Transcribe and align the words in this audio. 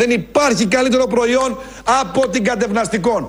Δεν 0.00 0.10
υπάρχει 0.10 0.66
καλύτερο 0.66 1.06
προϊόν 1.06 1.58
από 2.00 2.28
την 2.28 2.44
κατευναστικών. 2.44 3.26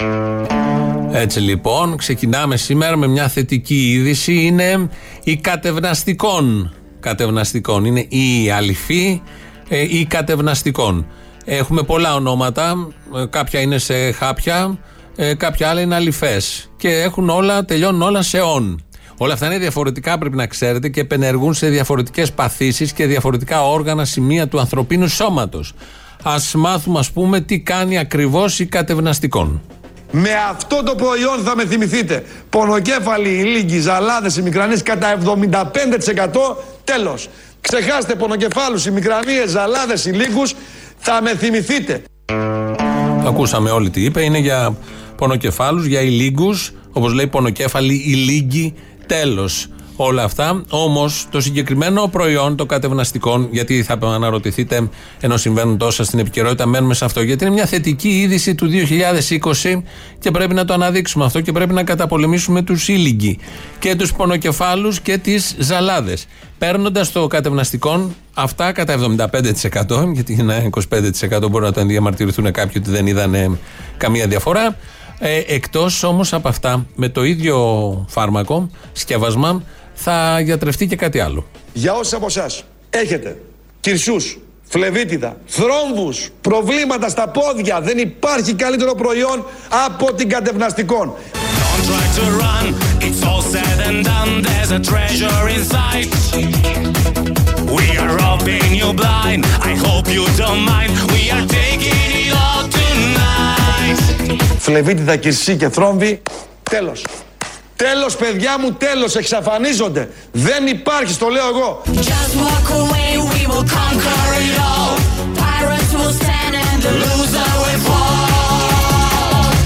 Έτσι 1.11 1.39
λοιπόν, 1.39 1.97
ξεκινάμε 1.97 2.57
σήμερα 2.57 2.97
με 2.97 3.07
μια 3.07 3.27
θετική 3.27 3.91
είδηση. 3.91 4.33
Είναι 4.33 4.89
η 5.23 5.36
κατευναστικών. 5.36 6.73
Κατευναστικών. 6.99 7.86
Είναι 7.86 7.99
η 7.99 8.51
αληθή 8.51 9.21
ή 9.69 9.99
ε, 9.99 10.05
κατευναστικών. 10.05 11.07
Έχουμε 11.45 11.83
πολλά 11.83 12.15
ονόματα. 12.15 12.88
Ε, 13.15 13.25
κάποια 13.29 13.59
είναι 13.59 13.77
σε 13.77 14.11
χάπια, 14.11 14.79
ε, 15.15 15.33
κάποια 15.33 15.69
άλλα 15.69 15.82
είναι 15.82 15.96
αληθέ. 15.96 16.41
Και 16.77 16.89
έχουν 16.89 17.29
όλα, 17.29 17.65
τελειώνουν 17.65 18.01
όλα 18.01 18.21
σε 18.21 18.39
όν. 18.39 18.83
Όλα 19.18 19.33
αυτά 19.33 19.46
είναι 19.46 19.57
διαφορετικά, 19.57 20.18
πρέπει 20.18 20.35
να 20.35 20.47
ξέρετε, 20.47 20.89
και 20.89 20.99
επενεργούν 20.99 21.54
σε 21.54 21.68
διαφορετικές 21.68 22.32
παθήσεις 22.32 22.93
και 22.93 23.05
διαφορετικά 23.05 23.68
όργανα, 23.68 24.05
σημεία 24.05 24.47
του 24.47 24.60
ανθρωπίνου 24.60 25.07
σώματος. 25.07 25.74
Α 26.24 26.36
μάθουμε, 26.54 27.00
ας 27.00 27.11
πούμε, 27.11 27.42
τι 27.42 27.60
κάνει 27.60 27.98
ακριβώς 27.98 28.60
η 28.60 28.66
κατευναστικών. 28.66 29.61
Με 30.11 30.30
αυτό 30.50 30.84
το 30.84 30.96
προϊόν 30.96 31.39
θα 31.44 31.56
με 31.56 31.66
θυμηθείτε. 31.66 32.23
Πονοκέφαλοι, 32.50 33.30
οι 33.30 33.44
λίγοι, 33.44 33.80
ζαλάδες, 33.80 34.38
οι 34.38 34.42
μικρανίες 34.42 34.84
κατά 34.84 35.08
75% 35.08 36.58
τέλος. 36.84 37.30
Ξεχάστε 37.61 38.16
πονοκεφάλους, 38.16 38.86
οι 38.86 38.92
μικρανίες, 38.92 39.50
ζαλάδες, 39.50 40.06
οι 40.06 40.11
λίγους, 40.11 40.53
θα 40.97 41.22
με 41.22 41.36
θυμηθείτε. 41.36 42.03
Ακούσαμε 43.25 43.69
όλοι 43.69 43.89
τι 43.89 44.03
είπε, 44.03 44.23
είναι 44.23 44.38
για 44.38 44.75
πονοκεφάλους, 45.16 45.86
για 45.86 46.02
ηλίγκους, 46.02 46.72
όπως 46.92 47.14
λέει 47.14 47.28
πονοκέφαλοι, 47.28 47.94
ηλίγκοι, 47.94 48.73
τέλος 49.06 49.67
όλα 50.03 50.23
αυτά. 50.23 50.63
Όμως 50.69 51.27
το 51.31 51.41
συγκεκριμένο 51.41 52.07
προϊόν 52.07 52.55
των 52.55 52.67
κατευναστικών, 52.67 53.47
γιατί 53.52 53.83
θα 53.83 53.97
αναρωτηθείτε 54.02 54.89
ενώ 55.19 55.38
συμβαίνουν 55.38 55.77
τόσα 55.77 56.03
στην 56.03 56.19
επικαιρότητα, 56.19 56.66
μένουμε 56.66 56.94
σε 56.94 57.05
αυτό. 57.05 57.21
Γιατί 57.21 57.44
είναι 57.44 57.53
μια 57.53 57.66
θετική 57.66 58.09
είδηση 58.09 58.55
του 58.55 58.69
2020 59.63 59.81
και 60.19 60.31
πρέπει 60.31 60.53
να 60.53 60.66
το 60.66 60.73
αναδείξουμε 60.73 61.25
αυτό 61.25 61.41
και 61.41 61.52
πρέπει 61.52 61.73
να 61.73 61.83
καταπολεμήσουμε 61.83 62.61
τους 62.61 62.88
ήλιγκοι 62.88 63.39
και 63.79 63.95
τους 63.95 64.13
πονοκεφάλους 64.13 64.99
και 64.99 65.17
τις 65.17 65.55
ζαλάδες. 65.59 66.27
Παίρνοντας 66.57 67.11
το 67.11 67.27
κατευναστικό 67.27 68.11
αυτά 68.33 68.72
κατά 68.72 68.94
75%, 68.94 70.11
γιατί 70.13 70.38
ένα 70.39 70.69
25% 70.89 71.49
μπορεί 71.49 71.63
να 71.63 71.72
το 71.72 71.85
διαμαρτυρηθούν 71.85 72.52
κάποιοι 72.52 72.75
ότι 72.77 72.91
δεν 72.91 73.07
είδαν 73.07 73.59
καμία 73.97 74.27
διαφορά. 74.27 74.75
Ε, 75.23 75.41
εκτός 75.47 76.03
όμως 76.03 76.33
από 76.33 76.47
αυτά 76.47 76.85
με 76.95 77.09
το 77.09 77.23
ίδιο 77.23 78.05
φάρμακο, 78.09 78.69
σκεύασμα 78.91 79.63
θα 80.03 80.39
γιατρευτεί 80.39 80.88
και 80.88 80.95
κάτι 80.95 81.19
άλλο. 81.19 81.45
Για 81.73 81.94
όσους 81.94 82.13
από 82.13 82.25
εσάς 82.25 82.63
έχετε 82.89 83.41
κυρσούς, 83.80 84.39
φλεβίτιδα, 84.63 85.38
θρόμβους, 85.45 86.30
προβλήματα 86.41 87.09
στα 87.09 87.27
πόδια, 87.30 87.81
δεν 87.81 87.97
υπάρχει 87.97 88.53
καλύτερο 88.53 88.94
προϊόν 88.94 89.45
από 89.85 90.13
την 90.13 90.29
κατευναστικών. 90.29 91.13
Φλεβίτιδα, 104.57 105.16
κυρσή 105.16 105.55
και 105.55 105.69
θρόμβη, 105.69 106.22
τέλος. 106.69 107.03
Τέλος 107.87 108.15
παιδιά 108.15 108.59
μου, 108.59 108.73
τέλος, 108.73 109.15
εξαφανίζονται. 109.15 110.09
Δεν 110.31 110.67
υπάρχει, 110.67 111.17
το 111.17 111.27
λέω 111.27 111.47
εγώ. 111.47 111.81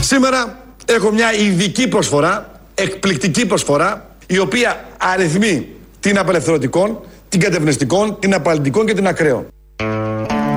Σήμερα 0.01 0.59
έχω 0.85 1.11
μια 1.11 1.33
ειδική 1.33 1.87
προσφορά, 1.87 2.61
εκπληκτική 2.75 3.45
προσφορά, 3.45 4.09
η 4.27 4.37
οποία 4.37 4.85
αριθμεί 4.97 5.67
την 5.99 6.17
απελευθερωτικών, 6.17 6.99
την 7.29 7.39
κατευνεστικών, 7.39 8.19
την 8.19 8.33
απαλλητικών 8.33 8.85
και 8.85 8.93
την 8.93 9.07
ακραίων. 9.07 9.47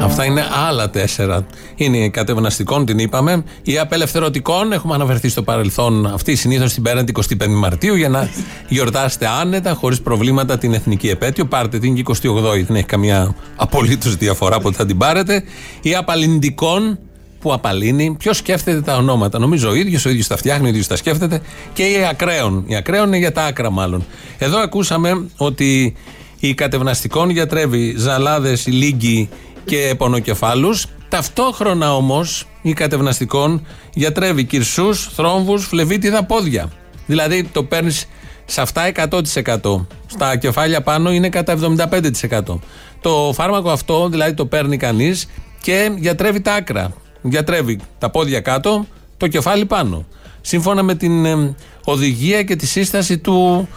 Αυτά 0.03 0.25
είναι 0.25 0.45
άλλα 0.69 0.91
τέσσερα. 0.91 1.47
Είναι 1.75 1.97
η 1.97 2.11
κατευναστικών, 2.11 2.87
την 2.87 2.99
είπαμε. 2.99 3.45
Η 3.63 3.79
απελευθερωτικών, 3.79 4.73
έχουμε 4.73 4.95
αναφερθεί 4.95 5.29
στο 5.29 5.43
παρελθόν 5.43 6.07
αυτή 6.07 6.37
συνήθως 6.37 6.73
την 6.73 6.83
πέραν 6.83 7.05
την 7.05 7.15
25η 7.17 7.49
Μαρτίου 7.49 7.95
για 7.95 8.09
να 8.09 8.29
γιορτάσετε 8.69 9.27
άνετα, 9.27 9.75
χωρίς 9.75 10.01
προβλήματα 10.01 10.59
την 10.59 10.75
εθνική 10.75 11.09
επέτειο. 11.09 11.45
Πάρτε 11.47 11.79
την 11.79 12.05
28η, 12.07 12.65
δεν 12.67 12.77
έχει 12.77 12.87
καμία 12.87 13.35
απολύτως 13.57 14.17
διαφορά 14.17 14.61
που 14.61 14.73
θα 14.73 14.87
την 14.87 14.99
πάρετε. 14.99 15.43
Η 15.83 15.95
απαλληντικών, 15.95 16.99
που 17.41 17.53
απαλύνει. 17.53 18.17
Ποιος 18.19 18.37
σκέφτεται 18.37 18.81
τα 18.81 18.97
ονόματα. 18.97 19.39
Νομίζω 19.39 19.71
ο 19.71 19.75
ίδιος, 19.75 20.05
ο 20.05 20.11
ίδιος 20.11 20.27
τα 20.27 20.37
φτιάχνει, 20.37 20.67
ο 20.67 20.69
ίδιος 20.69 20.87
τα 20.87 20.97
σκέφτεται. 20.97 21.41
Και 21.73 21.83
η 21.83 22.07
ακραίων. 22.11 22.65
Η 22.67 22.77
ακραίων 22.77 23.07
είναι 23.07 23.17
για 23.17 23.33
τα 23.33 23.45
άκρα, 23.45 23.71
μάλλον. 23.71 24.05
Εδώ 24.39 24.59
ακούσαμε 24.59 25.27
ότι 25.37 25.97
η 26.41 26.55
κατευναστικών 26.55 27.31
γιατρεύει 27.31 27.95
ζαλάδες, 27.97 28.67
λίγκοι 28.67 29.29
και 29.69 29.95
πονοκεφάλους. 29.99 30.87
Ταυτόχρονα 31.09 31.95
όμως 31.95 32.47
η 32.63 32.73
κατευναστικών 32.73 33.67
γιατρεύει 33.95 34.45
κυρσούς, 34.45 35.11
θρόμβους, 35.15 35.67
φλεβίτιδα, 35.67 36.25
πόδια. 36.25 36.71
Δηλαδή 37.07 37.45
το 37.53 37.65
παίρνεις 37.65 38.09
σε 38.45 38.61
αυτά 38.61 38.83
100%. 38.87 39.87
Στα 40.07 40.37
κεφάλια 40.37 40.83
πάνω 40.83 41.13
είναι 41.13 41.29
κατά 41.29 41.53
75%. 41.53 42.59
Το 43.01 43.33
φάρμακο 43.35 43.71
αυτό 43.71 44.09
δηλαδή 44.09 44.35
το 44.35 44.47
παίρνει 44.47 44.77
κανείς 44.77 45.29
και 45.63 45.93
γιατρεύει 45.97 46.41
τα 46.41 46.55
άκρα. 46.55 46.93
Γιατρεύει 47.23 47.81
τα 47.99 48.11
πόδια 48.11 48.41
κάτω, 48.41 48.87
το 49.17 49.29
κεφάλι 49.29 49.65
πάνω. 49.65 50.05
Σύμφωνα 50.41 50.83
με 50.83 50.95
την 50.95 51.25
ε, 51.25 51.55
οδηγία 51.85 52.43
και 52.43 52.57
τη 52.57 52.67
σύσταση 52.67 53.19
του 53.19 53.69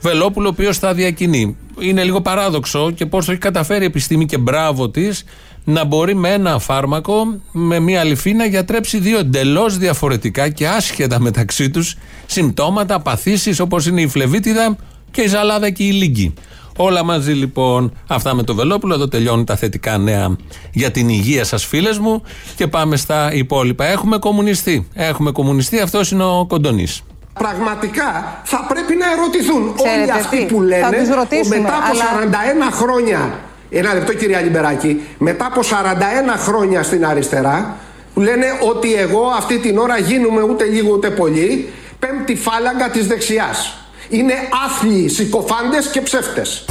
Βελόπουλο, 0.00 0.46
ο 0.46 0.50
οποίος 0.50 0.78
θα 0.78 0.94
διακινεί. 0.94 1.56
Είναι 1.78 2.04
λίγο 2.04 2.20
παράδοξο 2.20 2.90
και 2.90 3.06
πώς 3.06 3.24
το 3.24 3.32
έχει 3.32 3.40
καταφέρει 3.40 3.82
η 3.82 3.86
επιστήμη 3.86 4.26
και 4.26 4.38
μπράβο 4.38 4.90
της 4.90 5.24
να 5.64 5.84
μπορεί 5.84 6.14
με 6.14 6.28
ένα 6.28 6.58
φάρμακο, 6.58 7.40
με 7.52 7.78
μία 7.80 8.00
αληφή 8.00 8.32
να 8.32 8.44
γιατρέψει 8.44 8.98
δύο 8.98 9.18
εντελώς 9.18 9.78
διαφορετικά 9.78 10.48
και 10.48 10.68
άσχετα 10.68 11.20
μεταξύ 11.20 11.70
τους 11.70 11.96
συμπτώματα, 12.26 13.00
παθήσεις 13.00 13.60
όπως 13.60 13.86
είναι 13.86 14.00
η 14.00 14.08
φλεβίτιδα 14.08 14.76
και 15.10 15.20
η 15.20 15.26
ζαλάδα 15.26 15.70
και 15.70 15.84
η 15.84 15.92
λίγκη. 15.92 16.34
Όλα 16.76 17.04
μαζί 17.04 17.32
λοιπόν 17.32 17.92
αυτά 18.06 18.34
με 18.34 18.42
το 18.42 18.54
Βελόπουλο. 18.54 18.94
Εδώ 18.94 19.08
τελειώνουν 19.08 19.44
τα 19.44 19.56
θετικά 19.56 19.98
νέα 19.98 20.36
για 20.72 20.90
την 20.90 21.08
υγεία 21.08 21.44
σας, 21.44 21.64
φίλες 21.64 21.98
μου. 21.98 22.22
Και 22.56 22.66
πάμε 22.66 22.96
στα 22.96 23.32
υπόλοιπα. 23.32 23.84
Έχουμε 23.84 24.18
κομμουνιστεί. 24.18 24.88
Έχουμε 24.94 25.30
κομμουνιστεί. 25.30 25.80
Αυτός 25.80 26.10
είναι 26.10 26.24
ο 26.24 26.46
Κοντονής 26.48 27.02
πραγματικά 27.42 28.40
θα 28.44 28.66
πρέπει 28.68 28.94
να 28.96 29.06
ερωτηθούν. 29.12 29.74
Όλοι 29.76 30.10
αυτοί 30.12 30.46
που 30.50 30.60
λένε 30.60 30.96
ότι 31.20 31.48
μετά 31.48 31.74
από 31.76 31.98
41 32.70 32.72
χρόνια 32.72 33.38
ένα 33.70 33.94
λεπτό 33.94 34.14
κυρία 34.14 34.40
Λιμπεράκη 34.40 35.02
μετά 35.18 35.46
από 35.46 35.60
41 35.60 35.64
χρόνια 36.38 36.82
στην 36.82 37.06
αριστερά 37.06 37.76
που 38.14 38.20
λένε 38.20 38.46
ότι 38.70 38.94
εγώ 38.94 39.26
αυτή 39.36 39.58
την 39.58 39.78
ώρα 39.78 39.98
γίνουμε 39.98 40.42
ούτε 40.42 40.64
λίγο 40.64 40.92
ούτε 40.92 41.10
πολύ 41.10 41.72
πέμπτη 41.98 42.36
φάλαγγα 42.36 42.90
της 42.90 43.06
δεξιάς. 43.06 43.74
Είναι 44.08 44.34
άθλιοι, 44.66 45.08
συκοφάντες 45.08 45.86
και 45.86 46.00
ψεύτες 46.00 46.64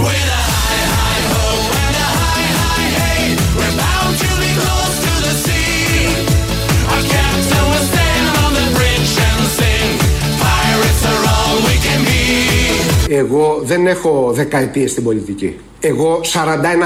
Εγώ 13.11 13.61
δεν 13.63 13.88
έχω 13.88 14.31
δεκαετίες 14.33 14.91
στην 14.91 15.03
πολιτική. 15.03 15.59
Εγώ 15.79 16.21
41 16.23 16.27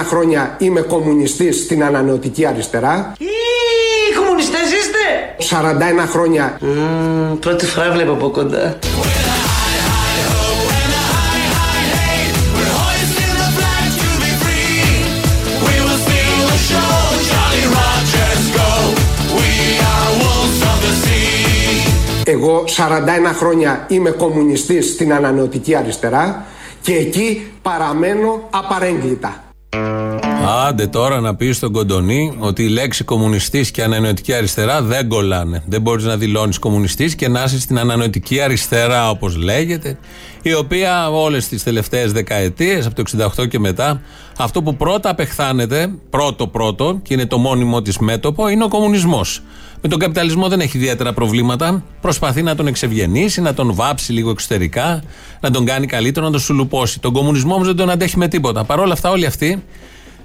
χρόνια 0.06 0.56
είμαι 0.60 0.82
κομμουνιστής 0.82 1.60
στην 1.60 1.84
ανανεωτική 1.84 2.46
αριστερά. 2.46 3.14
Οι 3.18 4.16
κομμουνιστές 4.20 4.62
είστε! 4.62 5.00
41 6.04 6.08
χρόνια. 6.08 6.60
Mm, 6.62 7.38
πρώτη 7.40 7.66
φορά 7.66 7.92
βλέπω 7.92 8.12
από 8.12 8.30
κοντά. 8.30 8.80
Εγώ 22.26 22.64
41 22.68 22.70
χρόνια 23.34 23.86
είμαι 23.90 24.10
κομμουνιστής 24.10 24.90
στην 24.90 25.14
ανανεωτική 25.14 25.76
αριστερά 25.76 26.46
και 26.82 26.94
εκεί 26.94 27.52
παραμένω 27.62 28.48
απαρέγκλητα. 28.50 29.44
Άντε 30.68 30.88
τώρα 30.88 31.20
να 31.20 31.36
πεις 31.36 31.56
στον 31.56 31.72
Κοντονή 31.72 32.36
ότι 32.40 32.64
η 32.64 32.68
λέξη 32.68 33.04
κομμουνιστής 33.04 33.72
και 33.72 33.84
ανανοητική 33.84 34.34
αριστερά 34.34 34.82
δεν 34.82 35.08
κολλάνε. 35.08 35.64
Δεν 35.68 35.82
μπορείς 35.82 36.04
να 36.04 36.18
δηλώνεις 36.18 36.60
κομμουνιστής 36.60 37.16
και 37.16 37.28
να 37.28 37.44
είσαι 37.44 37.60
στην 37.60 37.80
ανανοητική 37.80 38.42
αριστερά, 38.42 39.10
όπως 39.10 39.36
λέγεται, 39.36 39.98
η 40.42 40.54
οποία 40.54 41.10
όλες 41.10 41.48
τις 41.48 41.64
τελευταίες 41.64 42.12
δεκαετίες, 42.12 42.86
από 42.86 42.96
το 42.96 43.02
68 43.38 43.48
και 43.48 43.60
μετά, 43.60 44.02
αυτό 44.38 44.62
που 44.62 44.76
πρώτα 44.76 45.10
απεχθάνεται, 45.10 45.94
πρώτο-πρώτο, 46.10 47.00
και 47.04 47.14
είναι 47.14 47.26
το 47.26 47.38
μόνιμο 47.38 47.82
της 47.82 47.98
μέτωπο, 47.98 48.48
είναι 48.48 48.64
ο 48.64 48.68
κομμουνισμός. 48.68 49.42
Με 49.86 49.90
τον 49.90 50.00
καπιταλισμό 50.00 50.48
δεν 50.48 50.60
έχει 50.60 50.78
ιδιαίτερα 50.78 51.14
προβλήματα. 51.14 51.84
Προσπαθεί 52.02 52.42
να 52.42 52.56
τον 52.56 52.68
εξευγενήσει, 52.68 53.42
να 53.42 53.54
τον 53.54 53.74
βάψει 53.74 54.12
λίγο 54.12 54.30
εξωτερικά, 54.30 55.04
να 55.40 55.52
τον 55.52 55.66
κάνει 55.66 55.86
καλύτερο, 55.86 56.26
να 56.26 56.32
τον 56.32 56.40
σουλουπώσει. 56.40 57.00
Τον 57.00 57.14
κομμουνισμό 57.14 57.54
όμως 57.54 57.68
δεν 57.68 57.76
τον 57.76 57.90
αντέχει 57.90 58.18
με 58.18 58.28
τίποτα. 58.28 58.64
Παρ' 58.64 58.80
όλα 58.80 58.94
αυτά, 58.94 59.10
όλοι 59.10 59.26
αυτοί 59.26 59.64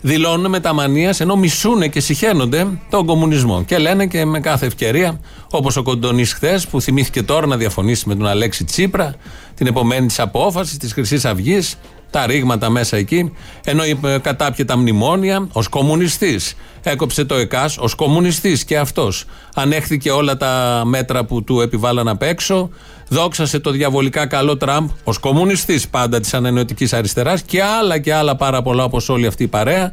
δηλώνουν 0.00 0.50
με 0.50 0.60
τα 0.60 0.72
μανίας 0.72 1.20
ενώ 1.20 1.37
μισούν 1.37 1.90
και 1.90 2.00
συχαίνονται 2.00 2.66
τον 2.90 3.06
κομμουνισμό. 3.06 3.64
Και 3.64 3.78
λένε 3.78 4.06
και 4.06 4.25
με 4.25 4.40
κάθε 4.40 4.66
ευκαιρία, 4.66 5.20
όπως 5.50 5.76
ο 5.76 5.82
Κοντονής 5.82 6.32
χθες, 6.32 6.66
που 6.66 6.81
θυμήθηκε 6.81 7.22
τώρα 7.22 7.46
να 7.46 7.56
διαφωνήσει 7.56 8.08
με 8.08 8.14
τον 8.14 8.26
Αλέξη 8.26 8.64
Τσίπρα, 8.64 9.14
την 9.54 9.66
επομένη 9.66 10.06
της 10.06 10.19
απόφασης 10.20 10.76
της 10.76 10.93
Χρυσής 10.93 11.25
Αυγής, 11.25 11.78
τα 12.10 12.26
ρήγματα 12.26 12.70
μέσα 12.70 12.96
εκεί, 12.96 13.32
ενώ 13.64 13.82
κατάπιε 14.22 14.64
τα 14.64 14.76
μνημόνια 14.76 15.49
ω 15.52 15.62
κομμουνιστής. 15.70 16.55
Έκοψε 16.82 17.25
το 17.25 17.34
ΕΚΑΣ 17.34 17.78
ω 17.78 17.88
κομμουνιστής 17.96 18.64
και 18.64 18.78
αυτός. 18.78 19.25
Ανέχθηκε 19.55 20.10
όλα 20.10 20.37
τα 20.37 20.82
μέτρα 20.84 21.25
που 21.25 21.44
του 21.44 21.60
επιβάλλαν 21.60 22.08
απ' 22.08 22.22
έξω. 22.22 22.70
Δόξασε 23.08 23.58
το 23.58 23.70
διαβολικά 23.70 24.26
καλό 24.26 24.56
Τραμπ 24.56 24.88
ως 25.05 25.19
κομμουνιστής 25.19 25.88
πάντα 25.88 26.20
της 26.20 26.34
ανανεωτική 26.34 26.88
αριστεράς 26.96 27.43
και 27.43 27.62
άλλα 27.62 27.99
και 27.99 28.14
άλλα 28.14 28.37
πάρα 28.37 28.62
πολλά 28.62 28.84
όπως 28.84 29.08
όλη 29.08 29.26
αυτή 29.26 29.43
η 29.43 29.49
παρέα. 29.49 29.93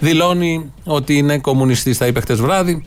Δηλώνει 0.00 0.72
ότι 0.84 1.16
είναι 1.16 1.38
κομμουνιστής, 1.38 1.98
τα 1.98 2.06
είπε 2.06 2.20
χτες 2.20 2.40
βράδυ. 2.40 2.84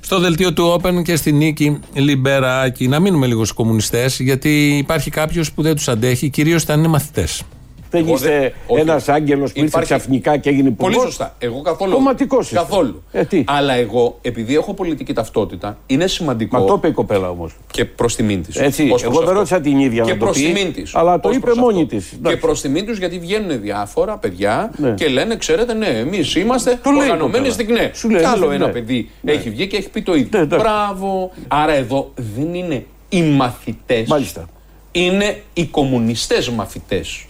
Στο 0.00 0.18
δελτίο 0.18 0.52
του 0.52 0.80
Open 0.80 1.02
και 1.02 1.16
στη 1.16 1.32
νίκη 1.32 1.78
Λιμπεράκη. 1.92 2.88
Να 2.88 3.00
μείνουμε 3.00 3.26
λίγο 3.26 3.44
στους 3.44 3.56
κομμουνιστές, 3.56 4.20
γιατί 4.20 4.76
υπάρχει 4.76 5.10
κάποιος 5.10 5.52
που 5.52 5.62
δεν 5.62 5.74
τους 5.74 5.88
αντέχει, 5.88 6.28
κυρίως 6.28 6.62
όταν 6.62 6.78
είναι 6.78 6.88
μαθητές. 6.88 7.42
Δεν 7.90 8.08
είστε 8.08 8.54
ένας 8.78 9.08
άγγελος 9.08 9.52
που 9.52 9.60
ήρθε 9.60 9.80
ξαφνικά 9.82 10.36
και 10.36 10.48
έγινε 10.48 10.68
υπουργός; 10.68 10.94
Πολύ 10.94 11.06
σωστά. 11.06 11.34
Εγώ 11.38 11.60
καθόλου. 11.60 11.92
Κομματικός 11.92 12.50
Καθόλου. 12.50 13.02
Ε, 13.12 13.24
Αλλά 13.44 13.74
εγώ, 13.74 14.18
επειδή 14.22 14.54
έχω 14.54 14.74
πολιτική 14.74 15.12
ταυτότητα, 15.12 15.78
είναι 15.86 16.06
σημαντικό. 16.06 16.58
Μα 16.58 16.64
το 16.64 16.74
είπε 16.76 16.88
η 16.88 16.92
κοπέλα 16.92 17.30
όμως. 17.30 17.56
Και 17.70 17.84
προς 17.84 18.16
τιμήν 18.16 18.42
της. 18.42 18.56
Έτσι. 18.56 18.92
Εγώ 19.04 19.20
δεν 19.20 19.34
ρώτησα 19.34 19.60
την 19.60 19.78
ίδια 19.78 20.02
και 20.04 20.12
να 20.12 20.18
το 20.18 20.30
πει. 20.30 20.70
Της. 20.74 20.94
Αλλά 20.94 21.20
το 21.20 21.30
είπε 21.30 21.54
μόνη 21.54 21.86
της. 21.86 22.18
Και 22.22 22.36
προς 22.36 22.60
τιμήν 22.60 22.86
τους 22.86 22.98
γιατί 22.98 23.18
βγαίνουν 23.18 23.60
διάφορα 23.60 24.16
παιδιά 24.18 24.72
ναι. 24.76 24.90
και 24.90 25.08
λένε, 25.08 25.36
ξέρετε, 25.36 25.74
ναι, 25.74 25.86
εμείς 25.86 26.34
είμαστε 26.34 26.80
οργανωμένοι 26.84 27.50
στην 27.50 27.66
ΚΝΕ. 27.66 27.90
Κι 28.18 28.24
άλλο 28.24 28.50
ένα 28.50 28.68
παιδί 28.68 29.10
ναι. 29.20 29.32
έχει 29.32 29.50
βγει 29.50 29.66
και 29.66 29.76
έχει 29.76 29.90
πει 29.90 30.02
το 30.02 30.14
ίδιο. 30.14 30.38
Ναι, 30.38 30.44
Μπράβο. 30.44 31.30
Άρα 31.48 31.72
εδώ 31.72 32.12
δεν 32.36 32.54
είναι 32.54 32.86
οι 33.08 33.22
μαθητές. 33.22 34.08
Μάλιστα. 34.08 34.48
Είναι 34.92 35.42
οι 35.52 35.64
κομμουνιστές 35.64 36.48
μαθητές 36.48 37.24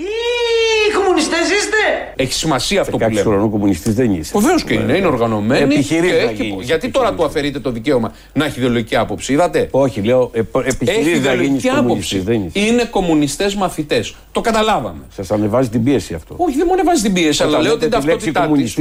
κομμουνιστές 1.19 1.58
είστε! 1.58 1.76
Έχει 2.16 2.32
σημασία 2.32 2.81
αυτό 2.81 2.96
που 2.96 3.08
λέμε. 3.08 3.20
χρονών 3.20 3.50
κομμουνιστής 3.50 3.94
δεν 3.94 4.12
είσαι. 4.12 4.38
Βεβαίως 4.38 4.64
και 4.64 4.75
είναι, 4.75 4.96
είναι 4.96 5.06
οργανωμένοι. 5.06 5.75
Επιχειρείς 5.75 6.12
Γιατί 6.60 6.88
τώρα 6.88 7.14
του 7.14 7.25
αφαιρείτε 7.25 7.60
το 7.60 7.70
δικαίωμα 7.70 8.12
να 8.32 8.44
έχει 8.44 8.58
ιδεολογική 8.58 8.96
άποψη, 8.96 9.32
είδατε; 9.32 9.69
Όχι, 9.70 10.02
λέω 10.02 10.31
επιχειρείς 10.64 11.20
να 11.20 11.34
γίνεις 11.34 11.70
άποψη. 11.70 12.50
Είναι 12.52 12.84
κομμουνιστές 12.84 13.55
μαθητές. 13.55 14.14
Το 14.32 14.40
καταλάβαμε. 14.40 15.02
Σας 15.14 15.31
ανεβάζει 15.31 15.69
την 15.69 15.82
πίεση 15.84 16.14
αυτό. 16.14 16.34
Όχι, 16.38 16.56
δεν 16.56 16.64
μου 16.66 16.72
ανεβάζει 16.72 17.02
την 17.02 17.12
πίεση, 17.12 17.43
αλλά 17.43 17.60
λέω 17.60 17.78
την 17.78 17.90
ταυτότητά 17.90 18.49
τους. 18.49 18.76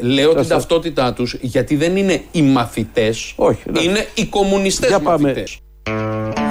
Λέω 0.00 0.34
την 0.34 0.48
ταυτότητά 0.48 1.12
τους 1.12 1.36
γιατί 1.40 1.76
δεν 1.76 1.96
είναι 1.96 2.22
οι 2.32 2.42
μαθητές, 2.42 3.34
είναι 3.82 4.06
οι 4.14 4.24
κομμουνιστές 4.24 4.98
μαθητές. 4.98 5.58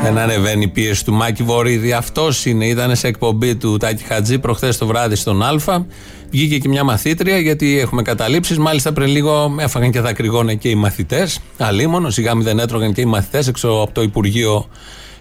Δεν 0.04 0.18
ανεβαίνει 0.18 0.64
η 0.64 0.68
πίεση 0.68 1.06
του 1.06 1.14
Μάκη 1.14 1.44
Βορύδη. 1.44 1.92
Αυτός 1.94 2.46
είναι. 2.46 2.66
Ήταν 2.66 2.96
σε 2.96 3.08
εκπομπή 3.08 3.56
του 3.56 3.78
Τάκη 3.78 4.04
Χατζή 4.04 4.40
προχθές 4.40 4.78
το 4.78 4.88
βράδυ 4.88 5.16
στον 5.16 5.44
Α. 5.44 5.86
Βγήκε 6.32 6.58
και 6.58 6.68
μια 6.68 6.84
μαθήτρια 6.84 7.38
γιατί 7.38 7.80
έχουμε 7.80 8.02
καταλήψεις. 8.02 8.58
Μάλιστα 8.58 8.94
πριν 8.94 9.08
λίγο 9.08 9.56
έφαγαν 9.60 9.92
και 9.92 10.00
δακρυγόνα 10.00 10.54
και 10.54 10.70
οι 10.70 10.76
μαθητές. 10.76 11.40
Αλίμονο, 11.58 12.10
σιγά 12.10 12.36
μην 12.36 12.44
δεν 12.44 12.60
έτρωγαν 12.60 12.94
και 12.94 13.02
οι 13.02 13.06
μαθητές 13.06 13.48
έξω 13.48 13.68
από 13.68 13.92
το 13.92 14.02
Υπουργείο 14.02 14.68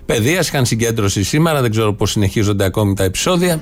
Παιδείας. 0.07 0.49
Είχαν 0.49 0.67
συγκέντρωση 0.67 1.23
σήμερα. 1.23 1.61
Δεν 1.61 1.71
ξέρω 1.71 1.93
πώς 1.95 2.11
συνεχίζονται 2.11 2.65
ακόμη 2.65 2.95
τα 2.95 3.05
επεισόδια. 3.05 3.61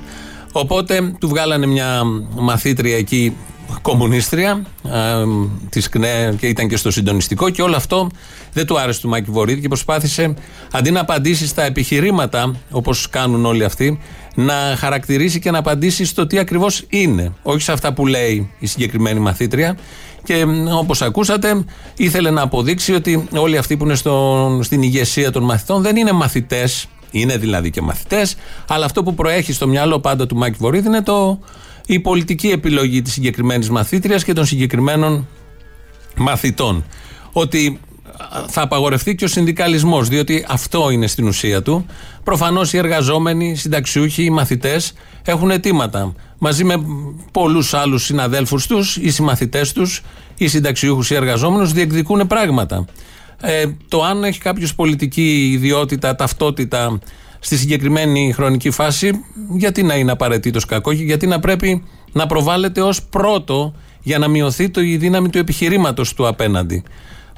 Οπότε 0.52 1.14
του 1.18 1.28
βγάλανε 1.28 1.66
μια 1.66 2.02
μαθήτρια 2.34 2.96
εκεί 2.96 3.36
κομμουνίστρια 3.82 4.62
ε, 4.84 5.24
της 5.68 5.88
ΚΝΕ 5.88 6.34
και 6.38 6.46
ήταν 6.46 6.68
και 6.68 6.76
στο 6.76 6.90
συντονιστικό 6.90 7.50
και 7.50 7.62
όλο 7.62 7.76
αυτό 7.76 8.08
δεν 8.52 8.66
του 8.66 8.80
άρεσε 8.80 9.00
του 9.00 9.08
Μάκη 9.08 9.30
Βορύδη 9.30 9.60
και 9.60 9.68
προσπάθησε 9.68 10.34
αντί 10.72 10.90
να 10.90 11.00
απαντήσει 11.00 11.46
στα 11.46 11.62
επιχειρήματα 11.62 12.54
όπως 12.70 13.08
κάνουν 13.10 13.44
όλοι 13.44 13.64
αυτοί 13.64 14.00
να 14.34 14.54
χαρακτηρίσει 14.76 15.40
και 15.40 15.50
να 15.50 15.58
απαντήσει 15.58 16.04
στο 16.04 16.26
τι 16.26 16.38
ακριβώς 16.38 16.84
είναι. 16.88 17.32
Όχι 17.42 17.60
σε 17.60 17.72
αυτά 17.72 17.92
που 17.92 18.06
λέει 18.06 18.50
η 18.58 18.66
συγκεκριμένη 18.66 19.20
μαθήτρια. 19.20 19.76
Και 20.24 20.44
όπως 20.78 21.02
ακούσατε 21.02 21.64
ήθελε 21.96 22.30
να 22.30 22.42
αποδείξει 22.42 22.94
ότι 22.94 23.28
όλοι 23.36 23.56
αυτοί 23.56 23.76
που 23.76 23.84
είναι 23.84 23.94
στο, 23.94 24.58
στην 24.62 24.82
ηγεσία 24.82 25.30
των 25.30 25.42
μαθητών 25.44 25.82
δεν 25.82 25.96
είναι 25.96 26.12
μαθητές. 26.12 26.86
Είναι 27.10 27.36
δηλαδή 27.36 27.70
και 27.70 27.80
μαθητές 27.80 28.36
αλλά 28.68 28.84
αυτό 28.84 29.02
που 29.02 29.14
προέχει 29.14 29.52
στο 29.52 29.68
μυαλό 29.68 30.00
πάντα 30.00 30.26
του 30.26 30.36
Μάκη 30.36 30.56
Βορύδη 30.60 30.86
είναι 30.86 31.02
το 31.02 31.38
η 31.86 32.00
πολιτική 32.00 32.48
επιλογή 32.48 33.02
της 33.02 33.12
συγκεκριμένης 33.12 33.70
μαθήτριας 33.70 34.24
και 34.24 34.32
των 34.32 34.46
συγκεκριμένων 34.46 35.28
μαθητών. 36.16 36.84
Ότι 37.32 37.80
θα 38.48 38.62
απαγορευτεί 38.62 39.14
και 39.14 39.24
ο 39.24 39.28
συνδικαλισμός, 39.28 40.08
διότι 40.08 40.44
αυτό 40.48 40.90
είναι 40.90 41.06
στην 41.06 41.26
ουσία 41.26 41.62
του. 41.62 41.86
Προφανώς 42.24 42.72
οι 42.72 42.78
εργαζόμενοι, 42.78 43.50
οι 43.50 43.54
συνταξιούχοι, 43.54 44.24
οι 44.24 44.30
μαθητές 44.30 44.92
έχουν 45.24 45.50
αιτήματα. 45.50 46.14
Μαζί 46.38 46.64
με 46.64 46.74
πολλούς 47.32 47.74
άλλους 47.74 48.04
συναδέλφους 48.04 48.66
τους, 48.66 48.96
οι 48.96 49.10
συμμαθητές 49.10 49.72
τους, 49.72 50.02
οι 50.36 50.48
συνταξιούχους, 50.48 51.10
οι 51.10 51.14
εργαζόμενους 51.14 51.72
διεκδικούν 51.72 52.26
πράγματα. 52.26 52.84
Ε, 53.40 53.64
το 53.88 54.02
αν 54.04 54.24
έχει 54.24 54.38
κάποιος 54.38 54.74
πολιτική 54.74 55.50
ιδιότητα, 55.52 56.14
ταυτότητα 56.14 56.98
στη 57.40 57.56
συγκεκριμένη 57.56 58.32
χρονική 58.32 58.70
φάση, 58.70 59.10
γιατί 59.56 59.82
να 59.82 59.94
είναι 59.94 60.10
απαραίτητος 60.10 60.64
κακό, 60.64 60.90
γιατί 60.90 61.26
να 61.26 61.40
πρέπει 61.40 61.84
να 62.12 62.26
προβάλλεται 62.26 62.80
ως 62.80 63.02
πρώτο 63.02 63.74
για 64.02 64.18
να 64.18 64.28
μειωθεί 64.28 64.70
το, 64.70 64.80
η 64.80 64.96
δύναμη 64.96 65.28
του 65.28 65.38
επιχειρήματος 65.38 66.14
του 66.14 66.26
απέναντι. 66.26 66.82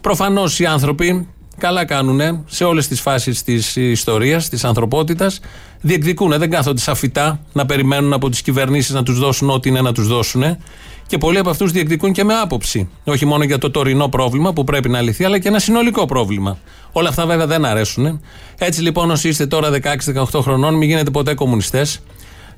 Προφανώς 0.01 0.61
οι 0.61 0.67
άνθρωποι 0.67 1.29
καλά 1.59 1.85
κάνουν 1.85 2.45
σε 2.47 2.65
όλες 2.65 2.89
τις 2.89 3.01
φάσεις 3.01 3.43
της 3.43 3.77
ιστορίας, 3.77 4.49
της 4.49 4.65
ανθρωπότητας. 4.65 5.41
Διεκδικούν, 5.81 6.39
δεν 6.39 6.51
κάθονται 6.51 6.81
σαφητά 6.81 7.41
να 7.53 7.67
περιμένουν 7.67 8.13
από 8.13 8.29
τις 8.29 8.43
κυβερνήσεις 8.43 8.95
να 8.95 9.03
τους 9.03 9.19
δώσουν 9.19 9.51
ό,τι 9.51 9.69
είναι 9.69 9.81
να 9.81 9.93
τους 9.93 10.09
δώσουν. 10.09 10.43
Και 11.13 11.19
πολλοί 11.19 11.39
από 11.39 11.51
αυτούς 11.51 11.73
διεκδικούν 11.73 12.13
και 12.13 12.25
με 12.25 12.35
άποψη. 12.35 12.89
Όχι 13.05 13.27
μόνο 13.27 13.45
για 13.45 13.59
το 13.59 13.71
τωρινό 13.71 14.09
πρόβλημα 14.09 14.53
που 14.53 14.65
πρέπει 14.65 14.89
να 14.89 15.01
λυθεί, 15.01 15.25
αλλά 15.25 15.39
και 15.39 15.49
ένα 15.49 15.59
συνολικό 15.59 16.07
πρόβλημα. 16.07 16.59
Όλα 16.93 17.09
αυτά 17.09 17.27
βέβαια 17.27 17.47
δεν 17.47 17.65
αρέσουν. 17.65 18.21
Έτσι 18.59 18.83
λοιπόν, 18.83 19.11
όσοι 19.11 19.29
είστε 19.29 19.47
τώρα 19.47 19.71
16-18 20.33 20.41
χρονών, 20.41 20.75
μην 20.75 20.89
γίνετε 20.89 21.11
ποτέ 21.11 21.35
κομμουνιστές. 21.35 22.03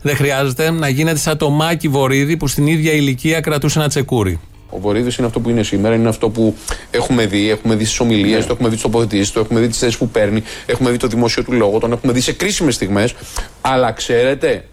Δεν 0.02 0.16
χρειάζεται 0.16 0.70
να 0.70 0.88
γίνετε 0.88 1.18
σαν 1.18 1.36
το 1.36 1.50
Μάκη 1.50 1.88
Βορύδη 1.88 2.36
που 2.36 2.46
στην 2.46 2.66
ίδια 2.66 2.92
ηλικία 2.92 3.40
κρατούσε 3.40 3.78
ένα 3.78 3.88
τσεκούρι. 3.88 4.40
Ο 4.70 4.78
Βορύδης 4.78 5.16
είναι 5.16 5.26
αυτό 5.26 5.40
που 5.40 5.50
είναι 5.50 5.62
σήμερα, 5.62 5.94
είναι 5.94 6.08
αυτό 6.08 6.28
που 6.28 6.56
έχουμε 6.90 7.26
δει. 7.26 7.50
Έχουμε 7.50 7.74
δει 7.74 7.84
στις 7.84 8.00
ομιλίες, 8.00 8.40
ναι. 8.40 8.46
το 8.46 8.52
έχουμε 8.52 8.68
δει 8.68 8.74
στι 8.74 8.84
τοποθετήσεις, 8.84 9.32
το 9.32 9.40
έχουμε 9.40 9.60
δει 9.60 9.68
τις 9.68 9.78
θέσεις 9.78 9.96
που 9.96 10.08
παίρνει, 10.08 10.42
έχουμε 10.66 10.90
δει 10.90 10.96
το 10.96 11.06
δημόσιο 11.06 11.44
του 11.44 11.52
λόγο, 11.52 11.78
τον 11.78 11.92
έχουμε 11.92 12.12
δει 12.12 12.20
σε 12.20 12.32
κρίσιμες 12.32 12.74
στιγμές. 12.74 13.14
Αλλά 13.60 13.92
ξέρετε, 13.92 14.64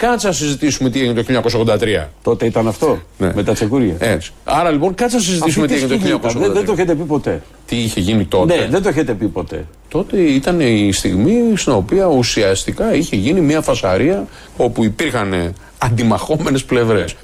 Κάτσε 0.00 0.26
να 0.26 0.32
συζητήσουμε 0.32 0.90
τι 0.90 1.00
έγινε 1.00 1.22
το 1.22 1.42
1983. 1.66 2.06
Τότε 2.22 2.46
ήταν 2.46 2.68
αυτό, 2.68 2.98
ναι. 3.18 3.32
με 3.34 3.42
τα 3.42 3.52
τσεκούρια. 3.52 3.94
Έτσι. 3.98 4.32
Άρα 4.44 4.70
λοιπόν, 4.70 4.94
κάτσε 4.94 5.16
να 5.16 5.22
συζητήσουμε 5.22 5.66
τι 5.66 5.74
έγινε 5.74 5.96
το 5.96 6.28
1983. 6.28 6.32
Δεν, 6.36 6.52
δεν 6.52 6.64
το 6.64 6.72
έχετε 6.72 6.94
πει 6.94 7.02
ποτέ. 7.02 7.42
Τι 7.66 7.76
είχε 7.76 8.00
γίνει 8.00 8.24
τότε; 8.24 8.56
Ναι, 8.56 8.66
δεν 8.66 8.82
το 8.82 8.88
έχετε 8.88 9.14
πει 9.14 9.26
ποτέ. 9.26 9.66
Τότε 9.88 10.20
ήταν 10.20 10.60
η 10.60 10.92
στιγμή 10.92 11.56
στην 11.56 11.72
οποία 11.72 12.06
ουσιαστικά 12.06 12.94
είχε 12.94 13.16
γίνει 13.16 13.40
μια 13.40 13.60
φασαρία 13.60 14.26
όπου 14.56 14.84
υπήρχαν 14.84 15.54
αντιμαχόμενες 15.78 16.64
πλευρές. 16.64 17.14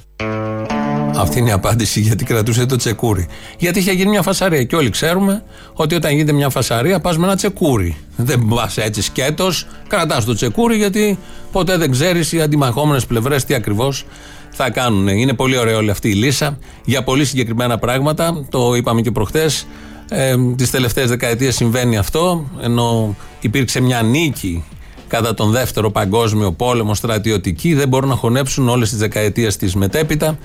Αυτή 1.19 1.39
είναι 1.39 1.49
η 1.49 1.51
απάντηση 1.51 1.99
γιατί 1.99 2.23
κρατούσε 2.23 2.65
το 2.65 2.75
τσεκούρι. 2.75 3.27
Γιατί 3.57 3.79
είχε 3.79 3.91
γίνει 3.91 4.09
μια 4.09 4.21
φασαρία. 4.21 4.63
Και 4.63 4.75
όλοι 4.75 4.89
ξέρουμε 4.89 5.43
ότι 5.73 5.95
όταν 5.95 6.11
γίνεται 6.11 6.31
μια 6.31 6.49
φασαρία 6.49 6.99
πας 6.99 7.17
με 7.17 7.25
ένα 7.25 7.35
τσεκούρι. 7.35 7.97
Δεν 8.15 8.47
πας 8.55 8.77
έτσι 8.77 9.01
σκέτος, 9.01 9.67
κρατάς 9.87 10.25
το 10.25 10.33
τσεκούρι 10.33 10.75
γιατί 10.77 11.19
ποτέ 11.51 11.77
δεν 11.77 11.91
ξέρεις 11.91 12.31
οι 12.31 12.41
αντιμαχόμενες 12.41 13.05
πλευρές 13.05 13.45
τι 13.45 13.53
ακριβώς 13.53 14.05
θα 14.49 14.69
κάνουν. 14.69 15.07
Είναι 15.07 15.33
πολύ 15.33 15.57
ωραία 15.57 15.77
όλη 15.77 15.89
αυτή 15.89 16.09
η 16.09 16.13
λύσα 16.13 16.57
για 16.85 17.03
πολύ 17.03 17.25
συγκεκριμένα 17.25 17.77
πράγματα. 17.77 18.45
Το 18.49 18.73
είπαμε 18.75 19.01
και 19.01 19.11
προχθές. 19.11 19.67
Ε, 20.09 20.35
Τις 20.55 20.69
τελευταίες 20.71 21.09
δεκαετίες 21.09 21.55
συμβαίνει 21.55 21.97
αυτό, 21.97 22.49
ενώ 22.61 23.15
υπήρξε 23.41 23.81
μια 23.81 24.01
νίκη 24.01 24.63
κατά 25.07 25.33
τον 25.33 25.51
δεύτερο 25.51 25.91
παγκόσμιο 25.91 26.51
πόλεμο 26.51 26.95
στρατιωτική, 26.95 27.73
δεν 27.73 27.87
μπορούν 27.87 28.09
να 28.09 28.15
χωνέψουν 28.15 28.69
όλες 28.69 28.89
τις 28.89 28.97
δεκαετίες 28.97 29.57
της 29.57 29.75
μετέπειτα. 29.75 30.37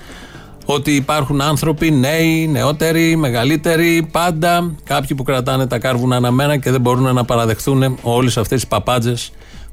Ότι 0.65 0.95
υπάρχουν 0.95 1.41
άνθρωποι 1.41 1.91
νέοι, 1.91 2.47
νεότεροι, 2.47 3.15
μεγαλύτεροι, 3.15 4.07
πάντα 4.11 4.75
κάποιοι 4.83 5.17
που 5.17 5.23
κρατάνε 5.23 5.67
τα 5.67 5.79
κάρβουνα 5.79 6.15
αναμένα 6.15 6.57
και 6.57 6.71
δεν 6.71 6.81
μπορούν 6.81 7.13
να 7.13 7.25
παραδεχθούν 7.25 7.97
όλες 8.01 8.37
αυτές 8.37 8.59
τις 8.59 8.69
παπάντζε 8.69 9.15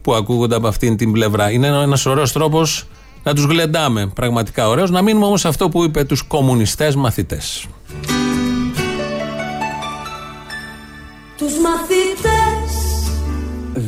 που 0.02 0.14
ακούγονται 0.14 0.56
από 0.56 0.66
αυτήν 0.66 0.97
την 0.97 1.12
πλευρά. 1.12 1.50
Είναι 1.50 1.66
ένα 1.66 1.99
ωραίος 2.06 2.32
τρόπος 2.32 2.87
να 3.23 3.35
τους 3.35 3.44
γλεντάμε. 3.44 4.06
Πραγματικά 4.14 4.68
ωραίος. 4.68 4.90
Να 4.90 5.02
μείνουμε 5.02 5.26
όμως 5.26 5.44
αυτό 5.44 5.68
που 5.68 5.85
είπε 5.85 6.04
τους 6.04 6.23
κομμουνιστές 6.23 6.94
μαθητές. 6.94 7.66
Τους 11.37 11.52
μαθητές. 11.59 12.78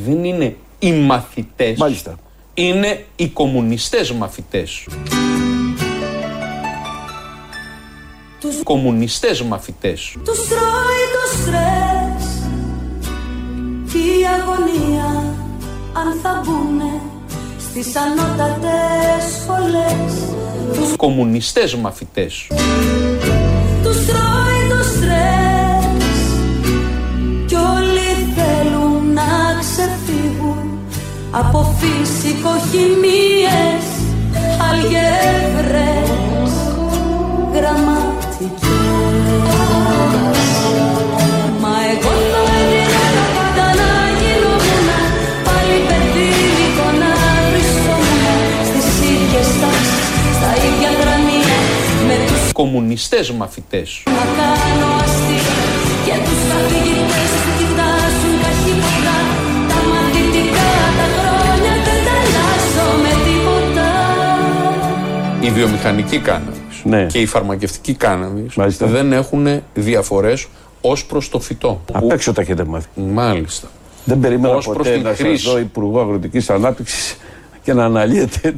Δεν 0.04 0.24
είναι 0.24 0.56
οι 0.78 0.92
μαθητές. 0.92 1.78
Μάλιστα. 1.78 2.18
Είναι 2.54 3.04
οι 3.16 3.28
κομμουνιστές 3.28 4.12
μαθητές. 4.12 4.86
Κομμουνιστές 8.62 9.42
μαθητές. 9.42 10.16
Τους 10.24 10.48
τρώει 10.48 11.04
το 11.14 11.22
στρες 11.36 12.24
και 13.92 13.98
η 13.98 14.26
αγωνία 14.36 15.08
αν 15.92 16.18
θα 16.22 16.42
μπουνε 16.44 17.00
στις 17.58 17.96
ανώτατες 17.96 19.22
σχολές. 19.42 20.12
Τους 20.78 20.96
κομμουνιστές 20.96 21.74
μαθητές. 21.74 22.46
Τους 23.82 24.06
τρώει 24.06 24.68
το 24.68 24.82
στρες 24.94 26.20
κι 27.46 27.54
όλοι 27.54 28.10
θέλουν 28.36 29.12
να 29.12 29.56
ξεφύγουν 29.60 30.78
από 31.30 31.74
φυσικοχημίες, 31.78 33.84
αλγεύρες, 34.70 36.52
γραμμάτια 37.52 38.21
Μα 41.62 41.74
εγώ 41.92 42.12
θα 42.32 42.42
έδινα 42.60 43.04
πάντα 43.36 43.66
να 43.80 43.90
γινόμουν 44.18 44.88
Πάλι 45.46 45.76
παιδί 45.88 46.30
να 47.02 47.12
βρισκόμουν 47.50 48.24
Στις 48.68 48.86
ίδιες 49.12 49.48
τάξεις, 49.60 50.06
στα 50.38 50.50
ίδια 50.66 50.90
γραμμία 51.00 51.56
Με 52.08 52.16
τους 52.28 52.52
κομμουνιστές 52.52 53.30
μαθητές. 53.30 54.02
Να 54.04 54.24
κάνω 54.38 54.88
αστεία 55.04 55.56
και 56.04 56.14
τους 56.26 56.40
καθηγητές 56.50 57.30
που 57.42 57.50
κοιτάζουν 57.58 58.34
καχύποτα 58.42 59.16
Τα 59.70 59.78
μαθητικά 59.92 60.70
τα 60.98 61.06
χρόνια 61.16 61.74
δεν 61.86 62.00
τα 62.06 62.14
αλλάζω 62.22 62.86
με 63.02 63.12
τίποτα 63.24 63.88
Η 65.40 65.50
βιομηχανική 65.50 66.18
κάναβη 66.18 66.61
ναι. 66.84 67.06
και 67.06 67.18
η 67.18 67.26
φαρμακευτική 67.26 67.94
κάναβη 67.94 68.46
δεν 68.78 69.12
έχουν 69.12 69.62
διαφορές 69.74 70.46
ως 70.80 71.04
προς 71.04 71.28
το 71.28 71.40
φυτό. 71.40 71.80
Απ' 71.92 72.10
έξω 72.10 72.32
τα 72.32 72.40
έχετε 72.40 72.64
μάθει. 72.64 72.88
Μάλιστα. 72.94 73.68
Δεν 74.04 74.20
περίμενα 74.20 74.54
ως 74.54 74.66
ποτέ 74.66 74.98
να 74.98 75.14
σας 75.14 75.42
δω 75.42 75.58
Υπουργό 75.58 76.00
Αγροτικής 76.00 76.50
Ανάπτυξης 76.50 77.16
και 77.62 77.72
να 77.72 77.84
αναλύεται 77.84 78.54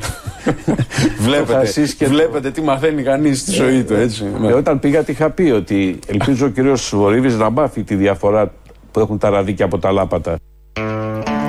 βλέπετε, 1.27 1.71
και 1.99 2.07
βλέπετε 2.07 2.51
τι 2.51 2.61
μαθαίνει 2.61 3.03
κανείς 3.03 3.41
στη 3.41 3.51
ζωή 3.51 3.83
του 3.83 3.95
έτσι. 3.95 4.25
Ε, 4.43 4.53
όταν 4.53 4.81
πήγα 4.81 5.03
τι 5.03 5.13
είχα 5.13 5.31
πει 5.31 5.43
ότι 5.43 5.99
ελπίζω 6.07 6.47
ο 6.47 6.49
κύριος 6.49 6.93
Βορύβης 6.95 7.37
να 7.37 7.51
μάθει 7.51 7.83
τη 7.83 7.95
διαφορά 7.95 8.53
που 8.91 9.01
έχουν 9.01 9.19
τα 9.19 9.31
ραδίκια 9.31 9.65
από 9.65 9.79
τα 9.79 9.93
λάπατα. 9.93 10.37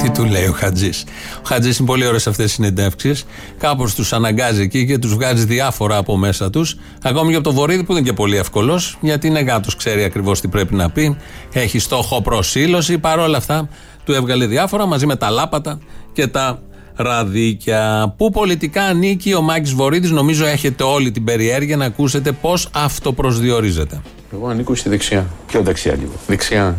Τι 0.05 0.11
του 0.11 0.25
λέει 0.25 0.45
ο 0.45 0.51
Χατζής. 0.51 1.03
Ο 1.37 1.47
Χατζής 1.47 1.77
είναι 1.77 1.87
πολύ 1.87 2.05
ωραίο 2.05 2.19
σε 2.19 2.29
αυτές 2.29 2.45
τι 2.45 2.51
συνεντεύξεις. 2.51 3.25
Κάπως 3.57 3.95
τους 3.95 4.13
αναγκάζει 4.13 4.61
εκεί 4.61 4.85
και 4.85 4.97
τους 4.97 5.13
βγάζει 5.13 5.45
διάφορα 5.45 5.97
από 5.97 6.17
μέσα 6.17 6.49
τους. 6.49 6.75
Ακόμη 7.01 7.29
και 7.29 7.35
από 7.35 7.43
το 7.43 7.53
Βορύδι 7.53 7.83
που 7.83 7.93
δεν 7.93 8.01
είναι 8.01 8.09
και 8.09 8.15
πολύ 8.15 8.37
εύκολος, 8.37 8.97
γιατί 9.01 9.27
είναι 9.27 9.39
γάτος, 9.39 9.75
ξέρει 9.75 10.03
ακριβώς 10.03 10.41
τι 10.41 10.47
πρέπει 10.47 10.75
να 10.75 10.89
πει. 10.89 11.17
Έχει 11.53 11.79
στόχο 11.79 12.21
προσήλωση. 12.21 12.97
Παρ' 12.97 13.19
όλα 13.19 13.37
αυτά 13.37 13.69
του 14.03 14.13
έβγαλε 14.13 14.45
διάφορα 14.45 14.85
μαζί 14.85 15.05
με 15.05 15.15
τα 15.15 15.29
λάπατα 15.29 15.79
και 16.13 16.27
τα 16.27 16.61
ραδίκια. 16.95 18.13
Πού 18.17 18.29
πολιτικά 18.29 18.83
ανήκει 18.83 19.33
ο 19.33 19.41
Μάκης 19.41 19.73
Βορύδης, 19.73 20.11
νομίζω 20.11 20.45
έχετε 20.45 20.83
όλη 20.83 21.11
την 21.11 21.23
περιέργεια 21.23 21.77
να 21.77 21.85
ακούσετε 21.85 22.31
πώς 22.31 22.69
αυτοπροσδιορίζεται. 22.73 24.01
Εγώ 24.33 24.47
ανήκω 24.47 24.75
στη 24.75 24.89
δεξιά. 24.89 25.25
Ποιο 25.47 25.61
δεξιά 25.61 25.93
λίγο; 25.93 26.11
Δεξιά. 26.27 26.75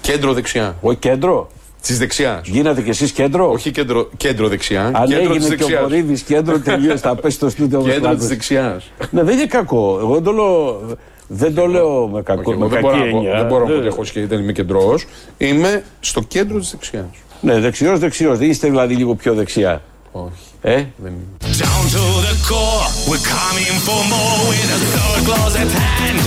Κέντρο 0.00 0.32
δεξιά. 0.32 0.76
Όχι 0.80 0.96
κέντρο. 0.96 1.50
Τη 1.86 1.94
δεξιά. 1.94 2.40
Γίνατε 2.44 2.82
κι 2.82 2.90
εσείς 2.90 3.12
κέντρο; 3.12 3.50
Όχι 3.50 3.70
κέντρο, 3.70 4.08
κέντρο 4.16 4.48
δεξιά. 4.48 4.90
Αν 4.94 5.06
κέντρο 5.08 5.34
έγινε 5.34 5.54
και 5.54 5.64
ο 5.64 5.78
Βορύδη 5.80 6.20
κέντρο, 6.20 6.58
τελείως 6.58 7.00
θα 7.00 7.14
πέσει 7.14 7.36
στο 7.36 7.50
στούντιο 7.50 7.82
Κέντρο 7.82 8.14
της 8.14 8.26
δεξιάς. 8.26 8.90
Ναι, 9.10 9.22
δεν 9.22 9.38
είναι 9.38 9.46
κακό. 9.46 9.98
Εγώ 10.00 10.20
το 10.20 10.32
λέω, 10.32 10.80
δεν 11.26 11.54
το 11.54 11.66
λέω 11.66 12.06
με 12.06 12.22
κακό. 12.22 12.42
Όχι, 12.50 12.58
με 12.58 12.66
δεν, 12.66 12.80
μπορώ 12.80 13.04
έννοια. 13.04 13.36
δεν 13.36 13.46
μπορώ 13.46 13.64
να 13.64 13.70
πω 13.70 13.76
ότι 13.78 13.86
έχω 13.86 14.04
σχέδιο, 14.04 14.28
δεν 14.28 14.38
είμαι 14.38 14.52
κεντρό. 14.52 14.98
Είμαι 15.38 15.84
στο 16.00 16.20
κέντρο 16.20 16.58
της 16.58 16.70
δεξιάς. 16.70 17.04
Ναι, 17.40 17.58
δεξιός, 17.60 17.98
δεξιός. 17.98 18.38
Δεν 18.38 18.50
είστε 18.50 18.68
δηλαδή 18.68 18.94
λίγο 18.94 19.14
πιο 19.14 19.34
δεξιά. 19.34 19.82
Όχι. 20.12 20.32
Ε; 20.60 20.74
Δεν 20.74 21.12
είμαι. 21.12 21.52
Down 21.62 21.84
to 21.96 22.04
the 22.26 22.34
core, 22.48 22.86
we're 23.08 23.26
coming 23.38 23.74
for 23.86 24.00
more 24.14 24.38
with 24.50 24.76
a 24.78 24.80
third 24.92 25.20
close 25.28 25.54
at 25.62 25.70
hand. 25.82 26.24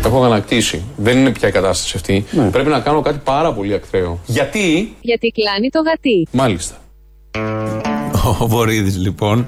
Έχω 0.04 0.24
ανακτήσει. 0.24 0.82
Δεν 0.96 1.18
είναι 1.18 1.30
πια 1.30 1.48
η 1.48 1.52
κατάσταση 1.52 1.92
αυτή. 1.96 2.24
Ναι. 2.30 2.50
Πρέπει 2.50 2.68
να 2.68 2.80
κάνω 2.80 3.00
κάτι 3.00 3.20
πάρα 3.24 3.52
πολύ 3.52 3.74
ακραίο. 3.74 4.20
Γιατί; 4.26 4.96
Γιατί 5.00 5.28
κλάνει 5.28 5.68
το 5.70 5.80
γατί. 5.80 6.28
Μάλιστα. 6.30 6.74
Ο 8.40 8.46
Βορύδης 8.46 8.96
λοιπόν, 8.96 9.46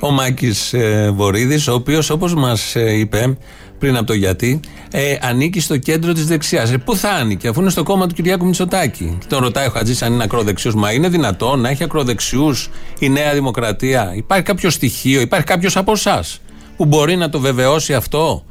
ο 0.00 0.10
Μάκης 0.10 0.72
ε, 0.72 1.10
Βορύδης, 1.14 1.68
ο 1.68 1.74
οποίος 1.74 2.10
όπως 2.10 2.34
μας 2.34 2.76
ε, 2.76 2.98
είπε 2.98 3.36
πριν 3.78 3.96
από 3.96 4.06
το 4.06 4.12
γιατί, 4.12 4.60
ε, 4.90 5.16
ανήκει 5.20 5.60
στο 5.60 5.76
κέντρο 5.76 6.12
της 6.12 6.26
δεξιάς. 6.26 6.72
Ε, 6.72 6.76
πού 6.76 6.96
θα 6.96 7.10
ανήκει, 7.10 7.48
αφού 7.48 7.60
είναι 7.60 7.70
στο 7.70 7.82
κόμμα 7.82 8.06
του 8.06 8.14
Κυριάκου 8.14 8.44
Μητσοτάκη. 8.44 9.18
Τον 9.28 9.42
ρωτάει 9.42 9.66
ο 9.66 9.70
Χατζής 9.70 10.02
αν 10.02 10.12
είναι 10.12 10.24
ακροδεξιός. 10.24 10.74
Μα 10.74 10.92
είναι 10.92 11.08
δυνατόν 11.08 11.60
να 11.60 11.68
έχει 11.68 11.84
ακροδεξιούς 11.84 12.70
η 12.98 13.08
Νέα 13.08 13.32
Δημοκρατία; 13.32 14.12
Υπάρχει 14.16 14.44
κάποιο 14.44 14.70
στοιχείο, 14.70 15.20
υπάρχει 15.20 15.46
κάποιος 15.46 15.76
από 15.76 15.92
εσάς; 15.92 16.40
Που 16.76 16.84
μπορεί 16.84 17.16
να 17.16 17.30
το 17.30 17.40
βεβαιώσει 17.40 17.94
αυτό; 17.94 18.44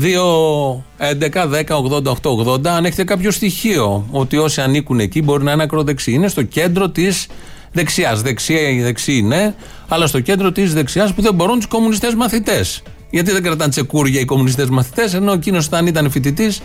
2, 0.00 0.84
11, 0.98 1.46
10, 1.46 1.76
80, 1.76 2.10
8, 2.10 2.30
80. 2.30 2.66
Αν 2.66 2.84
έχετε 2.84 3.04
κάποιο 3.04 3.30
στοιχείο 3.30 4.06
ότι 4.10 4.36
όσοι 4.36 4.60
ανήκουν 4.60 5.00
εκεί 5.00 5.22
μπορεί 5.22 5.44
να 5.44 5.52
είναι 5.52 5.62
ακροδεξιοί. 5.62 6.14
Είναι 6.16 6.28
στο 6.28 6.42
κέντρο 6.42 6.88
της 6.88 7.26
δεξιάς. 7.72 8.22
Δεξιά 8.22 8.68
ή 8.68 8.82
δεξί 8.82 9.16
είναι, 9.16 9.54
αλλά 9.88 10.06
στο 10.06 10.20
κέντρο 10.20 10.52
της 10.52 10.74
δεξιάς 10.74 11.14
που 11.14 11.22
δεν 11.22 11.34
μπορούν 11.34 11.56
τους 11.56 11.66
κομμουνιστές 11.66 12.14
μαθητές. 12.14 12.82
Γιατί 13.10 13.32
δεν 13.32 13.42
κρατάνε 13.42 13.70
τσεκούρια 13.70 14.20
οι 14.20 14.24
κομμουνιστές 14.24 14.68
μαθητές, 14.68 15.14
ενώ 15.14 15.32
εκείνος 15.32 15.66
όταν 15.66 15.86
ήταν 15.86 16.10
φοιτητής, 16.10 16.60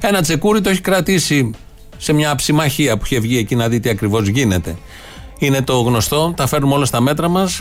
ένα 0.00 0.22
τσεκούρι 0.22 0.60
το 0.60 0.70
έχει 0.70 0.80
κρατήσει 0.80 1.50
σε 1.96 2.12
μια 2.12 2.34
ψημαχία 2.34 2.96
που 2.96 3.02
είχε 3.04 3.20
βγει 3.20 3.38
εκεί 3.38 3.54
να 3.56 3.68
δει 3.68 3.80
τι 3.80 3.88
ακριβώς 3.88 4.28
γίνεται. 4.28 4.76
Είναι 5.38 5.62
το 5.62 5.80
γνωστό, 5.80 6.32
τα 6.36 6.46
φέρνουμε 6.46 6.74
όλα 6.74 6.84
στα 6.84 7.00
μέτρα 7.00 7.28
μας, 7.28 7.60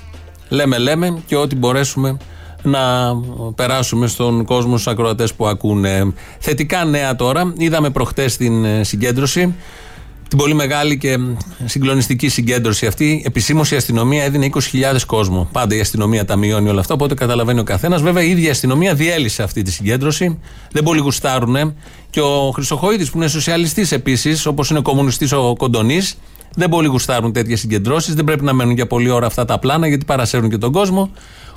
λέμε, 0.50 0.77
λέμε 0.77 1.22
και 1.25 1.36
ό,τι 1.36 1.56
μπορέσουμε 1.56 2.18
να 2.62 3.13
περάσουμε 3.56 4.08
στον 4.08 4.46
κόσμο 4.46 4.78
στους 4.78 4.88
ακροατές 4.88 5.34
που 5.34 5.48
ακούνε. 5.48 6.13
Θετικά 6.39 6.86
νέα 6.86 7.16
τώρα. 7.16 7.54
Είδαμε 7.58 7.89
προχτές 7.89 8.38
την 8.38 8.66
ε, 8.66 8.84
συγκέντρωση 8.84 9.54
την 10.30 10.38
πολύ 10.38 10.54
μεγάλη 10.54 10.98
και 10.98 11.18
συγκλονιστική 11.66 12.30
συγκέντρωση 12.30 12.86
αυτή. 12.86 13.24
Επισήμω 13.25 13.62
η 13.72 13.75
αστυνομία 13.75 14.24
έδινε 14.24 14.50
20.000 14.54 14.60
κόσμο. 15.06 15.50
Πάντα 15.51 15.75
η 15.75 15.80
αστυνομία 15.80 16.25
τα 16.25 16.36
μειώνει 16.36 16.70
όλα 16.70 16.80
αυτά, 16.80 16.94
οπότε 16.94 17.13
καταλαβαίνει 17.13 17.60
ο 17.60 17.63
καθένας. 17.63 18.01
Βέβαια, 18.01 18.24
η 18.24 18.30
ίδια 18.30 18.51
αστυνομία 18.51 18.94
διέλυσε 18.94 19.44
αυτή 19.44 19.62
τη 19.62 19.72
συγκέντρωση. 19.72 20.39
Δεν 20.72 20.84
πολύ 20.84 21.00
γουστάρουν. 21.00 21.74
Και 22.10 22.22
ο 22.22 22.51
Χρυσοχοίδης, 22.51 23.10
που 23.10 23.18
είναι 23.18 23.28
σοσιαλιστής 23.28 23.92
επίσης, 23.92 24.46
όπως 24.46 24.70
είναι 24.70 24.82
κομμουνιστής 24.82 25.32
ο 25.32 25.56
Κοντονής, 25.58 26.18
δεν 26.56 26.70
πολύ 26.70 26.88
γουστάρουν 26.88 27.34
τέτοιες 27.34 27.60
συγκεντρώσεις. 27.60 28.13
Δεν 28.13 28.25
πρέπει 28.25 28.44
να 28.44 28.54
μένουν 28.54 28.74
για 28.74 28.88
πολλή 28.88 29.10
ώρα 29.10 29.25
αυτά 29.25 29.46
τα 29.46 29.60
πλάνα, 29.60 29.88
γιατί 29.88 30.06
παρασέρουν 30.06 30.50
και 30.50 30.58
τον 30.58 30.72
κόσμο. 30.72 31.12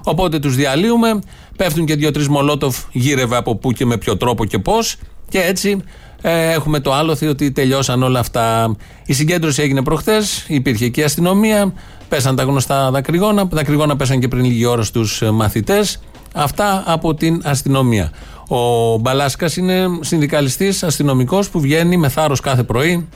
Οπότε 0.05 0.39
τους 0.39 0.57
διαλύουμε. 0.57 1.19
Πέφτουν 1.57 1.85
και 1.85 1.95
δύο-τρεις 1.95 2.29
μολότοφ 2.29 2.77
γύρευε 2.93 3.37
από 3.37 3.57
πού 3.57 3.73
και 3.73 3.87
με 3.87 3.97
ποιο 3.97 4.17
τρόπο 4.17 4.45
και 4.45 4.59
πώς. 4.59 4.97
Και 5.29 5.41
έτσι 5.41 5.83
ε, 6.23 6.51
έχουμε 6.51 6.81
το 6.81 6.93
άλοθη 6.93 7.27
ότι 7.27 7.53
τελειώσαν 7.53 8.03
όλα 8.03 8.19
αυτά. 8.19 8.77
Η 9.07 9.13
συγκέντρωση 9.13 9.63
έγινε 9.63 9.83
προχθές, 9.83 10.45
υπήρχε 10.49 10.89
και 10.89 11.01
η 11.01 11.05
αστυνομία, 11.05 11.73
πέσαν 12.09 12.37
τα 12.37 12.43
γνωστά 12.43 12.91
δακρυγόνα. 12.91 13.45
Δακρυγόνα 13.45 13.97
πέσαν 13.97 14.21
και 14.21 14.29
πριν 14.29 14.45
λίγη 14.45 14.65
ώρα 14.65 14.83
στους 14.83 15.23
ε, 15.23 15.31
μαθητές. 15.31 16.01
Αυτά 16.35 16.83
από 16.87 17.15
την 17.15 17.41
αστυνομία. 17.45 18.13
Ο 18.49 18.97
Μπαλάσκας 18.97 19.57
είναι 19.57 19.85
συνδικαλιστής 20.01 20.83
αστυνομικός 20.83 21.49
που 21.51 21.61
βγαίνει 21.61 21.97
με 21.97 22.09
θάρρος 22.09 22.41
κάθε 22.41 22.63
πρωί. 22.63 23.09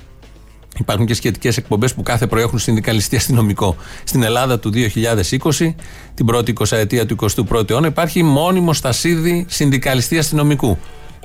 Υπάρχουν 0.78 1.06
και 1.06 1.14
σχετικές 1.14 1.56
εκπομπές 1.56 1.95
που 1.95 2.02
κάθε 2.02 2.26
πρωί 2.26 2.42
έχουν 2.42 2.59
συνδικαλιστή 2.59 3.16
αστυνομικό. 3.16 3.76
Στην 4.04 4.23
Ελλάδα 4.23 4.59
του 4.59 4.71
2020, 4.73 5.75
την 6.14 6.26
πρώτη 6.26 6.52
20 6.59 6.76
ετία 6.76 7.06
του 7.06 7.16
21ου 7.21 7.71
αιώνα, 7.71 7.87
υπάρχει 7.87 8.23
μόνιμο 8.23 8.73
στασίδι 8.73 9.47
συνδικαλιστή 9.49 10.18
αστυνομικού 10.18 10.78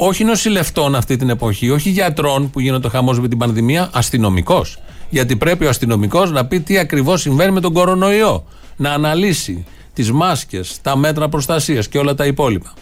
όχι 0.03 0.23
νοσηλευτών 0.23 0.95
αυτή 0.95 1.17
την 1.17 1.29
εποχή, 1.29 1.69
όχι 1.69 1.89
γιατρών 1.89 2.49
που 2.49 2.59
γίνεται 2.59 2.87
ο 2.87 2.89
χαμός 2.89 3.19
με 3.19 3.27
την 3.27 3.37
πανδημία, 3.37 3.89
αστυνομικός. 3.93 4.77
Γιατί 5.09 5.35
πρέπει 5.35 5.65
ο 5.65 5.69
αστυνομικός 5.69 6.31
να 6.31 6.45
πει 6.45 6.59
τι 6.59 6.77
ακριβώς 6.77 7.21
συμβαίνει 7.21 7.51
με 7.51 7.59
τον 7.59 7.73
κορονοϊό. 7.73 8.43
Να 8.75 8.91
αναλύσει 8.91 9.65
τις 9.93 10.11
μάσκες, 10.11 10.79
τα 10.81 10.97
μέτρα 10.97 11.29
προστασίας 11.29 11.87
και 11.87 11.97
όλα 11.97 12.13
τα 12.13 12.25
υπόλοιπα. 12.25 12.73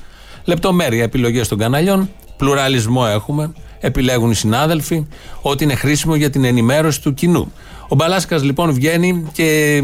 Λεπτομέρεια 0.43 1.03
επιλογές 1.03 1.47
των 1.47 1.57
καναλιών, 1.57 2.09
πλουραλισμό 2.38 3.03
έχουμε, 3.09 3.53
επιλέγουν 3.79 4.31
οι 4.31 4.36
συνάδελφοι, 4.36 5.07
ότι 5.41 5.63
είναι 5.63 5.75
χρήσιμο 5.75 6.15
για 6.15 6.29
την 6.29 6.43
ενημέρωση 6.43 7.01
του 7.01 7.13
κοινού. 7.13 7.51
Ο 7.88 7.95
Μπαλάσκας 7.95 8.43
λοιπόν 8.43 8.74
βγαίνει 8.74 9.27
και 9.31 9.81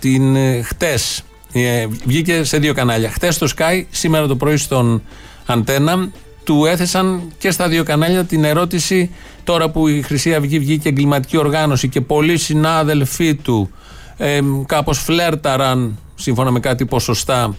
την 0.00 0.36
ε, 0.36 0.62
χτες, 0.62 1.24
ε, 1.52 1.86
βγήκε 2.06 2.44
σε 2.44 2.58
δύο 2.58 2.74
κανάλια. 2.74 3.10
Χτες 3.10 3.34
στο 3.34 3.46
Sky, 3.56 3.82
σήμερα 3.90 4.26
το 4.26 4.36
πρωί 4.36 4.56
στον 4.56 5.02
Αντένα, 5.46 6.08
του 6.44 6.64
έθεσαν 6.64 7.32
και 7.38 7.50
στα 7.50 7.68
δύο 7.68 7.84
κανάλια 7.84 8.24
την 8.24 8.44
ερώτηση 8.44 9.10
τώρα 9.44 9.70
που 9.70 9.88
η 9.88 10.02
Χρυσή 10.02 10.34
Αυγή 10.34 10.58
βγήκε 10.58 10.88
εγκληματική 10.88 11.36
οργάνωση 11.36 11.88
και 11.88 12.00
πολλοί 12.00 12.38
συνάδελφοί 12.38 13.34
του 13.34 13.70
ε, 14.16 14.40
κάπως 14.66 14.98
φλέρταραν 14.98 15.98
σύμφωνα 16.14 16.50
με 16.50 16.60
κάτι 16.60 16.84
ποσοστά 16.84 17.44
ε, 17.44 17.54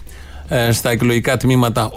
στα 0.71 0.89
εκλογικά 0.89 1.37
τμήματα 1.37 1.91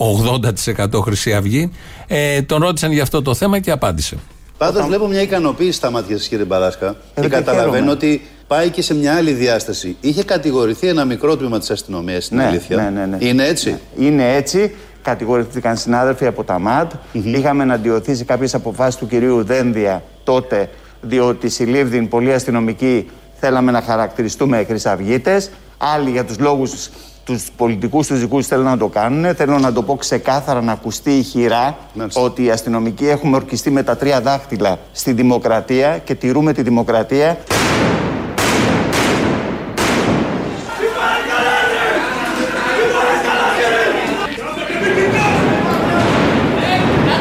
80% 0.75 1.01
Χρυσή 1.03 1.35
Αυγή. 1.35 1.71
Ε, 2.07 2.43
τον 2.43 2.63
ρώτησαν 2.63 2.93
για 2.93 3.03
αυτό 3.03 3.23
το 3.23 3.35
θέμα 3.35 3.59
και 3.59 3.71
απάντησε. 3.71 4.17
Πάντως 4.59 4.87
βλέπω 4.87 5.07
μια 5.07 5.23
ικανοποίηση 5.23 5.73
στα 5.73 5.91
μάτια 5.91 6.17
σας, 6.17 6.29
κύριε 6.29 6.45
Μπαράσκα, 6.45 6.97
ε, 7.15 7.21
και 7.21 7.29
καταλαβαίνω 7.29 7.91
ότι 7.91 8.23
πάει 8.47 8.71
και 8.71 8.83
σε 8.83 8.95
μια 8.95 9.15
άλλη 9.15 9.33
διάσταση. 9.33 9.97
Είχε 10.01 10.25
κατηγορηθεί 10.25 10.89
ένα 10.89 11.05
μικρό 11.05 11.37
τμήμα 11.37 11.59
της 11.59 11.71
αστυνομίας 11.71 12.25
στην 12.25 12.37
ναι, 12.37 12.45
αλήθεια. 12.45 12.77
Ναι, 12.77 12.91
ναι, 12.91 13.07
ναι. 13.07 13.17
Είναι 13.21 13.47
έτσι; 13.47 13.71
Ναι. 13.97 14.07
Είναι 14.07 14.35
έτσι. 14.35 14.75
Κατηγορηθήκαν 15.03 15.77
συνάδελφοι 15.77 16.27
από 16.27 16.45
τα 16.45 16.59
ΜΑΤ. 16.59 16.93
Mm-hmm. 16.93 17.25
Είχαμε 17.25 17.63
εναντιωθεί 17.63 18.15
σε 18.15 18.25
κάποιες 18.25 18.55
αποφάσεις 18.55 18.97
του 18.97 19.07
κυρίου 19.07 19.45
Δένδια 19.45 20.03
τότε, 20.25 20.71
διότι 21.01 21.49
συλλήφθην 21.49 22.09
πολλοί 22.09 22.33
αστυνομικοί 22.33 23.11
θέλαμε 23.41 23.71
να 23.71 23.83
χαρακτηριστούμε 23.83 24.65
χρυσαυγίτες. 24.69 25.51
Άλλοι 25.79 26.11
για 26.11 26.25
τους 26.25 26.39
λόγους 26.39 26.91
τους 27.29 27.51
πολιτικούς 27.57 28.07
τους 28.07 28.21
δικούς 28.21 28.47
θέλουν 28.47 28.65
να 28.65 28.77
το 28.77 28.87
κάνουν. 28.87 29.35
Θέλω 29.35 29.59
να 29.59 29.73
το 29.73 29.83
πω 29.83 29.97
ξεκάθαρα 29.97 30.63
να 30.63 30.73
ακουστεί 30.73 31.11
η 31.11 31.23
χειρά 31.23 31.79
ότι 32.15 32.45
οι 32.45 32.51
αστυνομικοί 32.51 33.09
έχουμε 33.09 33.37
ορκιστεί 33.37 33.71
με 33.71 33.83
τα 33.83 33.97
τρία 33.97 34.21
δάχτυλα 34.21 34.79
στη 34.93 35.13
δημοκρατία 35.13 35.99
και 35.99 36.15
τηρούμε 36.15 36.53
τη 36.53 36.63
δημοκρατία. 36.63 37.39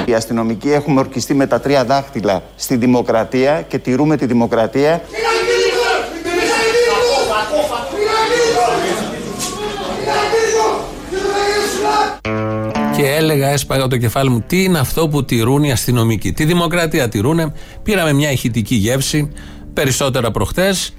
Οι 0.05 0.13
αστυνομικοί 0.13 0.71
έχουμε 0.71 0.99
ορκιστεί 0.99 1.33
με 1.33 1.47
τα 1.47 1.59
τρία 1.59 1.85
δάχτυλα 1.85 2.43
στη 2.55 2.75
δημοκρατία 2.75 3.61
και 3.61 3.77
τηρούμε 3.77 4.17
τη 4.17 4.25
δημοκρατία. 4.25 5.01
Και 12.97 13.15
έλεγα, 13.15 13.47
έσπαγα 13.47 13.87
το 13.87 13.97
κεφάλι 13.97 14.29
μου, 14.29 14.43
τι 14.47 14.63
είναι 14.63 14.79
αυτό 14.79 15.07
που 15.07 15.25
τηρούν 15.25 15.63
οι 15.63 15.71
αστυνομικοί; 15.71 16.31
Τη 16.31 16.45
δημοκρατία 16.45 17.09
τηρούνε. 17.09 17.53
Πήραμε 17.83 18.13
μια 18.13 18.31
ηχητική 18.31 18.75
γεύση, 18.75 19.31
περισσότερα 19.73 20.31
προχτές, 20.31 20.93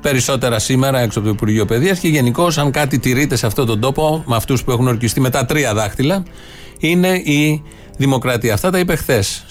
περισσότερα 0.00 0.58
σήμερα 0.58 1.00
έξω 1.00 1.18
από 1.18 1.28
το 1.28 1.34
Υπουργείο 1.34 1.64
Παιδείας 1.64 1.98
και 1.98 2.08
γενικώ, 2.08 2.48
αν 2.56 2.70
κάτι 2.70 2.98
τηρείται 2.98 3.36
σε 3.36 3.46
αυτόν 3.46 3.66
τον 3.66 3.80
τόπο, 3.80 4.24
με 4.26 4.36
αυτούς 4.36 4.64
που 4.64 4.70
έχουν 4.70 4.86
ορκιστεί 4.86 5.20
με 5.20 5.30
τα 5.30 5.44
τρία 5.44 5.74
δάχτυλα, 5.74 6.22
είναι 6.78 7.08
η 7.08 7.62
δημοκρατία. 7.96 8.54
Αυτά 8.54 8.70
τα 8.70 8.78
είπε 8.78 8.96
χθες 8.96 9.44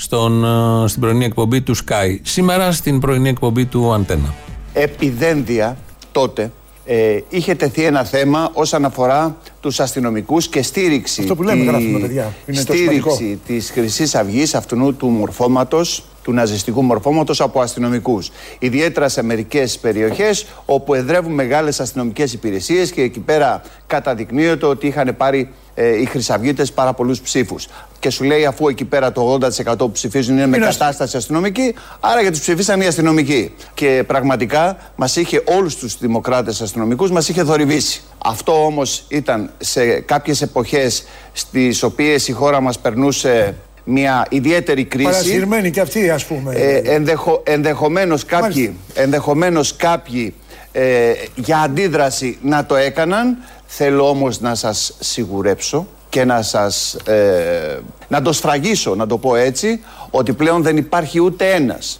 στην 0.85 1.01
πρωινή 1.01 1.25
εκπομπή 1.25 1.61
του 1.61 1.75
Sky. 1.75 2.19
Σήμερα 2.21 2.71
στην 2.71 2.99
πρωινή 2.99 3.29
εκπομπή 3.29 3.65
του 3.65 3.93
Αντένα. 3.93 4.33
Επιδένδια 4.73 5.77
τότε 6.11 6.51
ε, 6.87 7.19
είχε 7.29 7.55
τεθεί 7.55 7.83
ένα 7.83 8.03
θέμα 8.03 8.49
όσον 8.53 8.85
αφορά 8.85 9.37
τους 9.59 9.79
αστυνομικούς 9.79 10.47
και 10.47 10.61
στήριξη. 10.61 11.21
Αυτό 11.21 11.35
που 11.35 11.43
λέμε, 11.43 11.59
τη, 11.59 11.65
γράφουμε, 11.65 11.99
παιδιά. 11.99 12.35
Είναι 12.45 12.57
στήριξη 12.57 13.39
της 13.47 13.71
Χρυσής 13.71 14.15
Αυγής, 14.15 14.55
αυτού 14.55 14.95
του 14.95 15.07
μορφώματος, 15.07 16.03
του 16.27 16.33
ναζιστικού 16.33 16.81
μορφώματος 16.81 17.41
από 17.41 17.61
αστυνομικούς. 17.61 18.31
Ιδιαίτερα 18.59 19.09
σε 19.09 19.23
μερικές 19.23 19.77
περιοχές 19.77 20.45
όπου 20.65 20.93
εδρεύουν 20.93 21.33
μεγάλες 21.33 21.79
αστυνομικές 21.79 22.33
υπηρεσίες 22.33 22.91
και 22.91 23.01
εκεί 23.01 23.19
πέρα 23.19 23.61
καταδεικνύεται 23.87 24.65
ότι 24.65 24.87
είχαν 24.87 25.15
πάρει 25.17 25.49
ε, 25.75 26.01
οι 26.01 26.05
Χρυσαυγίτες 26.05 26.71
πάρα 26.71 26.93
πολλούς 26.93 27.21
ψήφους. 27.21 27.67
Και 27.99 28.09
σου 28.09 28.23
λέει, 28.23 28.45
αφού 28.45 28.67
εκεί 28.67 28.85
πέρα 28.85 29.11
το 29.11 29.39
80% 29.65 29.77
που 29.77 29.91
ψηφίζουν 29.91 30.37
είναι 30.37 30.45
με 30.45 30.57
κατάσταση 30.57 31.17
αστυνομική, 31.17 31.75
άρα 31.99 32.21
για 32.21 32.31
τους 32.31 32.39
ψηφίσαν 32.39 32.81
οι 32.81 32.85
αστυνομικοί. 32.85 33.53
Και 33.73 34.03
πραγματικά 34.07 34.77
μας 34.95 35.15
είχε 35.15 35.43
όλους 35.45 35.75
τους 35.75 35.97
δημοκράτες 35.97 36.61
αστυνομικούς, 36.61 37.11
μας 37.11 37.29
είχε 37.29 37.43
θορυβήσει. 37.43 38.01
Αυτό 38.17 38.65
όμως 38.65 39.05
ήταν 39.07 39.49
σε 39.57 39.99
κάποιες 39.99 40.41
εποχές 40.41 41.03
στις 41.33 41.83
οποίες 41.83 42.27
η 42.27 42.31
χώρα 42.31 42.61
μας 42.61 42.79
περνούσε 42.79 43.55
μια 43.87 44.25
ιδιαίτερη 44.29 44.83
κρίση. 44.83 45.09
Παρασυρμένοι 45.09 45.71
και 45.71 45.79
αυτοί, 45.79 46.09
ας 46.09 46.25
πούμε. 46.25 46.55
Ε, 46.55 46.77
ενδεχο, 46.77 47.43
ενδεχομένως 47.45 48.25
κάποιοι, 48.25 48.75
ενδεχομένως 48.93 49.75
κάποιοι 49.75 50.33
ε, 50.71 51.11
για 51.35 51.57
αντίδραση 51.57 52.37
να 52.41 52.65
το 52.65 52.75
έκαναν. 52.75 53.37
Θέλω 53.65 54.09
όμως 54.09 54.39
να 54.39 54.55
σας 54.55 54.95
σιγουρέψω 54.99 55.87
και 56.09 56.25
να 56.25 56.41
σας 56.41 56.93
ε, 56.93 57.79
να 58.07 58.21
το 58.21 58.33
σφραγίσω, 58.33 58.95
να 58.95 59.07
το 59.07 59.17
πω 59.17 59.35
έτσι, 59.35 59.83
ότι 60.09 60.33
πλέον 60.33 60.61
δεν 60.61 60.77
υπάρχει 60.77 61.21
ούτε 61.21 61.53
ένας. 61.53 61.99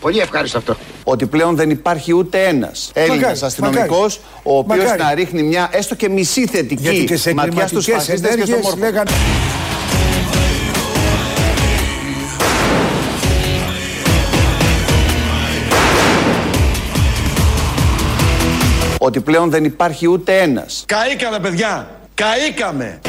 πολύ 0.00 0.18
ευχάριστο 0.18 0.58
αυτό. 0.58 0.76
Ότι 1.04 1.26
πλέον 1.26 1.56
δεν 1.56 1.70
υπάρχει 1.70 2.14
ούτε 2.14 2.44
ένας 2.44 2.90
Έλληνας 2.94 3.42
αστυνομικός 3.42 4.20
ο 4.42 4.58
οποίος 4.58 4.96
να 4.98 5.14
ρίχνει 5.14 5.42
μια 5.42 5.68
έστω 5.72 5.94
και 5.94 6.08
μισή 6.08 6.46
θετική 6.46 7.06
ματιά 7.34 7.66
στους 7.66 7.86
φασίστες 7.86 8.34
και 8.34 8.44
στο 8.44 8.56
μόρφο. 8.56 9.02
Ότι 19.06 19.20
πλέον 19.20 19.50
δεν 19.50 19.64
υπάρχει 19.64 20.06
ούτε 20.08 20.40
ένας. 20.40 20.84
Καήκαμε 20.86 21.38
παιδιά, 21.38 21.88
καήκαμε. 22.14 23.00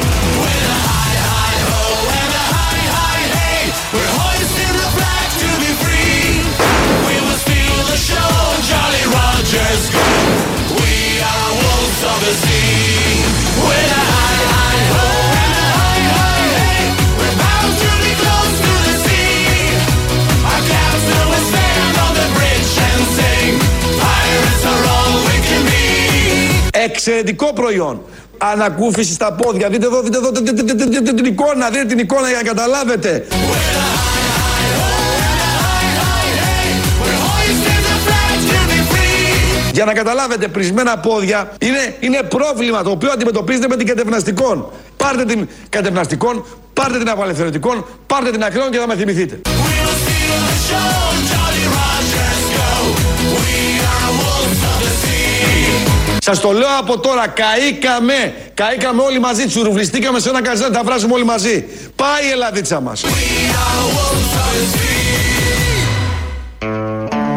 Εξαιρετικό 26.84 27.52
προϊόν. 27.52 28.02
Ανακούφιση 28.38 29.12
στα 29.12 29.32
πόδια. 29.32 29.68
Δείτε 29.68 29.86
εδώ, 29.86 30.00
δείτε 30.02 30.16
εδώ 30.16 30.32
την 31.12 31.24
εικόνα. 31.24 31.70
Δείτε 31.70 31.84
την 31.84 31.98
εικόνα 31.98 32.28
για 32.28 32.36
να 32.36 32.42
καταλάβετε. 32.42 33.26
Για 39.72 39.84
να 39.86 39.92
καταλάβετε, 39.92 40.48
πρισμένα 40.48 40.98
πόδια 40.98 41.52
είναι, 41.60 41.96
είναι 42.00 42.22
πρόβλημα 42.22 42.82
το 42.82 42.90
οποίο 42.90 43.10
αντιμετωπίζετε 43.10 43.68
με 43.68 43.76
την 43.76 43.86
κατευναστικών. 43.86 44.70
Πάρτε 44.96 45.24
την 45.24 45.48
κατευναστικών, 45.68 46.44
πάρτε 46.74 46.98
την 46.98 47.08
απαλευθερωτικών, 47.08 47.86
πάρτε 48.06 48.30
την 48.30 48.44
ακραίων 48.44 48.70
και 48.70 48.78
θα 48.78 48.86
με 48.86 48.96
θυμηθείτε. 48.96 49.40
Σας 56.28 56.40
το 56.40 56.52
λέω 56.52 56.78
από 56.78 56.98
τώρα, 57.00 57.26
καήκαμε. 57.28 58.34
Καήκαμε 58.54 59.02
όλοι 59.02 59.20
μαζί, 59.20 59.46
τσουρουβλιστήκαμε 59.46 60.20
σε 60.20 60.28
ένα 60.28 60.42
καζάν, 60.42 60.72
τα 60.72 60.82
βράζουμε 60.84 61.14
όλοι 61.14 61.24
μαζί. 61.24 61.64
Πάει 61.96 62.26
η 62.28 62.30
Ελλαδίτσα 62.30 62.80
μας. 62.80 63.04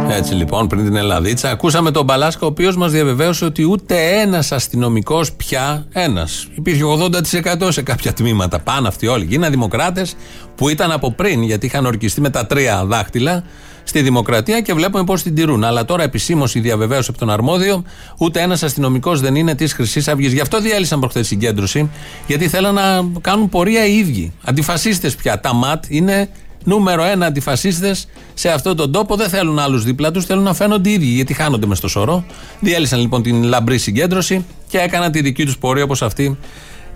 Έτσι 0.09 0.33
λοιπόν, 0.33 0.67
πριν 0.67 0.83
την 0.83 0.95
Ελλαδίτσα, 0.95 1.49
ακούσαμε 1.49 1.91
τον 1.91 2.05
Μπαλάσκα, 2.05 2.45
ο 2.45 2.47
οποίος 2.47 2.75
μας 2.75 2.91
διαβεβαίωσε 2.91 3.45
ότι 3.45 3.63
ούτε 3.63 4.19
ένας 4.21 4.51
αστυνομικός 4.51 5.31
πια, 5.31 5.85
ένας. 5.91 6.47
Υπήρχε 6.55 6.83
80% 6.83 7.71
σε 7.71 7.81
κάποια 7.81 8.13
τμήματα. 8.13 8.59
Πάνε 8.59 8.87
αυτοί 8.87 9.07
όλοι. 9.07 9.25
Γίνανε 9.25 9.49
δημοκράτες 9.49 10.15
που 10.55 10.69
ήταν 10.69 10.91
από 10.91 11.11
πριν, 11.11 11.43
γιατί 11.43 11.65
είχαν 11.65 11.85
ορκιστεί 11.85 12.21
με 12.21 12.29
τα 12.29 12.45
τρία 12.45 12.85
δάχτυλα 12.85 13.43
στη 13.91 14.01
δημοκρατία 14.01 14.61
και 14.61 14.73
βλέπουμε 14.73 15.03
πώς 15.03 15.21
την 15.21 15.35
τηρούν. 15.35 15.63
Αλλά 15.63 15.85
τώρα 15.85 16.03
επισήμως 16.03 16.55
η 16.55 16.59
διαβεβαίωση 16.59 17.09
από 17.09 17.19
τον 17.19 17.29
αρμόδιο, 17.29 17.83
ούτε 18.17 18.41
ένας 18.41 18.63
αστυνομικός 18.63 19.21
δεν 19.21 19.35
είναι 19.35 19.55
της 19.55 19.73
Χρυσής 19.73 20.07
Αυγής. 20.07 20.33
Γι' 20.33 20.39
αυτό 20.39 20.61
διέλυσαν 20.61 20.99
προχθές 20.99 21.27
συγκέντρωση, 21.27 21.89
γιατί 22.27 22.47
θέλαν 22.47 22.73
να 22.73 23.05
κάνουν 23.21 23.49
πορεία 23.49 23.85
οι 23.85 23.97
ίδιοι. 23.97 24.33
Αντιφασίστες 24.43 25.15
πια. 25.15 25.39
Τα 25.39 25.53
ΜΑΤ 25.53 25.83
είναι 25.87 26.29
νούμερο 26.63 27.03
ένα 27.03 27.25
αντιφασίστες 27.25 28.07
σε 28.33 28.49
αυτόν 28.49 28.75
τον 28.75 28.91
τόπο. 28.91 29.15
Δεν 29.15 29.29
θέλουν 29.29 29.59
άλλους 29.59 29.83
δίπλα 29.83 30.11
τους, 30.11 30.25
θέλουν 30.25 30.43
να 30.43 30.53
φαίνονται 30.53 30.89
οι 30.89 30.93
ίδιοι, 30.93 31.05
γιατί 31.05 31.33
χάνονται 31.33 31.65
μες 31.65 31.77
στο 31.77 31.87
σωρό. 31.87 32.25
Διέλυσαν 32.59 32.99
λοιπόν 32.99 33.23
την 33.23 33.43
λαμπρή 33.43 33.77
συγκέντρωση 33.77 34.45
και 34.69 34.77
έκαναν 34.77 35.11
τη 35.11 35.21
δική 35.21 35.45
τους 35.45 35.57
πορεία 35.57 35.83
όπως 35.83 36.01
αυτή 36.01 36.37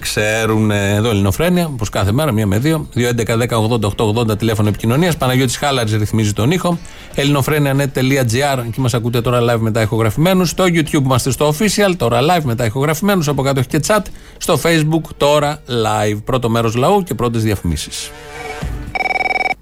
ξέρουν 0.06 0.72
εδώ 0.72 1.10
Ελληνοφρένια, 1.10 1.66
όπως 1.66 1.90
κάθε 1.90 2.12
μέρα, 2.12 2.32
μία 2.32 2.48
με 2.48 2.60
δύο. 2.60 2.88
2.11.10.80.880 2.96 4.38
τηλέφωνο 4.38 4.68
επικοινωνίας. 4.68 5.18
Παναγιώτης 5.18 5.58
Χάλαρη 5.58 5.98
ρυθμίζει 5.98 6.34
τον 6.34 6.52
ήχο. 6.52 6.78
ελληνοφρένια.net.gr. 7.16 8.64
Εκεί 8.68 8.80
μας 8.80 8.94
ακούτε 8.94 9.22
τώρα 9.22 9.40
live 9.42 9.60
μετά 9.60 9.82
ηχογραφημένους. 9.82 10.50
Στο 10.50 10.64
YouTube 10.64 11.04
είμαστε 11.04 11.32
στο 11.32 11.54
official, 11.54 11.94
τώρα 11.98 12.20
live 12.22 12.44
μετά 12.44 12.66
ηχογραφημένους. 12.66 13.28
Από 13.28 13.42
κάτω 13.42 13.60
έχει 13.60 13.68
και 13.68 13.80
chat. 13.88 14.02
Στο 14.38 14.60
Facebook 14.64 15.10
τώρα 15.18 15.62
live. 15.68 16.18
Πρώτο 16.26 16.50
μέρος 16.50 16.76
λαού 16.76 17.04
και 17.04 17.14
πρώτες 17.14 17.44
διαφημίσεις. 17.44 18.12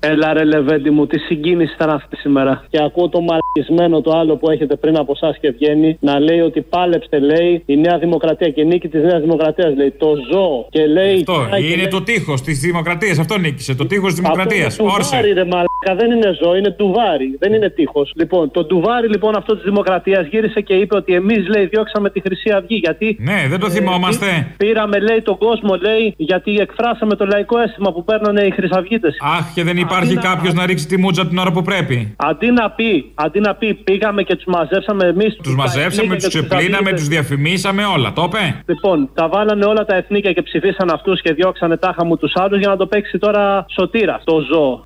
Έλα 0.06 0.34
ρε 0.34 0.44
Λεβέντι 0.44 0.90
μου, 0.90 1.08
τι 1.08 1.20
συγκίνηση 1.20 1.74
ήταν 1.74 1.90
αυτή 1.90 2.16
σήμερα. 2.16 2.66
Και 2.70 2.80
ακούω 2.84 3.10
το 3.10 3.20
μαλακισμένο 3.22 4.02
το 4.02 4.12
άλλο 4.12 4.38
που 4.38 4.50
έχετε 4.50 4.76
πριν 4.76 4.98
από 4.98 5.12
εσάς 5.16 5.38
και 5.42 5.52
βγαίνει 5.52 5.98
να 6.00 6.20
λέει 6.20 6.40
ότι 6.40 6.62
πάλεψε, 6.62 7.20
λέει, 7.20 7.64
η 7.66 7.78
Νέα 7.78 7.98
Δημοκρατία 7.98 8.50
και 8.50 8.64
νίκη 8.64 8.88
της 8.88 9.04
Νέας 9.04 9.22
Δημοκρατίας. 9.22 9.76
Λέει 9.76 9.92
το 9.92 10.14
ζώο 10.32 10.68
και 10.70 10.86
λέει. 10.86 11.26
Αυτό 11.28 11.58
είναι 11.58 11.76
λέει... 11.76 11.88
το 11.88 12.02
τείχος 12.02 12.42
της 12.42 12.60
Δημοκρατίας. 12.60 13.20
Αυτό 13.20 13.38
νίκησε. 13.38 13.76
Το 13.76 13.86
τείχος 13.86 14.12
της 14.14 14.22
Δημοκρατίας. 14.22 14.80
Όρσε. 14.80 15.20
ρε 15.20 15.46
μαλακα, 15.46 15.73
δεν 16.00 16.12
είναι 16.12 16.38
ζώο, 16.42 16.56
είναι 16.56 16.72
τουβάρι. 16.72 17.36
Δεν 17.40 17.54
είναι 17.54 17.70
τείχος. 17.70 18.12
Λοιπόν, 18.16 18.52
το 18.52 18.66
τουβάρι 18.66 19.08
λοιπόν 19.08 19.36
αυτό 19.36 19.54
της 19.56 19.64
Δημοκρατίας 19.64 20.28
γύρισε 20.28 20.62
και 20.62 20.74
είπε 20.74 20.96
ότι 20.96 21.14
εμείς 21.14 21.48
λέει 21.48 21.66
διώξαμε 21.66 22.10
τη 22.10 22.20
Χρυσή 22.22 22.50
Αυγή. 22.52 22.76
Γιατί. 22.76 23.18
Ναι, 23.20 23.46
δεν 23.50 23.60
το 23.60 23.70
θυμόμαστε. 23.70 24.26
Ε, 24.26 24.54
πήραμε 24.58 25.00
λέει 25.00 25.22
τον 25.22 25.38
κόσμο, 25.38 25.76
λέει, 25.76 26.14
γιατί 26.18 26.58
εκφράσαμε 26.60 27.16
το 27.16 27.26
λαϊκό 27.26 27.60
αίσθημα 27.60 27.92
που 27.94 28.04
παίρνανε 28.04 28.42
οι 28.42 28.52
Χρυσαυγίτες. 28.52 29.16
Αχ, 29.22 29.54
και 29.54 29.64
δεν 29.64 29.78
υπάρχει 29.78 30.16
κάποιος 30.16 30.54
να... 30.54 30.66
ρίξει 30.66 30.88
τη 30.88 30.98
μούτζα 30.98 31.28
την 31.28 31.38
ώρα 31.38 31.52
που 31.52 31.62
πρέπει. 31.62 32.16
Αντί 32.18 32.52
να 32.52 32.72
πει, 32.72 33.12
αντί 33.16 33.40
να 33.40 33.56
πει 33.56 33.74
πήγαμε 33.74 34.24
και 34.24 34.36
τους 34.36 34.46
μαζέψαμε 34.46 35.06
εμείς. 35.06 35.36
Τους 35.44 35.56
μαζέψαμε, 35.56 36.16
τους 36.16 36.28
ξεπλύναμε, 36.28 36.92
τους 36.92 37.08
διαφημίσαμε, 37.08 37.84
όλα. 37.86 38.14
Το 38.14 38.24
είπε. 38.28 38.62
Λοιπόν, 38.66 39.10
τα 39.14 39.28
βάλανε 39.28 39.66
όλα 39.66 39.86
τα 39.86 39.96
εθνικά 39.96 40.32
και 40.32 40.42
ψηφίσαν 40.42 40.90
αυτούς 40.90 41.22
και 41.22 41.34
διώξανε 41.34 41.78
τάχα 41.78 42.06
μου 42.06 42.18
τους 42.18 42.32
άλλους 42.36 42.60
για 42.60 42.70
να 42.70 42.78
το 42.78 42.86
παίξει 42.86 43.18
τώρα 43.18 43.66
σωτήρας, 43.70 44.22
το 44.24 44.40
ζώο. 44.52 44.84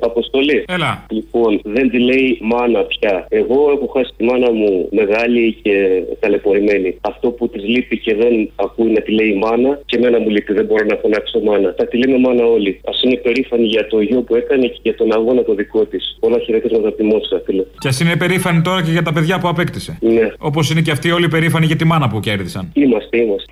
Αποστολή. 0.00 0.64
Έλα. 0.68 1.06
Λοιπόν, 1.10 1.60
δεν 1.64 1.90
τη 1.90 1.98
λέει 1.98 2.38
μάνα 2.40 2.82
πια. 2.82 3.26
Εγώ 3.28 3.58
έχω 3.74 3.86
χάσει 3.94 4.12
τη 4.16 4.24
μάνα 4.24 4.52
μου 4.52 4.88
μεγάλη 4.90 5.56
και 5.62 6.02
ταλαιπωρημένη. 6.20 6.98
Αυτό 7.00 7.30
που 7.30 7.48
της 7.48 7.64
λείπει 7.64 7.98
και 7.98 8.14
δεν 8.14 8.50
ακούει 8.56 8.90
να 8.90 9.00
τη 9.00 9.12
λέει 9.12 9.34
μάνα, 9.34 9.80
και 9.86 9.96
εμένα 9.96 10.18
μου 10.20 10.28
λείπει, 10.28 10.52
δεν 10.52 10.64
μπορώ 10.64 10.84
να 10.84 10.96
φωνάξω 10.96 11.40
μάνα. 11.40 11.74
Θα 11.76 11.86
τη 11.86 11.96
λέμε 11.96 12.18
μάνα 12.18 12.44
όλοι. 12.44 12.80
Α 12.84 12.92
είναι 13.04 13.16
περήφανη 13.16 13.66
για 13.66 13.86
το 13.86 14.00
γιο 14.00 14.20
που 14.20 14.34
έκανε 14.34 14.66
και 14.66 14.80
για 14.82 14.94
τον 14.94 15.12
αγώνα 15.12 15.42
το 15.42 15.54
δικό 15.54 15.84
της. 15.84 16.16
Όλα 16.20 16.38
χαιρετίσματα 16.38 16.88
από 16.88 16.96
τη 16.96 17.02
Μόσχα, 17.02 17.42
φίλε. 17.44 17.64
Και 17.78 17.88
ας 17.88 18.00
είναι 18.00 18.16
περήφανη 18.16 18.60
τώρα 18.62 18.82
και 18.82 18.90
για 18.90 19.02
τα 19.02 19.12
παιδιά 19.12 19.38
που 19.38 19.48
απέκτησε. 19.48 19.98
Ναι. 20.00 20.30
Όπως 20.38 20.70
είναι 20.70 20.80
και 20.80 20.90
αυτοί 20.90 21.10
όλοι 21.10 21.28
περήφανοι 21.28 21.66
για 21.66 21.76
τη 21.76 21.84
μάνα 21.84 22.08
που 22.08 22.20
κέρδισαν. 22.20 22.70
Είμαστε, 22.74 23.16
είμαστε. 23.16 23.50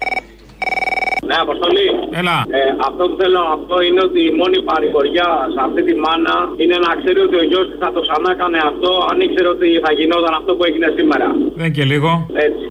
Ναι, 1.29 1.37
Αποστολή. 1.47 1.89
Έλα. 2.21 2.37
Ε, 2.59 2.61
αυτό 2.89 3.03
που 3.09 3.17
θέλω 3.21 3.41
να 3.51 3.57
πω 3.69 3.77
είναι 3.87 4.03
ότι 4.09 4.21
η 4.31 4.33
μόνη 4.41 4.59
παρηγοριά 4.71 5.29
σε 5.55 5.61
αυτή 5.67 5.81
τη 5.89 5.95
μάνα 6.05 6.37
είναι 6.63 6.77
να 6.87 6.91
ξέρει 7.01 7.21
ότι 7.27 7.37
ο 7.43 7.45
γιος 7.51 7.67
της 7.69 7.79
θα 7.85 7.91
το 7.95 8.01
ξανά 8.07 8.31
έκανε 8.37 8.59
αυτό 8.71 8.91
αν 9.11 9.17
ήξερε 9.27 9.49
ότι 9.57 9.69
θα 9.85 9.91
γινόταν 9.99 10.35
αυτό 10.41 10.51
που 10.57 10.65
έγινε 10.69 10.89
σήμερα. 10.99 11.27
Δεν 11.61 11.73
και 11.77 11.85
λίγο. 11.93 12.11
Έτσι. 12.47 12.65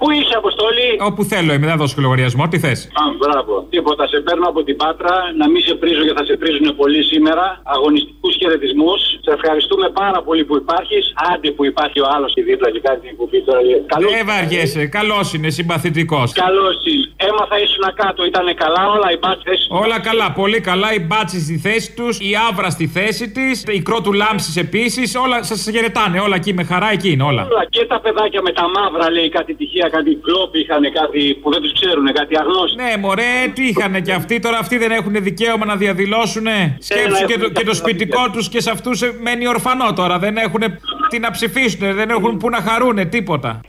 Πού 0.00 0.10
είσαι, 0.10 0.34
Αποστόλη; 0.42 0.86
Όπου 1.08 1.22
θέλω, 1.32 1.50
είμαι, 1.54 1.66
δεν 1.66 1.76
δώσω 1.76 1.96
λογαριασμό. 2.06 2.44
Τι 2.48 2.58
θες. 2.64 2.80
Α, 3.02 3.04
μπράβο. 3.20 3.54
Τίποτα, 3.70 4.06
σε 4.06 4.18
παίρνω 4.26 4.46
από 4.52 4.60
την 4.66 4.76
Πάτρα 4.76 5.14
να 5.40 5.46
μην 5.50 5.62
σε 5.62 5.74
πρίζω 5.74 6.02
και 6.06 6.14
θα 6.18 6.24
σε 6.24 6.34
πρίζουν 6.36 6.76
πολύ 6.76 7.02
σήμερα. 7.02 7.44
Αγωνιστικούς 7.76 8.34
χαιρετισμούς. 8.40 9.00
Σε 9.26 9.30
ευχαριστούμε 9.38 9.86
πάρα 10.02 10.22
πολύ 10.26 10.44
που 10.44 10.56
υπάρχεις. 10.56 11.04
Άντε 11.32 11.50
που 11.50 11.64
υπάρχει 11.64 11.98
ο 12.00 12.06
άλλος 12.14 12.30
και 12.34 12.42
δίπλα 12.42 12.68
και 12.70 12.80
κάτι 12.80 13.06
που 13.16 13.28
πει 13.28 13.38
τώρα. 13.46 13.60
Καλό... 13.86 14.08
Δεν 14.08 14.26
βαριέσαι. 14.26 14.86
Καλός 14.86 15.26
είναι, 15.34 15.50
συμπαθητικός. 15.50 16.32
Καλό 16.32 16.68
είναι. 16.84 17.12
Έμαθα 17.28 17.56
ήσουν 17.64 17.84
κάτω, 17.94 18.24
ήταν 18.24 18.46
καλά 18.54 18.82
όλα 18.94 19.08
οι 19.12 19.18
μπάτσες; 19.22 19.66
Όλα 19.70 20.00
καλά, 20.00 20.32
πολύ 20.32 20.60
καλά. 20.60 20.94
Οι 20.94 21.00
μπάτσες 21.00 21.42
στη 21.42 21.56
θέση 21.58 21.94
τους, 21.94 22.18
η 22.18 22.30
άβρα 22.48 22.70
στη 22.70 22.86
θέση 22.86 23.30
της, 23.30 23.62
η 23.78 23.82
κρότου 23.82 24.12
λάμψης 24.12 24.56
επίσης. 24.56 25.14
Όλα 25.24 25.42
σας 25.42 25.68
χαιρετάνε. 25.72 26.20
Όλα 26.20 26.36
εκεί 26.36 26.52
με 26.54 26.64
χαρά 26.64 26.90
εκεί 26.92 27.10
είναι 27.10 27.22
όλα. 27.22 27.42
όλα. 27.50 27.64
Και 27.70 27.84
τα 27.84 28.00
παιδάκια 28.00 28.42
με 28.42 28.52
τα 28.52 28.64
μαύρα 28.74 29.10
λέει 29.10 29.28
κάτι 29.28 29.54
τυχαία 29.54 29.88
κάτι 29.96 30.10
κλόπ 30.24 30.54
είχαν, 30.54 30.82
κάτι 31.00 31.38
που 31.40 31.50
δεν 31.52 31.60
τους 31.62 31.72
ξέρουν, 31.72 32.06
κάτι 32.20 32.34
αγνώστοι. 32.38 32.82
Ναι, 32.82 32.92
μωρέ, 32.96 33.34
τι 33.54 33.62
είχαν 33.68 34.02
και 34.02 34.12
αυτοί 34.12 34.38
τώρα, 34.38 34.58
αυτοί 34.58 34.76
δεν 34.78 34.90
έχουν 34.90 35.14
δικαίωμα 35.28 35.64
να 35.66 35.76
διαδηλώσουν. 35.76 36.46
Σκέψου 36.78 37.24
και, 37.26 37.38
το, 37.38 37.48
και 37.48 37.64
το 37.64 37.74
σπιτικό 37.74 38.30
τους 38.32 38.48
και 38.48 38.60
σε 38.60 38.70
αυτούς 38.70 39.00
μένει 39.22 39.46
ορφανό 39.48 39.92
τώρα. 39.92 40.18
Δεν 40.18 40.36
έχουν 40.36 40.62
τι 41.10 41.18
να 41.18 41.30
ψηφίσουν, 41.30 41.94
δεν 41.94 42.10
έχουν 42.10 42.36
που 42.36 42.48
να 42.50 42.60
χαρούν, 42.60 43.08
τίποτα. 43.08 43.60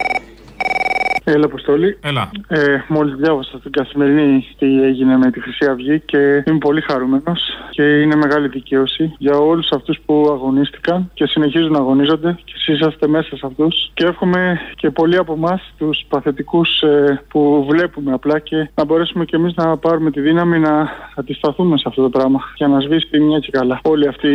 Έλα, 1.28 1.46
Αποστολή. 1.46 1.98
Έλα. 2.02 2.32
Ε, 2.48 2.78
Μόλις 2.88 3.16
διάβασα 3.16 3.60
την 3.60 3.72
καθημερινή 3.72 4.48
τι 4.58 4.84
έγινε 4.84 5.18
με 5.18 5.32
τη 5.32 5.42
Χρυσή 5.42 5.66
Αυγή 5.66 6.00
και 6.00 6.44
είμαι 6.48 6.58
πολύ 6.58 6.82
χαρούμενος 6.82 7.42
και 7.70 7.84
είναι 7.84 8.16
μεγάλη 8.16 8.48
δικαίωση 8.48 9.16
για 9.18 9.38
όλους 9.38 9.72
αυτούς 9.72 10.00
που 10.06 10.28
αγωνίστηκαν 10.32 11.12
και 11.14 11.26
συνεχίζουν 11.26 11.72
να 11.72 11.78
αγωνίζονται 11.78 12.38
και 12.44 12.54
εσείς 12.56 12.76
είσαστε 12.76 13.08
μέσα 13.08 13.38
σε 13.38 13.46
αυτούς. 13.46 13.92
Και 13.94 14.06
εύχομαι 14.06 14.60
και 14.76 14.90
πολλοί 14.90 15.18
από 15.18 15.34
εμάς, 15.34 15.74
τους 15.78 16.06
παθητικούς 16.08 16.82
ε, 16.82 17.22
που 17.28 17.66
βλέπουμε 17.70 18.14
απλά 18.14 18.40
και 18.40 18.70
να 18.76 18.86
μπορέσουμε 18.86 19.26
και 19.26 19.36
εμείς 19.36 19.54
να 19.56 19.78
πάρουμε 19.78 20.12
τη 20.12 20.22
δύναμη 20.22 20.60
να 20.60 20.90
αντισταθούμε 21.16 21.78
σε 21.78 21.84
αυτό 21.88 22.02
το 22.02 22.10
πράγμα 22.10 22.40
για 22.56 22.68
να 22.68 22.80
σβήσει 22.80 23.20
μια 23.20 23.40
και 23.40 23.52
καλά. 23.52 23.80
Όλοι 23.84 24.08
αυτοί 24.08 24.28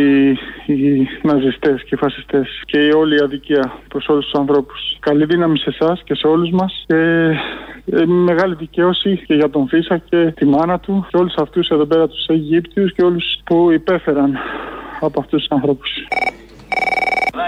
οι 0.65 1.07
ναζιστές 1.21 1.83
και 1.83 1.95
οι 1.95 1.97
φασιστές 1.97 2.61
και 2.65 2.77
η 2.77 2.91
όλη 2.91 3.15
η 3.15 3.19
αδικία 3.23 3.73
προς 3.87 4.07
όλους 4.07 4.25
τους 4.25 4.39
ανθρώπους. 4.39 4.97
Καλή 4.99 5.25
δύναμη 5.25 5.57
σε 5.57 5.69
εσάς 5.79 6.01
και 6.03 6.15
σε 6.15 6.27
όλους 6.27 6.49
μας 6.51 6.80
και 6.87 6.95
ε, 7.85 8.05
μεγάλη 8.05 8.55
δικαίωση 8.55 9.23
και 9.25 9.33
για 9.33 9.49
τον 9.49 9.67
Φίσα 9.67 9.97
και 9.97 10.33
τη 10.35 10.45
μάνα 10.45 10.79
του 10.79 11.05
και 11.09 11.17
όλους 11.17 11.35
αυτούς 11.35 11.69
εδώ 11.69 11.85
πέρα 11.85 12.07
τους 12.07 12.25
Αιγύπτιους 12.27 12.93
και 12.93 13.03
όλους 13.03 13.39
που 13.45 13.71
υπέφεραν 13.71 14.37
από 14.99 15.19
αυτούς 15.19 15.39
τους 15.39 15.51
ανθρώπους. 15.57 15.89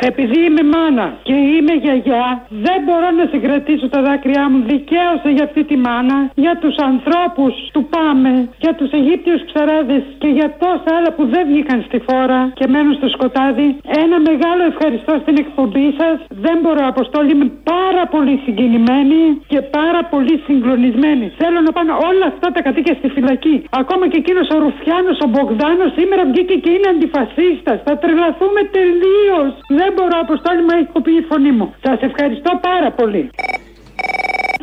Επειδή 0.10 0.40
είμαι 0.48 0.64
μάνα 0.76 1.08
και 1.28 1.36
είμαι 1.56 1.74
γιαγιά, 1.84 2.26
δεν 2.66 2.80
μπορώ 2.86 3.10
να 3.20 3.26
συγκρατήσω 3.32 3.88
τα 3.94 4.00
δάκρυά 4.02 4.50
μου. 4.50 4.60
Δικαίωσα 4.72 5.30
για 5.36 5.44
αυτή 5.44 5.64
τη 5.70 5.76
μάνα, 5.78 6.18
για 6.36 6.58
τους 6.62 6.76
ανθρώπους 6.92 7.54
του 7.74 7.82
Πάμε, 7.96 8.34
για 8.64 8.74
τους 8.78 8.90
Αιγύπτιους 8.92 9.42
ψαράδε 9.50 9.98
και 10.22 10.30
για 10.38 10.48
τόσα 10.64 10.90
άλλα 10.98 11.12
που 11.16 11.24
δεν 11.34 11.44
βγήκαν 11.50 11.80
στη 11.88 11.98
φόρα 12.08 12.42
και 12.58 12.66
μένουν 12.74 12.94
στο 13.00 13.08
σκοτάδι. 13.16 13.68
Ένα 14.04 14.18
μεγάλο 14.30 14.62
ευχαριστώ 14.72 15.14
στην 15.24 15.36
εκπομπή 15.44 15.88
σας. 16.00 16.16
Δεν 16.46 16.56
μπορώ, 16.62 16.82
Αποστόλη, 16.94 17.32
είμαι 17.36 17.50
πάρα 17.76 18.04
πολύ 18.14 18.36
συγκινημένη 18.46 19.22
και 19.52 19.60
πάρα 19.80 20.02
πολύ 20.14 20.36
συγκλονισμένη. 20.46 21.26
Θέλω 21.42 21.60
να 21.68 21.72
πάνε 21.78 21.92
όλα 22.10 22.26
αυτά 22.34 22.48
τα 22.56 22.62
κατοίκια 22.68 22.96
στη 23.00 23.08
φυλακή. 23.16 23.56
Ακόμα 23.82 24.04
και 24.12 24.18
εκείνος 24.24 24.48
ο 24.56 24.58
Ρουφιάνος, 24.64 25.18
ο 25.26 25.28
Μπογδάνος, 25.32 25.90
σήμερα 25.98 26.22
βγήκε 26.32 26.56
και 26.64 26.72
είναι 26.76 26.88
αντιφασίστας. 26.94 27.78
Θα 27.88 27.94
τρελαθούμε 28.02 28.62
τελείως. 28.78 29.52
Δεν 29.80 29.90
μπορώ, 29.96 30.16
Αποστόλη 30.26 30.62
μου, 30.66 30.72
έχει 30.78 30.90
κοπεί 30.96 31.12
η 31.22 31.26
φωνή 31.30 31.52
μου. 31.58 31.68
Σα 31.86 31.94
ευχαριστώ 32.10 32.52
πάρα 32.70 32.90
πολύ. 33.00 33.24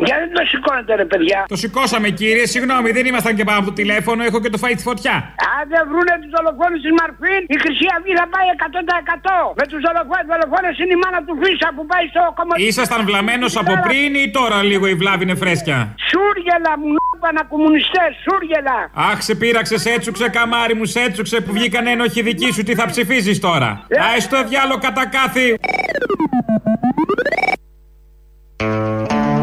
Γιατί 0.07 0.21
δεν 0.27 0.33
το 0.39 0.45
σηκώνετε, 0.53 0.93
ρε 1.03 1.07
παιδιά. 1.13 1.39
Το 1.55 1.57
σηκώσαμε, 1.65 2.09
κύριε. 2.21 2.45
Συγγνώμη, 2.55 2.89
δεν 2.97 3.05
ήμασταν 3.11 3.33
και 3.39 3.45
πάνω 3.49 3.59
από 3.63 3.69
το 3.71 3.77
τηλέφωνο. 3.81 4.21
Έχω 4.29 4.39
και 4.45 4.51
το 4.55 4.59
φάει 4.63 4.75
τη 4.79 4.83
φωτιά. 4.91 5.15
Αν 5.57 5.63
δεν 5.73 5.83
βρούνε 5.91 6.15
τους 6.23 6.33
δολοφόνους 6.37 6.81
της 6.85 6.93
Μαρφίν, 7.01 7.41
η 7.55 7.57
Χρυσή 7.63 7.87
Αυγή 7.97 8.13
θα 8.21 8.27
πάει 8.35 8.47
100%. 8.55 9.37
Με 9.61 9.65
τους 9.71 9.81
δολοφόνους 10.31 10.75
είναι 10.83 10.95
η 10.99 11.01
μάνα 11.05 11.21
του 11.27 11.35
Φίσα 11.41 11.69
που 11.77 11.83
πάει 11.91 12.05
στο 12.13 12.23
κομμάτι. 12.39 12.59
Ήσασταν 12.71 13.01
βλαμμένος 13.09 13.53
από 13.63 13.73
πριν 13.87 14.09
ή 14.23 14.25
τώρα 14.39 14.59
λίγο 14.71 14.85
η 14.95 14.97
βλάβη 15.01 15.23
είναι 15.27 15.39
φρέσκια; 15.43 15.79
Σούργελα 16.09 16.73
μου, 16.81 16.89
νόπανα 17.21 17.45
κομμουνιστέ, 17.45 18.05
σούργελα. 18.23 18.91
Αχ, 19.13 19.23
σε 19.23 19.35
πείραξες, 19.35 19.85
έτσουξε 19.87 20.29
καμάρι 20.29 20.75
μου, 20.75 20.85
σε 20.85 21.01
έτσουξε 21.01 21.41
που 21.41 21.53
βγήκαν 21.53 21.87
ένοχοι 21.87 22.23
δικοί 22.23 22.53
σου. 22.53 22.63
Τι 22.63 22.75
θα 22.75 22.87
ψηφίζεις 22.87 23.41
τώρα; 23.41 23.85
Ε. 23.89 24.01
Άι 24.13 24.21
στο 24.21 24.45
διάλογο 24.49 24.79
κατά 24.79 25.07
κάθε. 25.09 25.55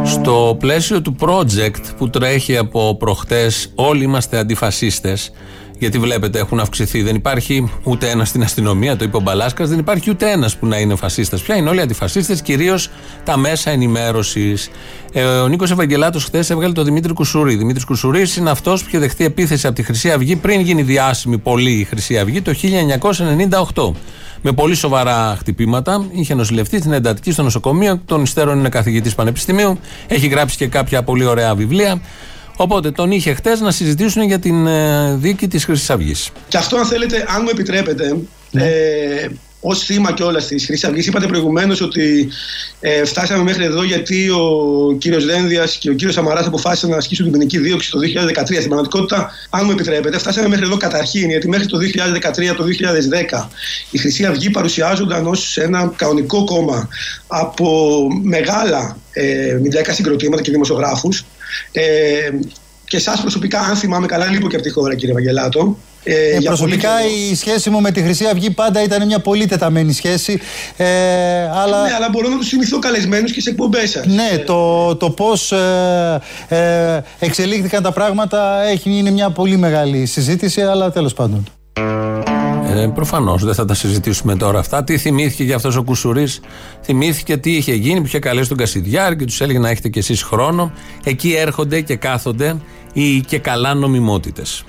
Στο 0.06 0.58
πλαίσιο 0.60 1.02
του 1.02 1.16
project 1.20 1.96
που 1.98 2.10
τρέχει 2.10 2.58
από 2.58 2.96
προχτές 2.96 3.72
όλοι 3.76 4.04
είμαστε 4.04 4.38
αντιφασίστες 4.38 5.32
γιατί 5.80 6.00
βλέπετε 6.00 6.40
έχουν 6.40 6.60
αυξηθεί. 6.60 7.02
Δεν 7.02 7.16
υπάρχει 7.16 7.72
ούτε 7.84 8.10
ένας 8.10 8.30
στην 8.30 8.44
αστυνομία, 8.44 8.96
το 8.96 9.04
είπε 9.04 9.18
ο 9.18 9.20
Μπαλάσκας, 9.20 9.70
δεν 9.70 9.80
υπάρχει 9.80 10.10
ούτε 10.10 10.32
ένας 10.32 10.58
που 10.58 10.66
να 10.66 10.78
είναι 10.78 10.96
φασίστας 10.96 11.42
πια. 11.42 11.56
Είναι 11.56 11.70
όλοι 11.70 11.82
αντιφασίστες, 11.82 12.42
κυρίως 12.42 12.90
τα 13.24 13.38
μέσα 13.38 13.72
ενημέρωσης. 13.72 14.70
Ε, 15.12 15.24
ο 15.24 15.48
Νίκος 15.48 15.72
Ευαγγελάτος 15.72 16.24
χθες 16.24 16.50
έβγαλε 16.50 16.74
τον 16.74 16.86
Δημήτρη 16.86 17.14
Κουσουρί. 17.14 17.56
Δημήτρης 17.56 17.86
Κουσουρί 17.86 18.26
είναι 18.38 18.50
αυτός 18.50 18.82
που 18.82 18.88
είχε 18.88 19.00
δεχτεί 19.00 19.26
επίθεση 19.26 19.68
από 19.68 19.76
τη 19.76 19.84
Χρυσή 19.84 20.12
Αυγή 20.12 20.36
πριν 20.36 20.62
γίνει 20.62 20.82
διάσημη 20.82 21.38
πολύ 21.38 21.72
η 21.72 21.84
Χρυσή 21.84 22.18
Αυγή 22.18 22.42
το 22.42 22.54
1998 23.74 23.92
με 24.42 24.52
πολύ 24.52 24.76
σοβαρά 24.76 25.36
χτυπήματα. 25.40 26.06
Είχε 26.12 26.34
νοσηλευτεί 26.34 26.78
στην 26.78 26.92
εντατική 26.92 27.32
στο 27.32 27.44
νοσοκομείο. 27.44 28.02
Τον 28.06 28.24
υστέρων 28.24 28.60
είναι 28.60 28.70
καθηγητής 28.70 29.16
πανεπιστημίου. 29.16 29.80
Έχει 30.08 30.28
γράψει 30.28 30.58
και 30.58 30.68
κάποια 30.68 31.04
πολύ 31.04 31.26
ωραία 31.26 31.56
βιβλία. 31.56 32.02
Οπότε 32.58 32.92
τον 32.92 33.12
είχε 33.12 33.34
χτες 33.34 33.60
να 33.60 33.72
συζητήσουν 33.72 34.24
για 34.24 34.40
την 34.40 34.68
ε, 34.68 35.16
δίκη 35.16 35.48
της 35.48 35.66
Χρυσής 35.66 35.90
Αυγής. 35.90 36.30
Και 36.48 36.58
αυτό, 36.58 36.78
αν 36.78 36.86
θέλετε, 36.86 37.26
αν 37.36 37.42
μου 37.42 37.50
επιτρέπετε, 37.52 38.18
ε, 38.52 39.28
ως 39.62 39.84
θύμα 39.84 40.14
κιόλας 40.14 40.48
της 40.48 40.66
Χρυσής 40.66 40.90
Αυγής, 40.90 41.08
είπατε 41.08 41.26
προηγουμένως 41.28 41.82
ότι 41.82 42.30
ε, 42.80 43.06
φτάσαμε 43.06 43.44
μέχρι 43.44 43.64
εδώ 43.64 43.84
γιατί 43.84 44.30
ο 44.30 44.96
κύριος 44.98 45.26
Δένδια 45.26 45.68
και 45.80 45.90
ο 45.90 45.94
κύριος 45.94 46.14
Σαμαράς 46.14 46.46
αποφάσισαν 46.46 46.90
να 46.90 46.98
ασκήσουν 46.98 47.26
την 47.26 47.34
ποινική 47.34 47.58
δίωξη 47.58 47.92
το 47.92 48.00
2013. 48.00 48.44
Στην 48.44 48.68
πραγματικότητα, 48.68 49.32
αν 49.50 49.66
μου 49.66 49.72
επιτρέπετε, 49.72 50.18
φτάσαμε 50.18 50.48
μέχρι 50.48 50.66
εδώ 50.66 50.78
καταρχήν 50.78 51.30
γιατί 51.30 51.48
μέχρι 51.48 51.66
το 51.66 51.78
2013, 51.78 52.56
το 52.56 52.64
2010 53.44 53.48
η 53.92 53.98
Χρυσή 53.98 54.26
Αυγή 54.26 54.50
παρουσιάζονταν 54.50 55.28
ως 55.28 55.58
ένα 55.58 55.94
κανονικό 55.96 56.44
κόμμα 56.44 56.88
από 57.28 57.98
μεγάλα 58.24 58.98
ε, 59.12 59.58
μηντιακά 59.62 59.94
συγκροτήματα 59.94 60.42
και 60.42 60.52
δημοσιογράφους. 60.52 61.26
Ε, 61.72 61.82
και 62.88 62.98
εσά 62.98 63.18
προσωπικά, 63.22 63.60
αν 63.60 63.76
θυμάμαι 63.76 64.06
καλά, 64.06 64.26
λείπω 64.26 64.48
και 64.48 64.56
από 64.56 64.66
τη 64.66 64.70
χώρα, 64.70 64.96
κύριε 64.96 65.14
Βαγγελάτο. 65.14 65.78
Ε, 66.04 66.38
για 66.38 66.50
προσωπικά 66.50 66.90
πολύ 67.02 67.32
η 67.32 67.36
σχέση 67.36 67.70
μου 67.70 67.82
με 67.82 67.92
τη 67.92 68.02
Χρυσή 68.02 68.26
Αυγή 68.26 68.50
πάντα 68.50 68.84
ήταν 68.84 69.06
μια 69.06 69.20
πολύ 69.20 69.46
τεταμένη 69.46 69.94
σχέση. 69.94 70.40
Ε, 70.78 70.86
αλλά... 71.50 71.82
Ναι, 71.82 71.94
αλλά 71.94 72.10
μπορώ 72.12 72.30
να 72.30 72.38
τους 72.38 72.48
θυμηθώ 72.48 72.80
καλεσμένους 72.80 73.32
και 73.32 73.42
σε 73.42 73.50
εκπομπές 73.50 73.90
σας. 73.90 74.06
Ναι, 74.06 74.38
το, 74.46 74.96
το 74.96 75.10
πώς 75.10 75.52
ε, 75.52 76.22
ε, 76.48 77.00
εξελίχθηκαν 77.20 77.84
τα 77.84 77.92
πράγματα 77.92 78.64
έχει, 78.64 78.90
είναι 78.90 79.12
μια 79.12 79.30
πολύ 79.30 79.58
μεγάλη 79.58 80.06
συζήτηση, 80.06 80.62
αλλά 80.62 80.92
τέλος 80.92 81.14
πάντων. 81.14 81.48
Ε, 82.70 82.88
Προφανώς 82.96 83.44
δεν 83.44 83.54
θα 83.54 83.66
τα 83.66 83.74
συζητήσουμε 83.74 84.36
τώρα 84.36 84.60
αυτά. 84.60 84.84
Τι 84.84 84.98
θυμήθηκε 84.98 85.44
για 85.44 85.56
αυτός 85.56 85.76
ο 85.76 85.84
Κουσουρής, 85.84 86.40
θυμήθηκε 86.84 87.38
τι 87.38 87.56
είχε 87.56 87.74
γίνει, 87.74 88.00
που 88.00 88.06
είχε 88.06 88.20
καλέσει 88.20 88.50
τον 88.50 88.58
Κασιδιάρη 88.58 89.16
και 89.16 89.26
τους 89.26 89.42
έλεγε 89.42 89.60
να 89.60 89.70
έχετε 89.70 89.90
κι 89.90 90.00
εσείς 90.00 90.22
χρόνο. 90.22 90.72
Εκεί 91.04 91.34
έρχονται 91.34 91.82
και 91.82 91.96
κάθονται 91.96 92.58
οι 92.94 93.20
και 93.20 93.40
καλά 93.40 93.74
νομιμότητες. 93.74 94.64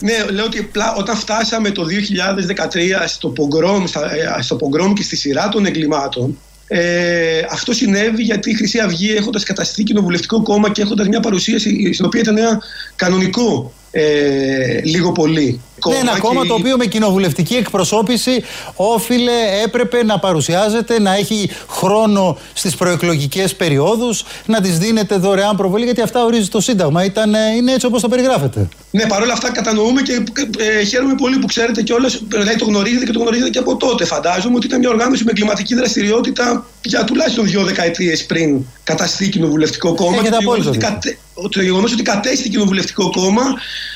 Ναι, 0.00 0.30
λέω 0.30 0.44
ότι 0.44 0.62
πλά, 0.62 0.94
όταν 0.94 1.16
φτάσαμε 1.16 1.70
το 1.70 1.84
2013 1.84 3.06
στο 3.06 3.28
πογκρόμ, 3.28 3.86
στα, 3.86 4.14
ε, 4.14 4.42
στο 4.42 4.56
πογκρόμ 4.56 4.92
και 4.92 5.02
στη 5.02 5.16
σειρά 5.16 5.48
των 5.48 5.66
εγκλημάτων, 5.66 6.38
ε, 6.66 7.40
αυτό 7.50 7.72
συνέβη 7.72 8.22
γιατί 8.22 8.50
η 8.50 8.54
Χρυσή 8.54 8.78
Αυγή 8.78 9.14
έχοντας 9.14 9.44
καταστεί 9.44 9.82
κοινοβουλευτικό 9.82 10.42
κόμμα 10.42 10.70
και 10.70 10.82
έχοντας 10.82 11.08
μια 11.08 11.20
παρουσίαση 11.20 11.92
στην 11.92 12.06
οποία 12.06 12.20
ήταν 12.20 12.36
ένα 12.38 12.62
κανονικό 12.96 13.72
ε, 13.96 14.80
λίγο 14.84 15.12
πολύ. 15.12 15.60
Ναι, 15.88 15.96
ένα 15.96 16.18
κόμμα 16.18 16.46
το 16.46 16.54
οποίο 16.54 16.76
με 16.76 16.86
κοινοβουλευτική 16.86 17.54
εκπροσώπηση 17.54 18.42
όφιλε, 18.74 19.32
έπρεπε 19.64 20.04
να 20.04 20.18
παρουσιάζεται, 20.18 21.00
να 21.00 21.14
έχει 21.14 21.50
χρόνο 21.68 22.38
στις 22.52 22.74
προεκλογικές 22.74 23.54
περιόδους, 23.54 24.24
να 24.46 24.60
της 24.60 24.78
δίνεται 24.78 25.16
δωρεάν 25.16 25.56
προβολή, 25.56 25.84
γιατί 25.84 26.00
αυτά 26.00 26.24
ορίζει 26.24 26.48
το 26.48 26.60
Σύνταγμα. 26.60 27.04
Ήταν, 27.04 27.34
είναι 27.56 27.72
έτσι 27.72 27.86
όπως 27.86 28.00
το 28.00 28.08
περιγράφετε. 28.08 28.68
Ναι, 28.90 29.06
παρόλα 29.06 29.32
αυτά 29.32 29.52
κατανοούμε 29.52 30.02
και 30.02 30.22
ε, 30.58 30.84
χαίρομαι 30.84 31.14
πολύ 31.14 31.38
που 31.38 31.46
ξέρετε 31.46 31.82
κιόλας, 31.82 32.22
δηλαδή 32.28 32.56
το 32.56 32.64
γνωρίζετε 32.64 33.04
και 33.04 33.12
το 33.12 33.18
γνωρίζετε 33.18 33.50
και 33.50 33.58
από 33.58 33.76
τότε. 33.76 34.04
Φαντάζομαι 34.04 34.56
ότι 34.56 34.66
ήταν 34.66 34.78
μια 34.78 34.88
οργάνωση 34.88 35.24
με 35.24 35.30
εγκληματική 35.30 35.74
δραστηριότητα 35.74 36.66
για 36.82 37.04
τουλάχιστον 37.04 37.46
δύο 37.46 37.64
δεκαετίες 37.64 38.24
πριν 38.24 38.64
καταστεί 38.84 39.28
κοινοβουλευτικό 39.28 39.94
κόμμα. 39.94 40.16
Έχετε 40.16 40.30
το 40.30 40.36
γεγονός 40.40 40.66
απόλυτο 40.66 40.86
ότι, 40.86 40.94
κατε, 40.94 41.18
το 41.50 41.62
γεγονός 41.62 41.92
ότι 41.92 42.02
κατέστη 42.02 42.48
κοινοβουλευτικό 42.48 43.10
κόμμα 43.10 43.42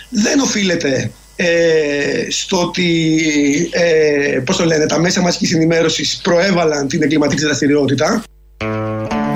δεν 0.09 0.40
οφείλεται 0.40 1.11
ε, 1.37 2.31
στο 2.31 2.62
ότι 2.62 3.70
ε, 3.70 4.38
πώς 4.38 4.57
το 4.57 4.64
λένε, 4.64 4.87
τα 4.87 4.98
μέσα 5.01 5.20
μαζικής 5.20 5.53
ενημέρωσης 5.53 6.20
προέβαλαν 6.22 6.88
την 6.88 7.03
εγκληματική 7.03 7.42
δραστηριότητα. 7.42 8.22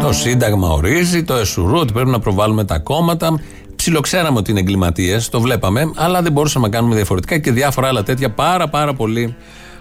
Το 0.03 0.13
Σύνταγμα 0.13 0.69
ορίζει, 0.69 1.23
το 1.23 1.35
ΕΣΟΥΡΟΥ, 1.35 1.79
ότι 1.79 1.93
πρέπει 1.93 2.11
να 2.11 2.21
προβάλλουμε 2.21 2.65
τα 2.65 2.79
κόμματα. 2.79 3.41
Ψιλοξέραμε 3.77 4.39
ότι 4.39 4.51
είναι 4.51 4.61
εγκληματίες, 4.61 5.29
το 5.29 5.41
βλέπαμε, 5.41 5.93
αλλά 5.97 6.23
δεν 6.23 6.33
μπορούσαμε 6.33 6.67
να 6.67 6.73
κάνουμε 6.73 6.95
διαφορετικά 6.95 7.39
και 7.39 7.53
διάφορα 7.53 7.89
άλλα 7.89 8.03
τέτοια 8.03 8.31
πάρα 8.31 8.69
πάρα 8.69 8.95
πολύ 8.95 9.37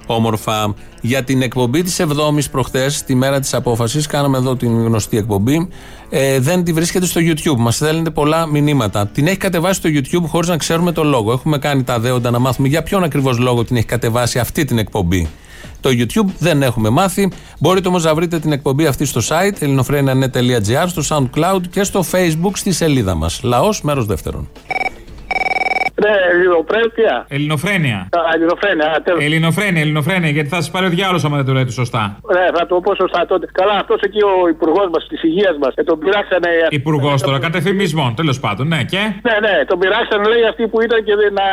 όμορφα. 0.06 0.74
Για 1.02 1.24
την 1.24 1.42
εκπομπή 1.42 1.82
της 1.84 2.02
7η 2.02 2.50
προχθές, 2.52 3.04
τη 3.04 3.16
μέρα 3.16 3.40
της 3.40 3.54
απόφασης, 3.54 4.08
κάναμε 4.08 4.38
εδώ 4.38 4.56
την 4.56 4.84
γνωστή 4.84 5.18
εκπομπή. 5.18 5.70
Ε, 6.10 6.40
δεν 6.40 6.64
τη 6.64 6.74
βρίσκεται 6.74 7.06
στο 7.06 7.22
YouTube. 7.24 7.58
Μας 7.58 7.76
στέλνετε 7.76 8.10
πολλά 8.10 8.46
μηνύματα. 8.46 9.08
Την 9.08 9.28
έχει 9.28 9.38
κατεβάσει 9.38 9.80
στο 9.80 9.90
YouTube 9.94 10.28
χωρίς 10.28 10.50
να 10.50 10.58
ξέρουμε 10.58 10.92
το 10.92 11.04
λόγο. 11.04 11.32
Έχουμε 11.32 11.58
κάνει 11.58 11.84
τα 11.84 12.00
δέοντα 12.00 12.32
να 12.32 12.40
μάθουμε 12.40 12.68
για 12.68 12.84
ποιον 12.84 13.04
ακριβώς 13.04 13.38
λόγο 13.38 13.64
την 13.64 13.76
έχει 13.76 13.86
κατεβάσει 13.86 14.40
αυτή 14.40 14.66
την 14.66 14.78
εκπομπή. 14.78 15.30
Το 15.82 15.90
YouTube 15.90 16.30
δεν 16.40 16.62
έχουμε 16.62 16.90
μάθει. 16.90 17.32
Μπορείτε 17.60 17.88
όμως 17.88 18.04
να 18.04 18.16
βρείτε 18.16 18.40
την 18.40 18.52
εκπομπή 18.52 18.86
αυτή 18.86 19.06
στο 19.06 19.22
site 19.28 19.62
ελληνοφρένια.net.gr, 19.62 20.86
στο 20.88 21.02
SoundCloud 21.10 21.62
και 21.70 21.84
στο 21.84 22.06
Facebook 22.12 22.52
στη 22.54 22.72
σελίδα 22.72 23.16
μας. 23.16 23.40
Λαός, 23.44 23.82
μέρος 23.82 24.06
δεύτερον. 24.06 24.50
Ναι, 26.04 26.14
ελληνοπρέπεια. 26.32 27.14
Ελληνοφρένεια. 27.36 28.00
Α, 28.20 28.20
Ελληνοφρένεια, 28.36 28.88
α, 28.94 29.02
τέλος. 29.06 29.20
Ελληνοφρένεια, 29.28 29.82
ελληνοφρένεια, 29.86 30.30
γιατί 30.36 30.50
θα 30.50 30.60
σας 30.62 30.70
πάρει 30.74 30.86
ο 30.86 30.90
διάλογο 30.98 31.22
άμα 31.28 31.36
δεν 31.40 31.46
το 31.50 31.54
λέτε 31.58 31.72
σωστά. 31.82 32.04
Ναι, 32.36 32.46
θα 32.58 32.64
το 32.70 32.76
πω 32.86 32.92
σωστά 32.96 33.26
τότε. 33.32 33.46
Καλά, 33.60 33.76
αυτός 33.84 34.00
εκεί 34.08 34.22
ο 34.24 34.48
υπουργός 34.56 34.88
μας 34.94 35.04
της 35.12 35.24
υγείας 35.24 35.56
μας. 35.62 35.72
Ε, 35.76 35.84
τον 35.84 36.00
πειράξανε. 36.00 36.50
Υπουργός 36.70 37.22
τώρα, 37.22 37.40
κατεφημισμών, 37.40 38.10
τέλος 38.16 38.38
πάντων, 38.44 38.66
ναι, 38.68 38.80
και; 38.92 39.02
Ναι, 39.28 39.36
ναι, 39.46 39.56
τον 39.70 39.78
πειράξανε, 39.80 40.26
λέει 40.34 40.46
αυτοί 40.52 40.64
που 40.72 40.82
ήταν 40.82 41.00
και 41.08 41.14
να, 41.40 41.48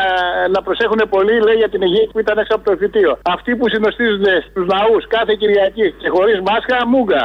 να 0.54 0.60
προσέχουν 0.66 1.00
πολύ, 1.14 1.34
λέει 1.46 1.56
για 1.62 1.70
την 1.74 1.80
υγεία 1.82 2.06
που 2.12 2.18
ήταν 2.24 2.38
έξω 2.38 2.54
από 2.56 2.64
το 2.68 2.72
εφητείο. 2.76 3.10
Αυτοί 3.34 3.50
που 3.56 3.68
συνοστίζονται 3.68 4.34
στους 4.48 4.64
λαούς 4.72 5.02
κάθε 5.16 5.32
Κυριακή 5.40 5.86
και 6.00 6.08
χωρίς 6.14 6.38
μάσκα, 6.48 6.76
μούγκα. 6.92 7.24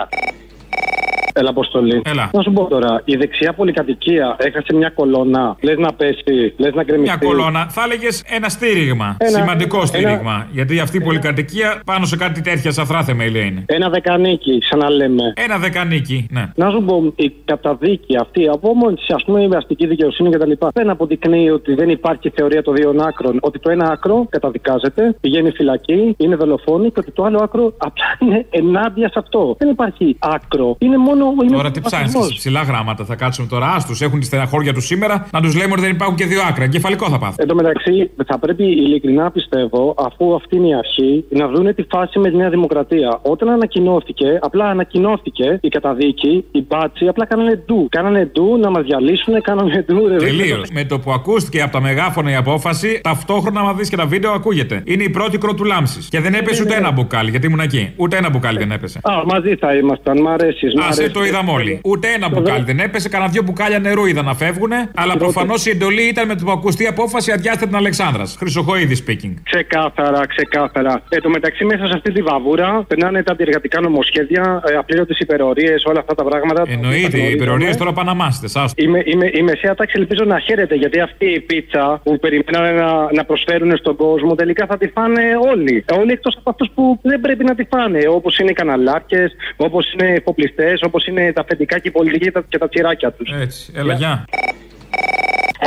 Έλα, 1.34 1.50
Αποστολή. 1.50 2.02
Έλα. 2.06 2.30
Να 2.34 2.42
σου 2.42 2.52
πω 2.54 2.66
τώρα, 2.68 3.02
η 3.06 3.16
δεξιά 3.16 3.54
πολυκατοικία 3.54 4.36
έχασε 4.40 4.74
μια 4.74 4.90
κολόνα. 4.90 5.56
Λες 5.62 5.78
να 5.78 5.94
πέσει, 5.94 6.54
λες 6.58 6.74
να 6.74 6.84
γκρεμιστεί. 6.84 7.18
Μια 7.26 7.30
κολόνα. 7.32 7.68
Θα 7.70 7.84
έλεγες 7.84 8.24
ένα 8.28 8.50
στήριγμα. 8.50 9.16
Ένα- 9.20 9.30
Σημαντικό 9.38 9.78
ένα- 9.78 9.86
στήριγμα. 9.86 10.48
Γιατί 10.52 10.80
αυτή 10.80 10.98
η 10.98 11.02
πολυκατοικία 11.02 11.82
πάνω 11.86 12.06
σε 12.06 12.16
κάτι 12.18 12.42
τέτοια 12.42 12.72
σαφρά 12.72 13.04
θεμέλια 13.04 13.42
είναι. 13.42 13.64
Ένα 13.66 13.90
δεκανίκι, 13.90 14.60
σαν 14.62 14.80
να 14.80 14.90
λέμε. 14.90 15.34
Ένα 15.36 15.58
δεκανίκι, 15.58 16.28
ναι. 16.32 16.52
Να 16.56 16.70
σου 16.70 16.84
πω, 16.84 17.14
η 17.16 17.32
καταδίκη 17.46 18.18
αυτή 18.22 18.48
από 18.48 18.74
μόνη 18.74 18.96
τη, 18.96 19.14
ας 19.14 19.24
πούμε, 19.24 19.42
η 19.44 19.50
αστική 19.56 19.88
δικαιοσύνη 19.88 20.30
κτλ. 20.30 20.52
δεν 20.74 20.90
αποδεικνύει 20.90 21.50
ότι 21.50 21.74
δεν 21.74 21.90
υπάρχει 21.90 22.30
θεωρία 22.36 22.62
των 22.64 22.76
δύο 22.76 22.96
άκρων. 23.08 23.38
Ότι 23.42 23.60
το 23.60 23.70
ένα 23.70 23.90
άκρο 23.92 24.26
καταδικάζεται, 24.30 25.16
πηγαίνει 25.22 25.52
φυλακή, 25.52 26.16
είναι 26.18 26.36
δολοφόνη 26.36 26.88
και 26.92 27.00
ότι 27.00 27.12
το 27.12 27.24
άλλο 27.24 27.40
άκρο 27.44 27.74
απλά 27.78 28.06
είναι 28.20 28.46
ενάντια 28.50 29.08
σε 29.10 29.20
αυτό. 29.20 29.56
Δεν 29.60 29.70
υπάρχει 29.70 30.16
άκρο. 30.20 30.76
Είναι 30.80 30.98
μόνο. 30.98 31.22
Είναι 31.44 31.56
Τώρα 31.56 31.72
τι 31.72 31.82
ψάχνεις, 31.82 32.12
βαθμός. 32.14 32.34
ψηλά 32.34 32.62
γράμματα 32.62 33.06
θα 33.06 33.16
κάτσουμε 33.16 33.48
τώρα. 33.48 33.68
Άστου, 33.76 34.04
έχουν 34.04 34.20
τη 34.20 34.26
στεναχώρια 34.26 34.74
τους 34.74 34.86
σήμερα. 34.86 35.28
Να 35.32 35.42
τους 35.42 35.56
λέμε 35.56 35.72
ότι 35.72 35.82
δεν 35.82 35.92
υπάρχουν 35.92 36.18
και 36.18 36.26
δύο 36.26 36.42
άκρα. 36.50 36.64
Εγκεφαλικό 36.64 37.10
θα 37.10 37.18
πάθουν. 37.20 37.36
Εν 37.38 37.48
τω 37.48 37.56
μεταξύ, 37.56 38.10
θα 38.26 38.40
πρέπει 38.40 38.64
ειλικρινά 38.64 39.32
πιστεύω, 39.32 39.96
αφού 39.98 40.36
αυτή 40.36 40.56
είναι 40.56 40.68
η 40.68 40.74
αρχή, 40.76 41.24
να 41.30 41.48
δουν 41.48 41.76
τη 41.76 41.84
φάση 41.90 42.20
με 42.20 42.30
τη 42.30 42.36
Νέα 42.36 42.50
Δημοκρατία. 42.50 43.20
Όταν 43.22 43.50
ανακοινώθηκε, 43.50 44.40
απλά 44.42 44.66
ανακοινώθηκε 44.66 45.58
η 45.62 45.68
καταδίκη, 45.68 46.46
η 46.52 46.66
μπάτσι, 46.68 47.08
απλά 47.08 47.26
κάνανε 47.26 47.64
ντου. 47.66 47.88
Κάνανε 47.90 48.30
ντου 48.34 48.58
να 48.58 48.70
μας 48.70 48.84
διαλύσουν, 48.84 49.42
κάνανε 49.42 49.86
ντου. 49.88 50.08
ρε, 50.08 50.16
Τελείως. 50.18 50.70
Με 50.74 50.84
το 50.86 51.00
που 51.00 51.12
ακούστηκε 51.12 51.62
από 51.62 51.72
τα 51.72 51.82
μεγάφωνα 51.82 52.32
η 52.32 52.36
απόφαση, 52.36 53.00
ταυτόχρονα, 53.04 53.60
άμα 53.60 53.74
δεις 53.74 53.90
και 53.90 53.96
τα 53.96 54.06
βίντεο, 54.06 54.32
ακούγεται. 54.32 54.82
Είναι 54.86 55.04
η 55.04 55.10
πρώτη 55.10 55.38
κρότου 55.38 55.64
λάμψη. 55.64 56.00
Και 56.10 56.20
δεν 56.20 56.34
έπεσε 56.34 56.62
ούτε 56.64 56.76
ένα 56.76 56.92
μπουκάλι, 56.92 57.30
γιατί 57.30 57.46
ήμουν 57.48 57.60
εκεί. 57.60 57.94
Ούτε 57.96 58.18
ένα 58.18 58.30
μπουκάλι 58.30 58.58
δεν 58.58 58.72
έπεσε. 58.72 59.00
Α, 59.04 59.12
μαζί 59.26 59.56
θα 59.56 59.76
ήμασταν, 59.76 60.22
μ' 60.22 60.28
αρέσει. 60.28 60.68
Α, 60.68 60.92
σε 60.94 61.10
το 61.14 61.24
είδαμε 61.26 61.52
όλοι. 61.52 61.80
Ούτε 61.84 62.08
ένα 62.18 62.30
μπουκάλι 62.30 62.64
δεν 62.64 62.80
έπεσε, 62.80 63.10
κανένα 63.10 63.32
δύο 63.32 63.42
μπουκάλια 63.44 63.80
νερού 63.80 64.06
είδα 64.06 64.22
να 64.22 64.34
φεύγουν. 64.36 64.72
Αλλά 64.96 65.18
προφανώς 65.18 65.66
η 65.66 65.70
εντολή 65.70 66.02
ήταν 66.02 66.28
με 66.28 66.36
το 66.36 66.44
που 66.46 66.52
ακουστεί 66.52 66.84
η 66.84 66.88
απόφαση 66.88 67.32
αδειάστε 67.32 67.66
την 67.66 67.76
Αλεξάνδρας. 67.76 68.36
Χρυσοχοίδης 68.40 69.04
speaking. 69.08 69.34
Ξεκάθαρα, 69.44 70.28
ξεκάθαρα. 70.28 71.02
Εν 71.10 71.22
τω 71.22 71.30
μεταξύ, 71.30 71.66
μέσα 71.66 71.86
σε 71.86 71.92
αυτή 71.96 72.12
τη 72.12 72.22
βαβούρα 72.22 72.84
περνάνε 72.88 73.24
τα 73.24 73.32
αντιεργατικά 73.32 73.82
νομοσχέδια, 73.82 74.62
ε, 74.68 74.74
απλήρωτες 74.76 75.20
υπερορίες, 75.20 75.84
όλα 75.86 76.00
αυτά 76.00 76.16
τα 76.16 76.24
πράγματα. 76.24 76.64
Εννοείται, 76.68 77.18
οι 77.18 77.32
υπερορίες 77.32 77.78
τώρα 77.78 77.94
πάνε 77.94 78.10
να 78.10 78.16
μάσετε. 78.16 78.48
Η, 78.76 78.88
με- 78.88 79.02
η, 79.06 79.16
με- 79.16 79.32
η 79.34 79.42
μεσαία 79.42 79.76
τάξη 79.76 79.96
ελπίζω 80.00 80.24
να 80.26 80.40
χαίρεται 80.40 80.76
γιατί 80.76 81.00
αυτή 81.00 81.26
η 81.26 81.40
πίτσα 81.40 82.00
που 82.04 82.20
περιμένανε 82.20 82.72
να, 82.72 83.12
να 83.14 83.26
προσφέρουν 83.26 83.78
στον 83.78 83.96
κόσμο 83.96 84.36
τελικά 84.36 84.66
θα 84.66 84.78
τη 84.78 84.88
φάνε 84.88 85.22
όλοι. 85.52 85.86
Όλοι 86.00 86.12
εκτός 86.12 86.36
από 86.38 86.50
αυτούς 86.50 86.70
που 86.76 87.00
δεν 87.02 87.20
πρέπει 87.20 87.44
να 87.44 87.56
τη 87.56 87.64
φάνε. 87.64 88.00
Όπως 88.10 88.38
είναι 88.38 88.50
οι 88.50 88.54
καναλάρχε, 88.54 89.32
όπως 89.56 89.94
είναι 89.94 90.10
οι 90.10 90.14
εφοπλιστές, 90.14 90.82
όπως 90.82 91.03
είναι 91.08 91.34
τα 91.34 91.42
αφεντικά 91.42 91.80
και 91.80 91.88
οι 91.88 91.92
πολιτικοί 91.92 92.26
και 92.26 92.32
τα, 92.32 92.44
και 92.48 92.58
τα 92.58 92.70
τσιράκια 92.70 93.12
τους. 93.12 93.32
Έτσι, 93.42 93.72
έλα, 93.76 93.94
γεια. 93.94 94.26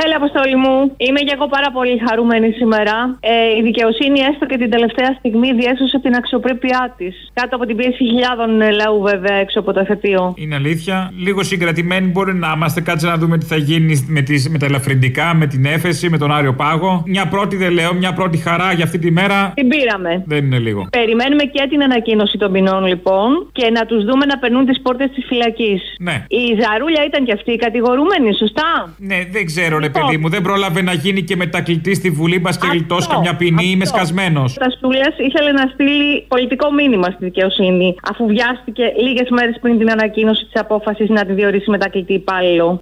Έλα, 0.04 0.16
Αποστόλη 0.16 0.56
μου. 0.64 0.76
Είμαι 0.96 1.20
και 1.26 1.34
εγώ 1.36 1.46
πάρα 1.56 1.70
πολύ 1.76 1.94
χαρούμενη 2.06 2.48
σήμερα. 2.60 2.94
Ε, 3.20 3.58
η 3.58 3.60
δικαιοσύνη, 3.68 4.18
έστω 4.30 4.44
και 4.46 4.58
την 4.62 4.70
τελευταία 4.70 5.10
στιγμή, 5.18 5.48
διέσωσε 5.60 5.98
την 6.04 6.14
αξιοπρέπειά 6.14 6.94
της. 6.96 7.14
Κάτω 7.32 7.56
από 7.56 7.66
την 7.66 7.76
πίεση 7.76 8.02
χιλιάδων 8.10 8.50
λαού, 8.80 9.02
βέβαια, 9.02 9.36
έξω 9.44 9.58
από 9.60 9.72
το 9.72 9.80
εφετείο. 9.80 10.34
Είναι 10.36 10.54
αλήθεια. 10.54 11.12
Λίγο 11.26 11.42
συγκρατημένοι 11.42 12.06
μπορεί 12.06 12.34
να 12.34 12.52
είμαστε. 12.56 12.80
Κάτσε 12.80 13.06
να 13.06 13.16
δούμε 13.16 13.38
τι 13.38 13.46
θα 13.46 13.56
γίνει 13.56 14.06
με, 14.08 14.20
τις, 14.20 14.48
με 14.48 14.58
τα 14.58 14.66
ελαφρυντικά, 14.66 15.34
με 15.34 15.46
την 15.46 15.64
έφεση, 15.64 16.08
με 16.08 16.18
τον 16.18 16.32
Άριο 16.32 16.54
Πάγο. 16.54 17.02
Μια 17.06 17.26
πρώτη, 17.26 17.56
δεν 17.56 17.72
λέω, 17.72 17.94
μια 17.94 18.12
πρώτη 18.12 18.36
χαρά 18.36 18.72
για 18.72 18.84
αυτή 18.84 18.98
τη 18.98 19.10
μέρα. 19.10 19.52
Την 19.54 19.68
πήραμε. 19.68 20.22
Δεν 20.26 20.44
είναι 20.44 20.58
λίγο. 20.58 20.88
Περιμένουμε 20.90 21.42
και 21.42 21.66
την 21.68 21.82
ανακοίνωση 21.82 22.38
των 22.38 22.52
ποινών, 22.52 22.86
λοιπόν, 22.86 23.48
και 23.52 23.70
να 23.70 23.86
τους 23.86 24.04
δούμε 24.04 24.24
να 24.26 24.38
περνούν 24.38 24.66
τις 24.66 24.80
πόρτες 24.82 25.10
της 25.14 25.24
φυλακής. 25.26 25.82
Ναι. 25.98 26.24
Η 26.28 26.42
Ζαρούλια 26.62 27.04
ήταν 27.06 27.24
και 27.24 27.32
αυτή 27.32 27.56
κατηγορούμενη, 27.56 28.34
σωστά; 28.34 28.94
Ναι, 28.98 29.18
δεν 29.30 29.46
ξέρω, 29.46 29.78
ρε 29.86 29.92
παιδί 29.96 30.16
μου. 30.20 30.28
Δεν 30.28 30.42
πρόλαβε 30.42 30.82
να 30.82 30.92
γίνει 30.92 31.22
και 31.22 31.36
μετακλητή 31.36 31.94
στη 31.94 32.10
Βουλή. 32.10 32.38
Μπας 32.38 32.58
και 32.58 32.68
γλιτώσει 32.70 33.08
καμιά 33.08 33.36
ποινή. 33.36 33.66
Είμαι 33.70 33.84
σκασμένος. 33.84 34.54
Τα 34.54 34.70
Στούλια 34.70 35.14
ήθελε 35.28 35.52
να 35.52 35.64
στείλει 35.72 36.24
πολιτικό 36.28 36.72
μήνυμα 36.72 37.08
στη 37.14 37.24
δικαιοσύνη, 37.24 37.94
αφού 38.10 38.26
βιάστηκε 38.26 38.84
λίγες 39.04 39.28
μέρες 39.30 39.58
πριν 39.60 39.78
την 39.78 39.90
ανακοίνωση 39.90 40.44
της 40.44 40.60
απόφασης 40.60 41.08
να 41.08 41.26
τη 41.26 41.32
διορίσει 41.32 41.70
μετακλητή 41.70 42.12
υπάλληλο. 42.12 42.80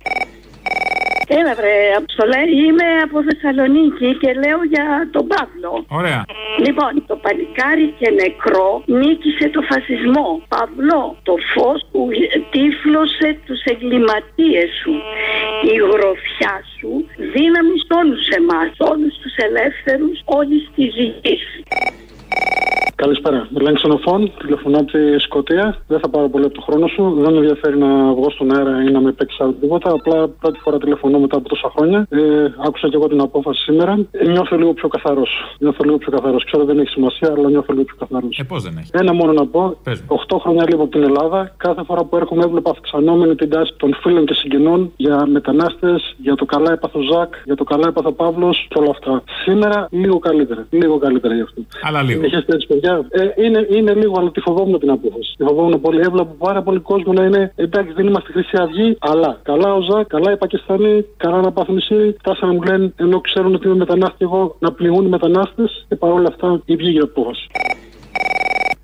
Έλα 1.28 1.54
βρε, 1.54 1.74
Αποστολέ, 1.96 2.42
είμαι 2.62 2.88
από 3.04 3.16
Θεσσαλονίκη 3.28 4.08
και 4.20 4.30
λέω 4.42 4.60
για 4.72 4.86
τον 5.14 5.26
Παύλο. 5.32 5.84
Ωραία. 5.88 6.24
Λοιπόν, 6.64 6.92
το 7.06 7.16
παλικάρι 7.16 7.86
και 7.98 8.08
νεκρό 8.10 8.82
νίκησε 8.86 9.46
το 9.48 9.60
φασισμό. 9.70 10.28
Παύλο, 10.48 11.16
το 11.22 11.34
φως 11.52 11.80
που 11.90 12.08
τύφλωσε 12.50 13.28
τους 13.46 13.60
εγκληματίες 13.72 14.68
σου. 14.80 14.92
Η 15.72 15.74
γροθιά 15.90 16.54
σου 16.76 16.90
δύναμη 17.34 17.76
σε 17.86 17.92
όλους 18.00 18.26
εμάς, 18.40 18.70
όλους 18.90 19.14
τους 19.22 19.34
ελεύθερους 19.46 20.16
όλης 20.24 20.64
της 20.74 20.90
γης. 21.22 21.44
Καλησπέρα. 23.04 23.48
Μιλάνε 23.54 23.76
ξενοφών, 23.76 24.32
τηλεφωνώ 24.38 24.78
από 24.78 24.90
τη 24.90 25.18
Σκωτία. 25.18 25.76
Δεν 25.86 25.98
θα 26.00 26.08
πάρω 26.08 26.28
πολύ 26.28 26.44
από 26.44 26.54
το 26.54 26.60
χρόνο 26.60 26.86
σου. 26.86 27.02
Δεν 27.22 27.32
με 27.32 27.38
ενδιαφέρει 27.38 27.78
να 27.78 27.88
βγω 28.12 28.30
στον 28.30 28.56
αέρα 28.56 28.82
ή 28.82 28.90
να 28.90 29.00
με 29.00 29.12
παίξει 29.12 29.36
άλλο 29.40 29.52
τίποτα. 29.60 29.90
Απλά 29.90 30.28
πρώτη 30.28 30.58
φορά 30.58 30.78
τηλεφωνώ 30.78 31.18
μετά 31.18 31.36
από 31.36 31.48
τόσα 31.48 31.72
χρόνια. 31.76 32.06
Ε, 32.08 32.20
άκουσα 32.66 32.88
και 32.88 32.96
εγώ 32.96 33.08
την 33.08 33.20
απόφαση 33.20 33.62
σήμερα. 33.62 33.92
Ε, 34.10 34.28
νιώθω 34.28 34.56
λίγο 34.56 34.72
πιο 34.72 34.88
καθαρός. 34.88 35.30
Νιώθω 35.58 35.84
λίγο 35.84 35.98
πιο 35.98 36.10
καθαρός. 36.10 36.44
Ξέρω 36.44 36.64
δεν 36.64 36.78
έχει 36.78 36.88
σημασία, 36.88 37.32
αλλά 37.36 37.48
νιώθω 37.48 37.72
λίγο 37.72 37.84
πιο 37.84 37.96
καθαρός. 37.98 38.38
Ε, 38.38 38.42
πώς 38.42 38.62
δεν 38.62 38.76
έχει; 38.78 38.90
Ένα 38.92 39.12
μόνο 39.12 39.32
να 39.32 39.46
πω. 39.46 39.76
8 40.06 40.38
χρόνια 40.40 40.64
λίγο 40.68 40.82
από 40.82 40.92
την 40.92 41.02
Ελλάδα. 41.02 41.54
Κάθε 41.56 41.82
φορά 41.84 42.04
που 42.04 42.16
έρχομαι 42.16 42.44
έβλεπα 42.44 42.70
αυξανόμενη 42.70 43.34
την 43.34 43.50
τάση 43.50 43.72
των 43.76 43.94
φίλων 44.02 44.24
και 44.26 44.34
συγγενών 44.34 44.92
για 44.96 45.26
μετανάστες, 45.26 46.14
για 46.16 46.34
το 46.34 46.44
καλά 46.44 46.72
έπαθο 46.72 47.00
Ζακ, 47.12 47.34
για 47.44 47.56
το 47.56 47.64
καλά 47.64 47.88
έπαθο 47.88 48.12
Παύλος 48.12 48.66
και 48.68 48.78
όλα 48.78 48.90
αυτά. 48.90 49.22
Σήμερα 49.44 49.88
λίγο 49.90 50.18
καλύτερα. 50.18 50.66
Λίγο 50.70 50.98
καλύτερα 50.98 51.34
γι' 51.34 51.40
αυτό. 51.40 51.62
Αλλά 51.82 52.02
λίγο. 52.02 52.24
Έχετε 52.24 52.54
έτσι, 52.54 52.66
παιδιά; 52.66 52.93
Ε, 53.10 53.42
είναι, 53.44 53.66
είναι 53.70 53.94
λίγο, 53.94 54.14
αλλά 54.18 54.30
τη 54.30 54.40
φοβόμουν 54.40 54.78
την 54.78 54.90
απόφαση. 54.90 55.34
Τη 55.36 55.44
φοβόμουν 55.44 55.80
πολύ. 55.80 56.00
Έβλεπα 56.00 56.34
πάρα 56.38 56.62
πολύ 56.62 56.78
κόσμο 56.78 57.12
να 57.12 57.24
είναι 57.24 57.52
εντάξει, 57.56 57.92
δεν 57.92 58.06
είμαστε 58.06 58.32
Χρυσή 58.32 58.56
Αυγή, 58.60 58.96
αλλά 59.00 59.40
καλά 59.42 59.74
ο 59.74 59.80
Ζακ, 59.80 60.06
καλά 60.06 60.32
οι 60.32 60.36
Πακιστανοί, 60.36 61.04
καλά 61.16 61.40
να 61.40 61.52
πάθουν 61.52 61.76
εσύ. 61.76 62.16
Φτάσανε 62.18 62.52
να 62.52 62.58
μου 62.58 62.62
λένε 62.62 62.92
ενώ 62.96 63.20
ξέρουν 63.20 63.54
ότι 63.54 63.66
είμαι 63.66 63.76
μετανάστης 63.76 64.20
εγώ 64.20 64.56
να 64.58 64.72
πληγούν 64.72 65.06
οι 65.06 65.08
μετανάστες 65.08 65.84
και 65.88 65.96
παρόλα 65.96 66.28
αυτά 66.28 66.62
η 66.64 66.76
βγήκε 66.76 66.98
η 66.98 67.02
απόφαση. 67.02 67.46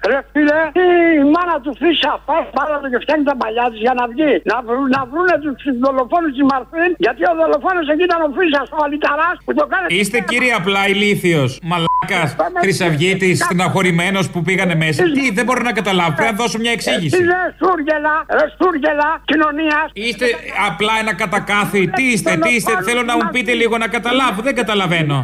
Ρε 0.08 0.18
φίλε, 0.32 0.60
τι 0.76 0.84
η 1.22 1.24
μάνα 1.34 1.56
του 1.64 1.72
Φίσα 1.80 2.12
πάει 2.28 2.44
πάρα 2.58 2.74
το 2.82 2.86
και 2.92 2.98
φτιάχνει 3.04 3.24
τα 3.30 3.36
παλιά 3.42 3.66
της 3.70 3.80
για 3.86 3.94
να 4.00 4.04
βγει. 4.12 4.32
Να, 4.50 4.56
βρουν, 4.66 4.86
να 4.96 5.02
βρούνε 5.10 5.36
τους 5.42 5.76
δολοφόνους 5.84 6.30
της 6.36 6.44
Μαρφίν, 6.50 6.90
γιατί 7.04 7.22
ο 7.30 7.34
δολοφόνος 7.40 7.84
εκεί 7.92 8.04
ήταν 8.10 8.20
ο 8.26 8.30
Φίσα, 8.36 8.60
ο 8.78 8.80
Αλιταρά 8.86 9.30
που 9.44 9.52
το 9.58 9.64
κάνει. 9.72 9.86
Είστε 9.98 10.18
κύριε 10.30 10.52
απλά 10.60 10.82
ηλίθιος. 10.92 11.50
Μαλάκας, 11.70 12.28
Χρυσαυγήτης, 12.62 13.36
στεναχωρημένος 13.44 14.24
που 14.32 14.40
πήγανε 14.46 14.74
μέσα. 14.84 15.00
Τι, 15.16 15.24
δεν 15.38 15.44
μπορώ 15.46 15.62
να 15.70 15.74
καταλάβω. 15.80 16.12
Πρέπει 16.18 16.32
να 16.34 16.38
δώσω 16.42 16.58
μια 16.64 16.72
εξήγηση. 16.78 17.16
Εσύ 17.16 17.24
ρε 17.32 17.42
Στούργελα, 17.56 18.14
ρε 18.38 18.46
Στούργελα 18.54 19.08
κοινωνίας. 19.30 19.86
Είστε 20.06 20.26
απλά 20.68 20.94
ένα 21.02 21.12
κατακάθι. 21.22 21.82
Τι 21.96 22.04
είστε, 22.12 22.30
τι 22.44 22.50
είστε. 22.56 22.72
Θέλω 22.88 23.02
να 23.10 23.14
μου 23.18 23.26
πείτε 23.34 23.52
λίγο 23.60 23.74
να 23.84 23.88
καταλάβω. 23.96 24.38
Δεν 24.48 24.54
καταλαβαίνω. 24.60 25.16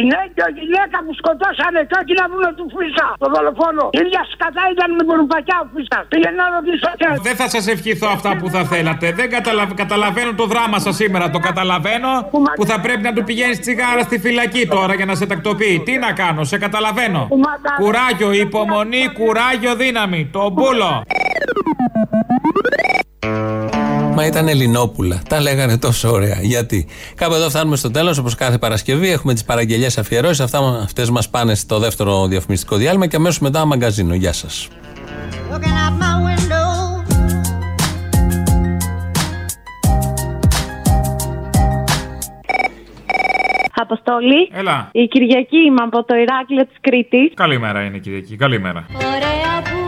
Η 0.00 0.02
νέκια 0.14 0.46
γυναίκα 0.58 0.96
που 1.04 1.12
σκοτώσανε 1.20 1.80
και 1.88 1.96
όχι 2.00 2.12
να 2.20 2.24
βρουν 2.30 2.46
του 2.58 2.66
Φίσα, 2.74 3.06
το 3.22 3.26
δολοφόνο. 3.34 3.82
Ίδια 4.02 4.21
σκατά 4.32 4.62
ήταν 4.74 4.88
με 4.96 5.02
μπουρμπακιά 5.04 5.56
ο 5.64 5.66
Φίσα. 5.74 5.98
Πήγαινε 6.08 6.36
να 6.42 6.46
ρωτήσω 6.56 6.90
και. 6.98 7.06
Δεν 7.22 7.36
θα 7.36 7.48
σας 7.48 7.66
ευχηθώ 7.66 8.08
αυτά 8.16 8.36
που 8.36 8.48
θα 8.54 8.64
θέλατε. 8.64 9.12
Δεν 9.12 9.30
καταλαβα... 9.30 9.74
καταλαβαίνω 9.74 10.32
το 10.34 10.46
δράμα 10.46 10.78
σας 10.78 10.94
σήμερα. 10.96 11.30
Το 11.30 11.38
καταλαβαίνω 11.38 12.10
που 12.56 12.64
θα 12.70 12.80
πρέπει 12.80 13.02
να 13.02 13.12
του 13.12 13.24
πηγαίνεις 13.24 13.60
τσιγάρα 13.60 14.02
στη 14.02 14.18
φυλακή 14.18 14.66
τώρα 14.66 14.94
για 14.94 15.06
να 15.06 15.14
σε 15.14 15.26
τακτοποιεί. 15.26 15.82
Τι 15.84 15.98
να 15.98 16.12
κάνω, 16.12 16.44
σε 16.44 16.58
καταλαβαίνω. 16.58 17.28
Κουράγιο, 17.78 18.32
υπομονή, 18.32 19.04
κουράγιο, 19.18 19.74
δύναμη. 19.74 20.28
Το 20.32 20.50
μπούλο. 20.50 21.04
Μα 24.22 24.28
ήταν 24.28 24.48
Ελληνόπουλα. 24.48 25.22
Τα 25.28 25.40
λέγανε 25.40 25.78
τόσο 25.78 26.10
ωραία. 26.10 26.38
Γιατί; 26.40 26.86
Κάπου 27.14 27.34
εδώ 27.34 27.48
φτάνουμε 27.48 27.76
στο 27.76 27.90
τέλος, 27.90 28.18
όπως 28.18 28.34
κάθε 28.34 28.58
Παρασκευή. 28.58 29.10
Έχουμε 29.10 29.32
τις 29.32 29.44
παραγγελίε 29.44 29.88
αφιερώσεις. 29.98 30.40
Αυτές 30.82 31.10
μας 31.10 31.28
πάνε 31.28 31.54
στο 31.54 31.78
δεύτερο 31.78 32.26
διαφημιστικό 32.26 32.76
διάλειμμα 32.76 33.06
και 33.06 33.16
αμέσως 33.16 33.38
μετά 33.38 33.64
μαγκαζίνο. 33.64 34.14
Γεια 34.14 34.32
σας. 34.32 34.68
Αποστόλη. 43.74 44.50
Έλα. 44.52 44.88
Η 44.92 45.06
Κυριακή 45.06 45.56
είμαι 45.56 45.82
από 45.82 46.04
το 46.04 46.14
Ηράκλειο 46.14 46.66
της 46.66 46.76
Κρήτης. 46.80 47.32
Καλημέρα 47.34 47.82
είναι 47.84 47.96
η 47.96 48.00
Κυριακή. 48.00 48.36
Καλημέρα. 48.36 48.86
Ωραία 48.94 49.62
που 49.62 49.81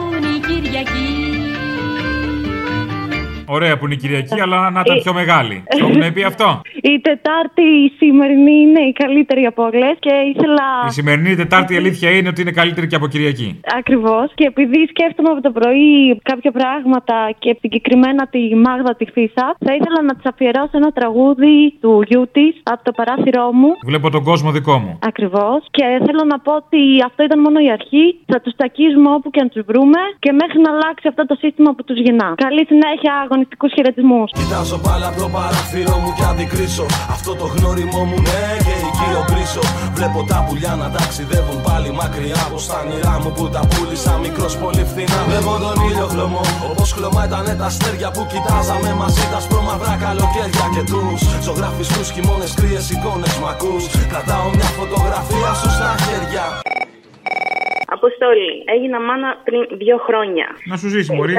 Ωραία 3.46 3.78
που 3.78 3.84
είναι 3.84 3.94
η 3.94 3.96
Κυριακή, 3.96 4.40
αλλά 4.40 4.70
να 4.70 4.80
ήταν 4.80 4.98
πιο 5.02 5.12
μεγάλη. 5.12 5.64
Το 5.78 5.86
έχουν 5.86 6.12
πει 6.12 6.22
αυτό; 6.22 6.60
Η 6.94 7.00
Τετάρτη 7.00 7.62
η 7.62 7.92
σημερινή 7.96 8.56
είναι 8.66 8.80
η 8.80 8.92
καλύτερη 8.92 9.44
από 9.44 9.62
όλες 9.62 9.94
και 9.98 10.12
ήθελα. 10.32 10.66
Η 10.88 10.92
σημερινή 10.92 11.34
Τετάρτη 11.34 11.74
η 11.74 11.76
αλήθεια 11.76 12.10
είναι 12.10 12.28
ότι 12.28 12.40
είναι 12.40 12.50
καλύτερη 12.50 12.86
και 12.86 12.96
από 12.96 13.06
Κυριακή. 13.06 13.60
Ακριβώς. 13.78 14.32
Και 14.34 14.44
επειδή 14.44 14.86
σκέφτομαι 14.92 15.28
από 15.28 15.40
το 15.40 15.50
πρωί 15.50 16.20
κάποια 16.22 16.50
πράγματα 16.50 17.16
και 17.38 17.56
συγκεκριμένα 17.60 18.26
τη 18.26 18.54
Μάγδα 18.64 18.96
τη 18.96 19.04
Φίσα, 19.14 19.46
θα 19.66 19.72
ήθελα 19.78 20.00
να 20.08 20.14
της 20.16 20.26
αφιερώσω 20.26 20.76
ένα 20.82 20.90
τραγούδι 20.98 21.56
του 21.80 22.02
γιού 22.08 22.28
της 22.32 22.52
από 22.62 22.82
το 22.84 22.92
παράθυρό 22.92 23.52
μου. 23.52 23.70
Βλέπω 23.84 24.10
τον 24.10 24.22
κόσμο 24.24 24.50
δικό 24.50 24.78
μου. 24.78 24.98
Ακριβώς. 25.10 25.58
Και 25.70 25.84
θέλω 26.06 26.24
να 26.32 26.38
πω 26.38 26.52
ότι 26.62 26.80
αυτό 27.08 27.20
ήταν 27.28 27.40
μόνο 27.40 27.58
η 27.66 27.70
αρχή. 27.78 28.04
Θα 28.32 28.40
τους 28.40 28.54
τακίζουμε 28.56 29.08
όπου 29.16 29.30
και 29.30 29.40
αν 29.40 29.48
τους 29.48 29.62
βρούμε 29.70 30.00
και 30.18 30.30
μέχρι 30.32 30.58
να 30.64 30.70
αλλάξει 30.74 31.06
αυτό 31.12 31.22
το 31.26 31.34
σύστημα 31.42 31.70
που 31.74 31.82
τους 31.84 31.98
γεννά. 32.04 32.28
Καλή 32.46 32.64
συνέχεια, 32.72 33.12
αγωνιστικούς 33.34 33.70
χαιρετισμούς. 33.76 34.28
Κοιτάζω 34.40 34.76
πάλι 34.86 35.04
από 35.10 35.18
το 35.22 35.28
παράθυρο 35.36 35.96
μου 36.02 36.10
και 36.16 36.24
αντικρίσω 36.32 36.86
Αυτό 37.14 37.30
το 37.40 37.46
γνώριμό 37.54 38.02
μου 38.08 38.18
ναι 38.28 38.42
και 38.66 38.74
οικείο 38.86 39.22
πίσω 39.32 39.62
Βλέπω 39.96 40.18
τα 40.30 40.38
πουλιά 40.46 40.72
να 40.82 40.86
ταξιδεύουν 40.96 41.58
πάλι 41.68 41.88
μακριά 42.00 42.40
Από 42.46 42.58
στα 42.66 42.78
νηρά 42.88 43.14
μου 43.22 43.30
που 43.36 43.44
τα 43.54 43.62
πούλησα 43.70 44.12
μικρός 44.24 44.54
πολύ 44.62 44.84
φθηνά 44.90 45.20
Βλέπω 45.30 45.52
τον 45.64 45.76
ήλιο 45.88 46.06
χλωμό 46.12 46.42
όπως 46.70 46.88
χλωμά 46.96 47.22
ήταν 47.28 47.46
τα 47.60 47.66
αστέρια 47.70 48.08
που 48.14 48.22
κοιτάζαμε 48.32 48.90
μαζί 49.02 49.24
Τα 49.32 49.40
σπρώμαυρα 49.44 49.94
καλοκαίρια 50.04 50.66
και 50.74 50.82
τους 50.90 51.20
Ζωγραφιστούς 51.46 52.06
χειμώνες 52.14 52.52
κρύες 52.58 52.86
εικόνες 52.94 53.34
μ' 53.40 53.48
ακούς 53.54 53.82
Κρατάω 54.10 54.46
μια 54.56 54.68
φωτογραφία 54.78 55.50
σου 55.60 55.68
στα 55.76 55.90
χέρια 56.04 56.44
Αποστόλη, 57.96 58.50
έγινα 58.74 58.98
μάνα 59.08 59.30
πριν 59.44 59.60
δύο 59.82 59.96
χρόνια. 60.06 60.46
Να 60.70 60.76
σου 60.76 60.88
ζήσει, 60.88 61.14
Μωρή. 61.14 61.34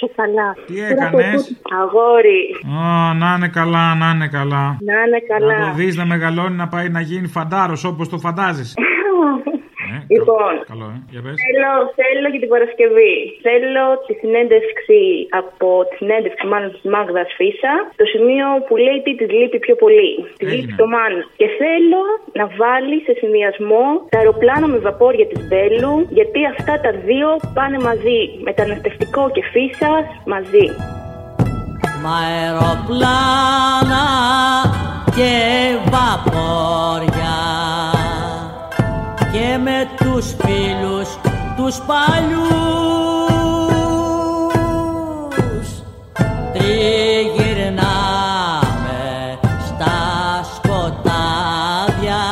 Να 0.00 0.06
σε 0.06 0.12
καλά. 0.16 0.56
Τι 0.66 0.80
έκανες; 0.80 1.60
Αγόρι. 1.80 2.56
Α, 2.78 3.14
να 3.14 3.34
είναι 3.36 3.48
καλά, 3.48 3.94
να 3.94 4.10
είναι 4.10 4.28
καλά. 4.28 4.78
Να 4.80 4.94
είναι 5.06 5.20
καλά. 5.28 5.58
Να 5.58 5.66
το 5.66 5.74
δεις 5.74 5.96
να 5.96 6.04
μεγαλώνει 6.04 6.56
να 6.56 6.68
πάει 6.68 6.88
να 6.88 7.00
γίνει 7.00 7.26
φαντάρος 7.26 7.84
όπως 7.84 8.08
το 8.08 8.18
φαντάζει. 9.90 10.06
Λοιπόν, 10.14 10.52
Καλό, 10.72 10.86
ε. 10.94 10.98
Για 11.12 11.20
πες. 11.24 11.34
θέλω, 11.44 11.72
θέλω 12.00 12.26
για 12.32 12.42
την 12.44 12.50
Παρασκευή. 12.54 13.16
Θέλω 13.46 13.84
τη 14.06 14.12
συνέντευξη 14.22 15.00
από 15.40 15.66
τη 15.88 15.94
συνέντευξη 16.00 16.44
μάλλον 16.52 16.70
της 16.76 16.84
Μάγδας 16.94 17.30
Φίσα, 17.38 17.74
το 18.00 18.04
σημείο 18.14 18.46
που 18.66 18.74
λέει 18.84 18.98
τι 19.04 19.12
της 19.20 19.28
λείπει 19.38 19.58
πιο 19.66 19.74
πολύ. 19.82 20.10
Τη 20.38 20.44
λείπει 20.50 20.72
το 20.80 20.86
μάνα. 20.94 21.22
Και 21.40 21.48
θέλω 21.60 22.02
να 22.40 22.44
βάλει 22.60 22.96
σε 23.06 23.12
συνδυασμό 23.20 23.84
τα 24.12 24.16
αεροπλάνα 24.20 24.66
με 24.72 24.78
βαπόρια 24.86 25.26
της 25.30 25.40
Μπέλου, 25.48 25.94
γιατί 26.18 26.40
αυτά 26.54 26.74
τα 26.84 26.90
δύο 27.08 27.28
πάνε 27.56 27.78
μαζί. 27.88 28.20
Μεταναστευτικό 28.48 29.22
και 29.34 29.42
Φίσα 29.52 29.92
μαζί. 30.34 30.66
Μ' 32.02 32.10
αεροπλάνα 32.24 34.06
και 35.16 35.32
βαπόρια 35.92 37.34
και 39.32 39.58
με 39.62 39.88
τους 39.96 40.26
φίλους 40.26 41.08
τους 41.56 41.76
παλιούς 41.86 42.50
τριγυρνάμε 46.52 47.78
στα 49.66 49.94
σκοτάδια 50.54 52.22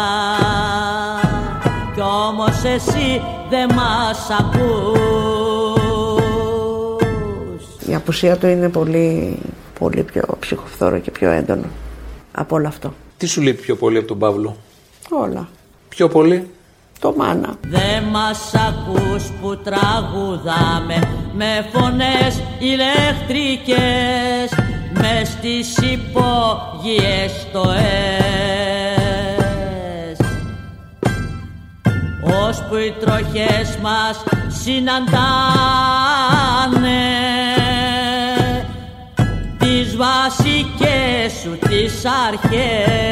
κι 1.94 2.00
όμως 2.00 2.64
εσύ 2.64 3.22
δεν 3.50 3.74
μας 3.74 4.30
ακούς 4.30 4.68
Η 7.86 7.94
απουσία 7.94 8.36
του 8.36 8.46
είναι 8.46 8.68
πολύ, 8.68 9.38
πολύ 9.78 10.02
πιο 10.02 10.22
ψυχοφθόρο 10.40 10.98
και 10.98 11.10
πιο 11.10 11.30
έντονο 11.30 11.66
από 12.32 12.56
όλο 12.56 12.68
αυτό. 12.68 12.92
Τι 13.16 13.26
σου 13.26 13.40
λείπει 13.40 13.62
πιο 13.62 13.76
πολύ 13.76 13.98
από 13.98 14.06
τον 14.06 14.18
Παύλο; 14.18 14.56
Όλα. 15.10 15.48
Πιο 15.88 16.08
πολύ; 16.08 16.50
Το 17.00 17.14
μάνα. 17.16 17.54
Δεν 17.60 18.02
μας 18.02 18.54
ακούς 18.54 19.24
που 19.40 19.56
τραγουδάμε 19.56 20.98
με 21.32 21.68
φωνές 21.72 22.42
ηλεκτρικές 22.58 23.78
μες 24.92 25.28
στις 25.28 25.76
υπόγειες 25.76 27.46
το 27.52 27.70
ΕΣ 27.70 28.18
ώσπου 32.48 32.76
οι 32.76 32.94
τροχές 33.00 33.76
μας 33.82 34.24
συναντάνε 34.48 35.18
τις 39.58 39.96
βασικές 39.96 41.32
σου 41.42 41.58
τις 41.68 42.04
αρχές 42.28 43.08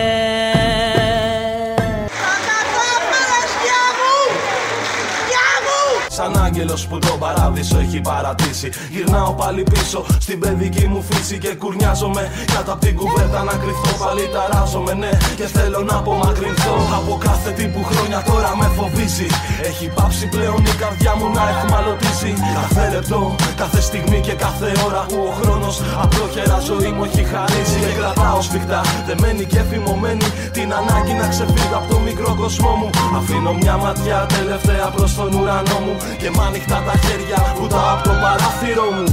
Σαν 6.19 6.37
άγγελος 6.45 6.87
που 6.89 6.99
τον 6.99 7.19
παράδεισο 7.19 7.79
έχει 7.79 8.01
παρατήσει. 8.01 8.69
Γυρνάω 8.95 9.33
πάλι 9.41 9.63
πίσω 9.73 10.01
στην 10.25 10.39
παιδική 10.41 10.87
μου 10.93 11.01
φύση 11.09 11.39
Και 11.39 11.53
κουρνιάζομαι. 11.63 12.23
Κάτω 12.55 12.73
απ' 12.73 12.81
την 12.85 12.95
κουβέρτα 12.99 13.41
να 13.49 13.55
κρυφτώ 13.63 13.93
Πάλι 14.05 14.25
ταράζομαι 14.35 14.93
ναι. 15.03 15.13
Και 15.39 15.47
θέλω 15.57 15.81
να 15.91 15.95
απομακρυνθώ 16.03 16.77
Από 16.99 17.13
κάθε 17.27 17.51
τι 17.57 17.65
που 17.73 17.81
χρόνια 17.91 18.19
τώρα 18.31 18.51
με 18.61 18.67
φοβίζει. 18.77 19.29
Έχει 19.69 19.87
πάψει 19.97 20.25
πλέον 20.35 20.61
η 20.73 20.75
καρδιά 20.83 21.13
μου 21.19 21.27
να 21.37 21.43
εχμαλωτήσει 21.53 22.31
Κάθε 22.59 22.85
λεπτό, 22.95 23.21
κάθε 23.63 23.81
στιγμή 23.89 24.19
και 24.27 24.35
κάθε 24.45 24.69
ώρα 24.87 25.03
Που 25.11 25.19
ο 25.31 25.33
χρόνος 25.39 25.77
απλόχερα 26.05 26.59
ζωή 26.69 26.91
μου 26.97 27.05
έχει 27.09 27.25
χαρίσει. 27.33 27.79
Και 27.85 27.93
κρατάω 27.99 28.41
σφιχτά, 28.47 28.81
δεμένη 29.07 29.45
και 29.53 29.61
φημωμένη 29.71 30.29
Την 30.57 30.69
ανάγκη 30.79 31.15
να 31.21 31.27
ξεφύγω 31.33 31.77
από 31.81 31.89
το 31.93 31.99
μικρό 32.07 32.31
κόσμο 32.41 32.71
μου. 32.79 32.89
Αφήνω 33.19 33.53
μια 33.61 33.77
ματιά 33.83 34.19
τελευταία 34.37 34.87
προς 34.95 35.11
τον 35.19 35.31
ουρανό 35.39 35.79
μου 35.85 35.95
Και 36.21 36.31
μ' 36.35 36.41
ανοιχτά 36.49 36.79
τα 36.87 36.95
χέρια 37.05 37.41
ούτα 37.63 37.81
από 37.93 38.03
το 38.09 38.15
παράθυρο 38.23 38.87
μου 38.97 39.07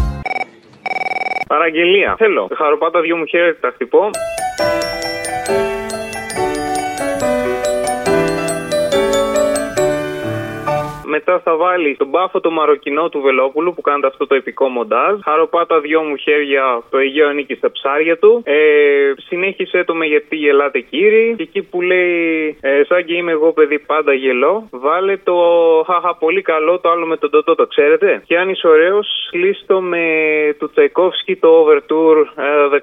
Παραγγελία. 1.48 2.16
Θέλω. 2.18 2.48
Χαροπάτα 2.56 3.02
δυο 3.02 3.18
μου 3.18 3.26
χέρια 3.26 3.60
τα 3.60 3.72
χτυπώ. 3.74 4.10
Μετά 11.06 11.42
θα 11.44 11.56
βάλει 11.56 11.96
τον 11.96 12.08
μπάφο 12.08 12.40
το 12.40 12.52
μαροκινό 12.52 13.10
του 13.10 13.22
Βελόπουλου 13.22 13.74
που 13.74 13.82
κάνετε 13.82 14.08
αυτό 14.08 14.28
το 14.28 14.36
επικό 14.36 14.68
μοντάζ. 14.68 15.20
Χαροπάτα 15.24 15.80
δυο 15.80 16.02
μου 16.02 16.16
χέρια, 16.16 16.82
το 16.90 16.98
Αιγαίο 16.98 17.28
ανήκει 17.28 17.56
στα 17.56 17.72
ψάρια 17.72 18.18
του. 18.18 18.42
Ε, 18.46 18.56
συνέχισε 19.28 19.84
το 19.84 19.96
με 19.96 20.06
γιατί 20.06 20.36
γελάτε 20.36 20.80
κύριοι. 20.80 21.34
Και 21.38 21.44
εκεί 21.44 21.62
που 21.62 21.82
λέει 21.82 22.58
ε, 22.62 22.82
σαν 22.88 23.06
και 23.06 23.14
είμαι 23.14 23.32
εγώ 23.32 23.52
παιδί 23.54 23.80
πάντα 23.80 24.14
γελώ. 24.14 24.68
Βάλε 24.72 25.18
το 25.18 25.36
χαχα 25.88 26.16
πολύ 26.16 26.42
καλό 26.42 26.80
το 26.80 26.90
άλλο 26.90 27.06
με 27.06 27.18
τον 27.18 27.30
Τότο 27.30 27.56
το 27.56 27.68
ξέρετε. 27.68 28.22
Και 28.26 28.38
αν 28.38 28.50
είσαι 28.50 28.68
ωραίος, 28.68 29.28
κλείστο 29.32 29.82
με 29.82 30.06
του 30.60 30.70
Τσαϊκόφσκι 30.70 31.36
το 31.36 31.66
Overtour 31.66 32.16
ε, 32.36 32.80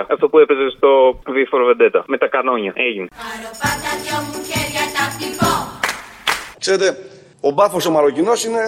18-12. 0.00 0.04
Αυτό 0.10 0.28
που 0.28 0.38
έπαιζε 0.38 0.70
στο 0.76 1.20
V 1.26 1.54
for 1.54 1.60
Vendetta. 1.70 2.02
Με 2.06 2.18
τα 2.18 2.26
κανόνια. 2.26 2.72
Έγινε. 2.74 3.08
Ξέρετε, 6.58 6.96
ο 7.46 7.50
μπάφος 7.50 7.86
ο 7.86 7.90
Μαροκινό 7.90 8.32
είναι 8.44 8.60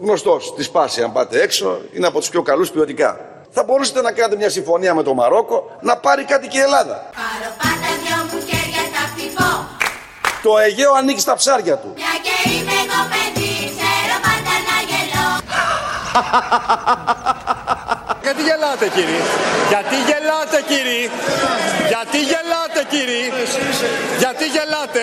γνωστός 0.00 0.44
στη 0.44 0.62
σπάση. 0.62 1.02
Αν 1.02 1.12
πάτε 1.12 1.42
έξω, 1.42 1.80
είναι 1.92 2.06
από 2.06 2.18
τους 2.18 2.28
πιο 2.28 2.42
καλούς 2.42 2.70
ποιοτικά. 2.70 3.20
Θα 3.50 3.62
μπορούσατε 3.64 4.02
να 4.02 4.12
κάνετε 4.12 4.36
μια 4.36 4.50
συμφωνία 4.50 4.94
με 4.94 5.02
το 5.02 5.14
Μαρόκο 5.14 5.76
να 5.80 5.96
πάρει 5.96 6.24
κάτι 6.24 6.48
και 6.48 6.58
η 6.58 6.60
Ελλάδα. 6.60 7.10
Το 10.42 10.58
Αιγαίο 10.58 10.92
ανήκει 10.92 11.20
στα 11.20 11.34
ψάρια 11.34 11.76
του. 11.76 11.94
Γιατί 18.28 18.42
γελάτε 18.42 18.88
κύριε, 18.94 19.22
γιατί 19.68 19.96
γελάτε 20.08 20.58
κύριε, 20.70 21.10
γιατί 21.88 22.18
γελάτε 22.30 22.80
κύριε, 22.90 23.26
γιατί 24.18 24.44
γελάτε; 24.54 25.02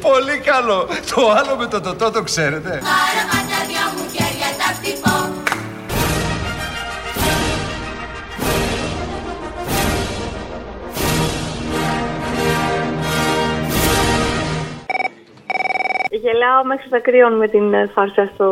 Πολύ 0.00 0.38
καλό. 0.38 0.88
Το 1.14 1.30
άλλο 1.30 1.56
με 1.56 1.66
το 1.66 1.80
τοτό 1.80 2.10
το 2.10 2.22
ξέρετε. 2.22 2.82
Γελάω 16.22 16.64
μέχρι 16.64 16.88
τα 16.88 16.98
κρύων 17.06 17.32
με 17.36 17.48
την 17.48 17.74
ε, 17.74 17.86
φάρσα 17.94 18.30
στο 18.34 18.48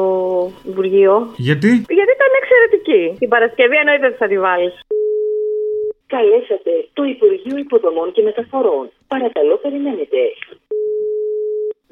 Υπουργείο. 0.71 1.15
Γιατί; 1.37 1.69
Γιατί 1.99 2.13
ήταν 2.19 2.31
εξαιρετική. 2.41 3.03
Την 3.19 3.29
Παρασκευή 3.29 3.77
εννοείται 3.77 4.07
ότι 4.07 4.17
θα 4.17 4.27
τη 4.27 4.39
βάλεις. 4.39 4.75
Καλέσατε 6.07 6.73
το 6.93 7.03
Υπουργείο 7.05 7.57
Υποδομών 7.59 8.13
και 8.13 8.23
Μεταφορών. 8.23 8.91
Παρακαλώ, 9.09 9.57
περιμένετε. 9.57 10.21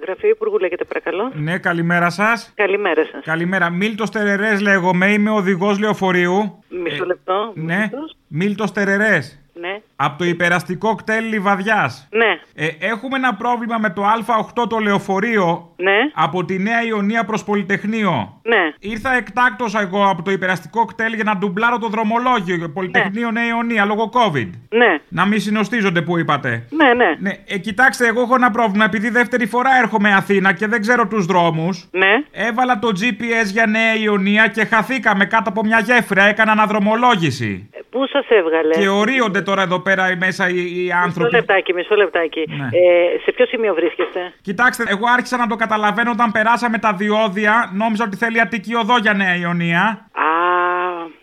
Γραφείο 0.03 0.29
Υπουργού 0.29 0.59
λέγεται, 0.59 0.85
παρακαλώ. 0.85 1.31
Ναι, 1.35 1.59
καλημέρα 1.59 2.11
σας. 2.11 2.53
Καλημέρα 2.55 3.05
σας. 3.05 3.25
Καλημέρα. 3.25 3.71
Μίλτος 3.71 4.11
Τερερές 4.11 4.61
λέγομαι, 4.61 5.07
είμαι 5.13 5.31
οδηγός 5.31 5.79
λεωφορείου. 5.79 6.65
Μισό 6.69 7.05
λεπτό. 7.05 7.53
Ναι, 7.55 7.91
Μίλτος 8.29 8.73
Τερερές. 8.73 9.46
Ναι. 9.61 9.81
Από 9.97 10.19
το 10.19 10.25
υπεραστικό 10.25 10.95
κτέλ 10.95 11.29
Λιβαδιάς. 11.29 12.09
Ναι. 12.11 12.65
Ε, 12.67 12.69
έχουμε 12.79 13.17
ένα 13.17 13.35
πρόβλημα 13.35 13.79
με 13.79 13.91
το 13.91 14.03
Α8 14.03 14.69
το 14.69 14.79
λεωφορείο. 14.79 15.75
Ναι. 15.77 15.97
Από 16.15 16.45
τη 16.45 16.59
Νέα 16.59 16.83
Ιωνία 16.83 17.25
προς 17.25 17.45
Πολυτεχνείο. 17.45 18.41
Ναι. 18.43 18.73
Ήρθα 18.79 19.15
εκτάκτος 19.15 19.75
εγώ 19.75 20.09
από 20.09 20.23
το 20.23 20.31
υπεραστικό 20.31 20.85
κτέλ 20.85 21.15
για 21.15 21.25
να 21.25 21.37
ντουμπλάρω 21.37 21.79
το 21.79 21.89
δρομολόγιο. 21.89 22.69
Πολυτεχνείο 22.69 23.31
Νέα 23.31 23.47
Ιωνία 23.47 23.85
λόγω 23.85 24.11
COVID. 24.13 24.51
Ναι. 24.69 24.99
Να 25.09 25.27
μην 25.27 25.41
συνοστίζονται 25.41 26.03
που 26.03 26.19
είπατε. 26.19 26.67
Ναι, 26.71 26.95
ναι. 26.95 27.17
Ναι, 27.19 27.33
ε, 27.47 27.59
κοιτάξτε, 27.59 28.07
εγώ 28.07 28.21
έχω 28.21 28.35
ένα 28.35 28.51
πρόβλημα. 28.51 28.85
Επειδή 28.85 29.11
δεύτερη 29.11 29.47
φορά 29.47 29.71
έρχομαι 29.83 30.15
Αθήνα 30.15 30.53
και 30.53 30.67
δεν 30.67 30.81
ξέρω 30.81 31.07
τους 31.07 31.27
δρόμους. 31.27 31.89
Ναι. 31.91 32.23
Έβαλα 32.31 32.79
το 32.79 32.89
GPS 32.89 33.47
για 33.53 33.67
Νέα 33.67 33.95
Ιωνία 33.95 34.47
και 34.49 34.65
χαθήκαμε 34.65 35.25
κάτω 35.25 35.49
από 35.49 35.65
μια 35.65 35.79
γέφυρα. 35.79 36.23
Έκανα 36.23 36.53
αναδρομολόγηση. 36.53 37.69
Πού 37.91 38.07
σας 38.07 38.27
έβγαλε; 38.29 38.75
Και 38.75 38.89
ορίονται 38.89 39.41
τώρα 39.43 39.63
εδώ 39.63 39.81
πέρα 39.81 40.17
μέσα 40.17 40.49
οι, 40.49 40.55
οι 40.57 40.83
Μισό 40.83 40.97
άνθρωποι. 41.05 41.35
λεπτάκι, 41.35 41.73
μισό 41.73 41.95
λεπτάκι. 41.95 42.45
Ναι. 42.49 42.65
Ε, 42.65 43.19
σε 43.25 43.33
ποιο 43.33 43.47
σημείο 43.47 43.75
βρίσκεστε; 43.75 44.33
Κοιτάξτε, 44.43 44.85
εγώ 44.89 45.07
άρχισα 45.15 45.37
να 45.37 45.47
το 45.47 45.57
καταλαβαίνω 45.57 46.11
όταν 46.11 46.33
περάσαμε 46.33 46.79
τα 46.79 46.93
διόδια. 46.93 47.71
Νόμιζα 47.75 48.05
ότι 48.05 48.17
θέλει 48.17 48.41
Αττική 48.41 48.75
Οδό 48.75 48.99
για 48.99 49.13
Νέα 49.13 49.35
Ιωνία. 49.37 50.09
Α, 50.13 50.29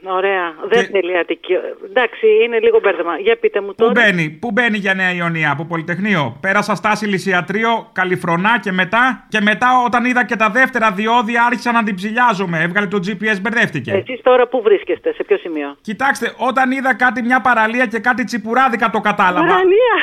ωραία. 0.06 0.54
Δεν 0.70 0.86
θέλει 0.86 1.18
Αττική. 1.18 1.54
Εντάξει, 1.90 2.28
είναι 2.46 2.60
λίγο 2.60 2.80
μπέρδεμα. 2.80 3.18
Για 3.18 3.38
πείτε 3.38 3.62
μου 3.62 3.68
Πού 3.68 3.76
τώρα. 3.76 3.92
μπαίνει, 3.92 4.30
πού 4.30 4.52
μπαίνει 4.52 4.78
για 4.78 4.94
Νέα 4.94 5.14
Ιωνία, 5.14 5.52
από 5.52 5.66
Πολυτεχνείο; 5.66 6.38
Πέρασα 6.42 6.76
στάση 6.76 7.06
Λυσιατρίο, 7.06 7.90
Καλιφρονά 7.94 8.60
και 8.60 8.72
μετά. 8.72 9.26
Και 9.30 9.42
μετά, 9.42 9.68
όταν 9.86 10.06
είδα 10.06 10.26
και 10.26 10.36
τα 10.36 10.50
δεύτερα 10.50 10.92
διόδια, 10.92 11.44
άρχισα 11.46 11.72
να 11.72 11.84
την 11.84 11.96
ψηλιάζομαι. 11.96 12.62
Έβγαλε 12.62 12.88
το 12.88 13.00
GPS, 13.08 13.42
μπερδεύτηκε. 13.42 13.92
Εσείς 13.92 14.22
τώρα 14.22 14.48
πού 14.48 14.62
βρίσκεστε, 14.62 15.14
σε 15.14 15.24
ποιο 15.24 15.38
σημείο; 15.38 15.76
Κοιτάξτε, 15.82 16.34
όταν 16.38 16.72
είδα 16.72 16.96
κάτι, 16.96 17.22
μια 17.22 17.42
παραλία 17.42 17.86
και 17.86 18.00
κάτι 18.00 18.24
τσιπουράδικα 18.24 18.90
το 18.90 19.00
κατάλαβα. 19.00 19.46
Παραλία. 19.48 19.96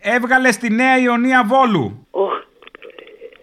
Έβγαλε 0.00 0.52
στη 0.52 0.70
Νέα 0.70 0.98
Ιωνία 0.98 1.44
Βόλου. 1.46 2.06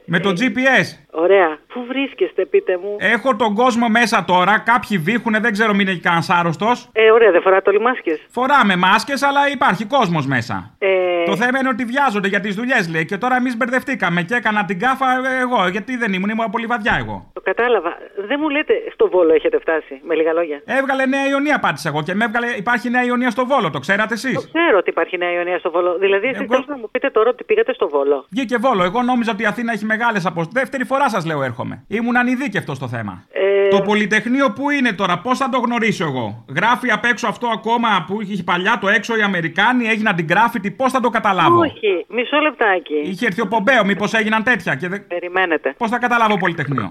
Με 0.06 0.20
το 0.20 0.30
GPS. 0.30 0.86
Ωραία. 1.12 1.58
Πού 1.74 1.86
βρίσκεστε, 1.88 2.46
πείτε 2.46 2.78
μου; 2.82 2.96
Έχω 3.00 3.36
τον 3.36 3.54
κόσμο 3.56 3.88
μέσα 3.88 4.24
τώρα. 4.28 4.60
Κάποιοι 4.60 4.98
βήχουνε, 4.98 5.40
δεν 5.40 5.52
ξέρω 5.52 5.74
μην 5.74 5.88
έχει 5.88 6.00
κανένας 6.00 6.30
άρρωστος. 6.30 6.90
Ε, 6.92 7.12
ωραία, 7.12 7.32
δεν 7.32 7.42
φοράτε 7.42 7.70
όλοι 7.70 7.80
μάσκες; 7.82 8.20
Φοράμε 8.32 8.76
μάσκες, 8.76 9.24
αλλά 9.24 9.50
υπάρχει 9.52 9.86
κόσμος 9.86 10.26
μέσα. 10.28 10.76
Ε, 10.80 10.90
Το 11.26 11.36
θέμα 11.36 11.60
είναι 11.60 11.70
ότι 11.70 11.84
βιάζονται 11.86 12.28
για 12.28 12.40
τις 12.40 12.56
δουλειές, 12.56 12.90
λέει. 12.90 13.06
Και 13.06 13.18
τώρα 13.18 13.36
εμείς 13.36 13.58
μπερδευτήκαμε 13.58 14.22
και 14.22 14.36
έκανα 14.36 14.66
την 14.66 14.80
κάφα 14.80 15.06
ε, 15.12 15.40
εγώ. 15.42 15.68
Γιατί 15.68 15.98
δεν 15.98 16.14
ήμουν, 16.14 16.30
ήμουν 16.30 16.50
πολύ 16.52 16.66
βαδιά 16.66 16.96
εγώ. 17.00 17.32
Το 17.34 17.42
Το 17.42 17.52
κατάλαβα. 17.54 17.98
Δεν 18.28 18.38
μου 18.42 18.50
λέτε 18.50 18.74
στο 18.94 19.10
Βόλο 19.10 19.34
έχετε 19.34 19.60
φτάσει, 19.60 20.02
με 20.04 20.16
λίγα 20.16 20.34
λόγια; 20.34 20.62
Έβγαλε 20.66 21.06
Νέα 21.06 21.28
Ιωνία, 21.28 21.60
πάτησα 21.60 21.90
εγώ 21.90 22.04
και 22.04 22.14
με 22.14 22.26
έβγαλε. 22.26 22.48
Υπάρχει 22.48 22.90
Νέα 22.90 23.04
Ιωνία 23.04 23.30
στο 23.30 23.46
Βόλο, 23.46 23.70
το 23.70 23.80
ξέρατε 23.80 24.14
εσείς; 24.14 24.50
Ξέρω 24.54 24.78
ότι 24.78 24.90
υπάρχει 24.90 25.18
Νέα 25.18 25.32
Ιωνία 25.32 25.60
στο 25.60 25.72
Βόλο. 25.72 25.98
Δηλαδή, 25.98 26.28
εσείς 26.28 26.46
θέλετε 26.50 26.72
να 26.72 26.78
μου 26.78 26.90
πείτε 26.92 27.10
τώρα 27.10 27.30
ότι 27.30 27.44
πήγατε 27.44 27.74
στο 27.74 27.90
Βόλο. 27.90 28.26
Βγήκε 28.30 28.58
Βόλο. 28.58 28.84
Εγώ 28.84 29.02
νόμιζα 29.02 29.32
ότι 29.32 29.44
η 29.44 29.46
Αθήνα 29.46 29.72
έχει 29.72 29.86
μεγάλες 29.86 30.26
αποστολές. 30.26 30.60
Δεύτερη 30.62 30.86
φορά 30.86 31.01
σας 31.10 31.26
λέω 31.26 31.44
έρχομαι. 31.44 31.84
Ήμουν 31.88 32.18
ανειδίκευτος 32.18 32.78
στο 32.78 32.88
θέμα. 32.88 33.24
Ε, 33.32 33.68
Το 33.68 33.82
Πολυτεχνείο 33.82 34.52
που 34.52 34.70
είναι 34.70 34.92
τώρα, 34.94 35.20
πώς 35.20 35.38
θα 35.38 35.50
το 35.50 35.58
γνωρίσω 35.60 36.04
εγώ; 36.04 36.46
Γράφει 36.56 36.92
απ' 36.92 37.06
έξω 37.06 37.28
αυτό 37.28 37.48
ακόμα 37.48 38.04
που 38.08 38.22
είχε 38.22 38.44
παλιά 38.44 38.78
το 38.82 38.88
έξω 38.90 39.18
οι 39.18 39.22
Αμερικάνοι, 39.22 39.88
έγιναν 39.88 40.16
την 40.16 40.26
γκράφιτι, 40.26 40.72
πώς 40.72 40.92
θα 40.92 41.00
το 41.00 41.10
καταλάβω; 41.10 41.60
Όχι, 41.60 42.06
μισό 42.10 42.38
λεπτάκι. 42.40 42.96
Είχε 43.04 43.26
έρθει 43.26 43.42
ο 43.42 43.48
Πομπέο, 43.48 43.86
μήπως 43.86 44.14
έγιναν 44.14 44.44
τέτοια. 44.44 44.76
Και 44.76 44.88
δεν... 44.88 45.08
Περιμένετε. 45.08 45.74
Πώς 45.78 45.90
θα 45.90 45.98
καταλάβω 45.98 46.38
Πολυτεχνείο; 46.38 46.88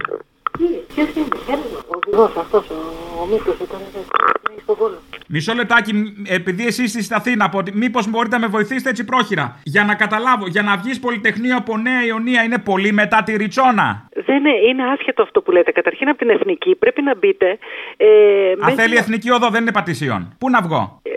Ποιος 0.94 1.08
είναι, 1.14 1.26
ο 1.88 1.98
οδηγός 2.04 2.36
αυτός, 2.36 2.64
ο, 2.70 2.74
ο 3.22 3.26
Μίκο 3.26 3.50
ήταν 3.62 3.80
λέει, 3.94 4.04
στο 4.62 4.74
Βόλο. 4.74 4.98
Μισό 5.33 5.55
λεπτάκι, 5.55 5.95
μ, 5.95 6.03
επειδή 6.28 6.66
εσείς 6.66 6.85
είστε 6.85 7.01
στην 7.03 7.16
Αθήνα, 7.16 7.51
μήπως 7.72 8.11
μπορείτε 8.11 8.37
να 8.37 8.41
με 8.43 8.47
βοηθήσετε 8.47 8.89
έτσι 8.91 9.05
πρόχειρα. 9.05 9.61
Για 9.62 9.85
να 9.85 9.95
καταλάβω, 9.95 10.47
για 10.47 10.62
να 10.62 10.76
βγεις 10.76 11.01
Πολυτεχνείο 11.01 11.57
από 11.57 11.76
Νέα 11.76 12.05
Ιωνία 12.05 12.43
είναι 12.43 12.59
πολύ 12.59 12.93
μετά 12.93 13.22
τη 13.22 13.37
Ριτσόνα. 13.37 14.09
Δεν 14.26 14.37
είναι, 14.37 14.51
είναι 14.68 14.83
άσχετο 14.93 15.22
αυτό 15.22 15.43
που 15.43 15.51
λέτε. 15.51 15.70
Καταρχήν 15.72 16.09
από 16.09 16.18
την 16.18 16.31
εθνική 16.31 16.74
πρέπει 16.78 17.03
να 17.03 17.16
μπείτε. 17.16 17.59
Ε, 17.97 18.07
Αν 18.51 18.59
μέσα- 18.64 18.83
θέλει 18.83 18.97
εθνική 18.97 19.31
οδό, 19.31 19.49
δεν 19.51 19.62
είναι 19.62 19.72
πατησίων. 19.72 20.35
Πού 20.39 20.51
να 20.51 20.61
βγω; 20.61 21.01
ε, 21.03 21.11
ε, 21.11 21.12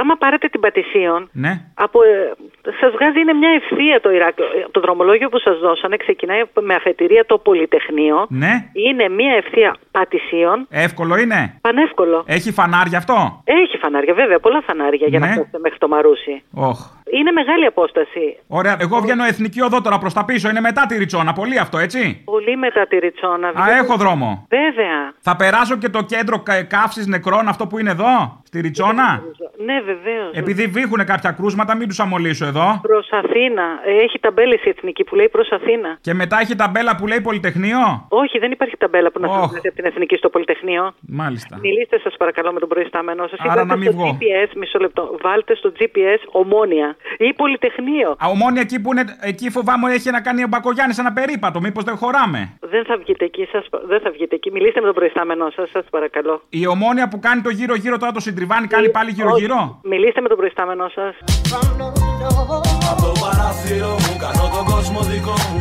άμα 0.00 0.14
πάρετε 0.16 0.48
την 0.48 0.60
Πατησίων, 0.60 1.28
Ναι. 1.32 1.52
από, 1.74 2.02
ε, 2.02 2.32
σας 2.80 2.90
βγάζει 2.92 3.20
είναι 3.20 3.32
μια 3.32 3.50
ευθεία 3.60 4.00
το 4.00 4.10
Ηράκλειο. 4.10 4.48
Ε, 4.48 4.66
Το 4.70 4.80
δρομολόγιο 4.80 5.28
που 5.28 5.38
σας 5.38 5.58
δώσανε 5.58 5.96
ξεκινάει 5.96 6.42
με 6.60 6.74
αφετηρία 6.74 7.24
το 7.26 7.38
Πολυτεχνείο. 7.38 8.26
Ναι. 8.28 8.52
Είναι 8.72 9.08
μια 9.08 9.34
ευθεία 9.36 9.76
Πατησίων. 9.90 10.66
Εύκολο 10.70 11.16
είναι. 11.16 11.58
Πανεύκολο. 11.60 12.24
Έχει 12.26 12.52
φανάρια 12.52 12.98
αυτό; 12.98 13.42
Έχει 13.44 13.76
φανάρια, 13.78 14.14
βέβαια, 14.14 14.38
πολλά 14.38 14.60
φανάρια 14.66 15.06
για 15.06 15.18
να 15.18 15.26
Ναι. 15.26 15.32
φτάσετε 15.32 15.58
μέχρι 15.58 15.78
το 15.78 15.88
Μαρούσι. 15.88 16.42
Όχ. 16.54 16.78
Είναι 17.18 17.30
μεγάλη 17.32 17.64
απόσταση. 17.66 18.38
Ωραία, 18.46 18.76
εγώ 18.80 19.00
βγαίνω 19.00 19.24
εθνική 19.24 19.62
οδό 19.62 19.80
τώρα 19.80 19.98
προς 19.98 20.12
τα 20.12 20.24
πίσω. 20.24 20.48
Είναι 20.48 20.60
μετά 20.60 20.86
τη 20.86 20.96
Ριτσόνα. 20.98 21.32
Πολύ 21.32 21.58
αυτό, 21.58 21.78
έτσι; 21.78 22.22
Πολύ 22.24 22.56
μετά 22.56 22.86
τη 22.86 22.98
Ριτσόνα. 22.98 23.48
Α, 23.48 23.76
έχω 23.82 23.96
δρόμο. 23.96 24.46
Βέβαια. 24.48 25.12
Θα 25.20 25.36
περάσω 25.36 25.76
και 25.76 25.88
το 25.88 26.02
κέντρο 26.02 26.42
καύσης 26.68 27.06
νεκρών, 27.06 27.48
αυτό 27.48 27.66
που 27.66 27.78
είναι 27.78 27.90
εδώ, 27.90 28.42
στη 28.44 28.60
Ριτσόνα; 28.60 29.22
Ναι, 29.64 29.80
βεβαίως. 29.80 30.30
Επειδή 30.34 30.66
βήχουν 30.66 31.04
κάποια 31.04 31.30
κρούσματα, 31.30 31.76
μην 31.76 31.88
τους 31.88 32.00
αμολύσω 32.00 32.46
εδώ. 32.46 32.78
Προς 32.82 33.08
Αθήνα. 33.10 33.62
Ε, 33.84 34.02
Έχει 34.04 34.18
ταμπέλες 34.20 34.64
η 34.64 34.68
εθνική 34.68 35.04
που 35.04 35.14
λέει 35.14 35.28
προς 35.28 35.50
Αθήνα. 35.50 35.98
Και 36.00 36.14
μετά 36.14 36.38
έχει 36.40 36.54
ταμπέλα 36.56 36.96
που 36.96 37.06
λέει 37.06 37.20
Πολυτεχνείο; 37.20 38.06
Όχι, 38.08 38.38
δεν 38.38 38.50
υπάρχει 38.50 38.76
ταμπέλα 38.76 39.10
που 39.10 39.20
να 39.20 39.26
Ωχ. 39.28 39.34
σας 39.38 39.48
βγάζει 39.50 39.66
από 39.66 39.76
την 39.76 39.84
εθνική 39.84 40.16
στο 40.16 40.28
Πολυτεχνείο. 40.28 40.94
Μάλιστα. 41.00 41.58
Μιλήστε 41.62 41.98
σας 41.98 42.14
παρακαλώ 42.16 42.52
με 42.52 42.60
τον 42.60 42.68
προϊστάμενό 42.68 43.26
σας. 43.26 43.38
Άρα 43.48 43.64
να 43.64 43.76
μην 43.76 43.88
στο 43.92 43.96
βγω. 43.96 44.18
GPS, 44.20 44.50
μισό 44.56 44.78
λεπτό. 44.78 45.16
Βάλτε 45.22 45.54
στο 45.56 45.72
GPS 45.78 46.20
ομόνια 46.30 46.96
ή 47.18 47.32
Πολυτεχνείο. 47.32 48.10
Α, 48.10 48.26
ομόνια 48.28 48.60
εκεί 48.60 48.80
που 48.80 48.92
είναι, 48.92 49.04
εκεί 49.20 49.50
φοβάμαι 49.50 49.92
έχει 49.92 50.10
να 50.10 50.20
κάνει 50.20 50.42
ο 50.42 50.46
Μπακογιάννης 50.48 50.98
ένα 50.98 51.12
περίπατο. 51.12 51.60
Μήπως 51.60 51.84
δεν 51.84 51.96
χωράμε; 51.96 52.58
Δεν 52.60 52.84
θα 52.84 52.96
βγείτε 52.96 53.24
εκεί, 53.24 53.44
σας, 53.52 53.66
δεν 53.86 54.00
θα 54.00 54.10
βγείτε 54.10 54.34
εκεί. 54.34 54.50
Μιλήστε 54.50 54.80
με 54.80 54.86
τον 54.86 54.94
προϊστάμενό 54.94 55.50
σας, 55.50 55.70
σας 55.70 55.84
παρακαλώ. 55.90 56.42
Η 56.48 56.66
ομόνια 56.66 57.08
που 57.08 57.18
κάνει 57.18 57.40
το 57.40 57.50
γύρω-γύρω 57.50 57.98
τώρα 57.98 58.12
το 58.12 58.20
συντριβάνι 58.20 58.66
κάνει 58.66 58.90
πάλι 58.90 59.10
γύρω-γύρω; 59.10 59.80
Μιλήστε 59.82 60.20
με 60.20 60.28
τον 60.28 60.36
προϊστάμενό 60.36 60.88
σας. 60.88 61.14
Από 62.90 63.02
το 63.02 63.12
παράθυρο 63.22 63.88
μου 64.02 64.14
κάνω 64.22 64.44
τον 64.56 64.64
κόσμο 64.72 65.00
δικό 65.10 65.36
μου 65.50 65.60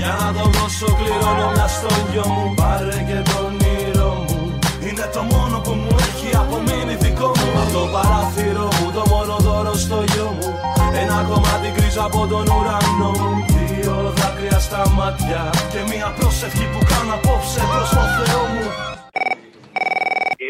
Για 0.00 0.12
να 0.20 0.28
το 0.36 0.44
δώσω 0.56 0.88
κληρώνω 0.98 1.46
μια 1.54 1.68
στο 1.76 1.90
γιο 2.10 2.26
μου 2.34 2.54
Πάρε 2.60 2.98
και 3.08 3.18
τον 3.28 3.44
όνειρο 3.46 4.10
μου 4.26 4.40
Είναι 4.86 5.06
το 5.14 5.22
μόνο 5.32 5.56
που 5.64 5.72
μου 5.82 5.94
έχει 6.08 6.28
απομείνει 6.42 6.94
δικό 7.04 7.28
μου 7.38 7.48
Από 7.62 7.72
το 7.76 7.82
παράθυρο 7.94 8.66
μου 8.76 8.86
το 8.96 9.02
μόνο 9.12 9.34
δώρο 9.46 9.74
στο 9.84 9.98
γιο 10.10 10.19
μου 10.19 10.19
Ένα 11.20 11.28
κομμάτι 11.28 11.72
γκρίζα 11.74 12.04
από 12.04 12.26
τον 12.26 12.46
ουρανό 12.48 13.10
μου. 13.18 13.44
Δύο 13.48 14.12
δάκρυα 14.16 14.58
στα 14.58 14.88
μάτια 14.88 15.50
Και 15.70 15.94
μια 15.94 16.14
πρόσευχη 16.18 16.64
που 16.72 16.78
κάνω 16.88 17.14
απόψε 17.14 17.60
προς 17.72 17.88
το 17.88 18.24
Θεό 18.24 18.42
μου 18.52 18.99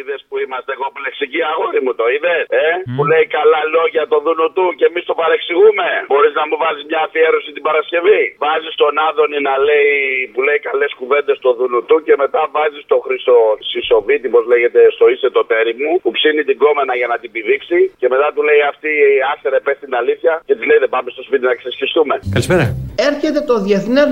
Είδες 0.01 0.21
που 0.29 0.37
είμαστε 0.45 0.73
κομπλεξικοί, 0.83 1.41
αγόρι 1.51 1.81
μου, 1.85 1.93
το 2.01 2.07
είδες. 2.15 2.43
Ε; 2.65 2.67
Που 2.97 3.03
λέει 3.11 3.27
καλά 3.39 3.61
λόγια 3.77 4.03
το 4.13 4.19
δούνο 4.25 4.47
του 4.57 4.65
και 4.79 4.87
εμείς 4.91 5.05
το 5.11 5.15
παρεξηγούμε. 5.21 5.87
Μπορείς 6.11 6.33
να 6.41 6.45
μου 6.49 6.57
βάλεις 6.63 6.83
μια 6.91 7.01
αφιέρωση 7.07 7.51
την 7.57 7.65
Παρασκευή; 7.69 8.23
Βάζεις 8.45 8.75
τον 8.83 8.95
Άδωνη 9.09 9.39
να 9.49 9.55
λέει 9.69 9.93
που 10.33 10.41
λέει 10.47 10.59
καλές 10.69 10.91
κουβέντες 10.99 11.37
στο 11.41 11.51
δούνο 11.59 11.81
του 11.89 11.97
και 12.07 12.15
μετά 12.23 12.41
βάζεις 12.55 12.83
το 12.93 12.97
Χρυσο 13.05 13.37
Σισοβίτη, 13.71 14.29
πώς 14.35 14.45
λέγεται, 14.53 14.81
στο 14.97 15.05
είσαι 15.13 15.29
το 15.37 15.43
τέρι 15.51 15.75
μου, 15.83 15.93
που 16.03 16.11
ψήνει 16.17 16.43
την 16.51 16.57
κόμενα 16.63 16.93
για 17.01 17.09
να 17.13 17.17
την 17.23 17.31
πηδήξει 17.35 17.79
και 18.01 18.09
μετά 18.13 18.29
του 18.35 18.43
λέει 18.49 18.61
αυτή 18.73 18.91
άστερε 19.33 19.59
πες 19.67 19.77
την 19.85 19.93
αλήθεια 20.01 20.33
και 20.47 20.55
της 20.57 20.65
λέει 20.69 20.79
δεν 20.85 20.91
πάμε 20.95 21.09
στο 21.15 21.23
σπίτι 21.29 21.45
να 21.51 21.55
ξεσχιστούμε. 21.61 22.15
Καλησπέρα. 22.37 22.65
Έρχεται 23.11 23.41
το 23.51 23.55
Διεθνές 23.67 24.07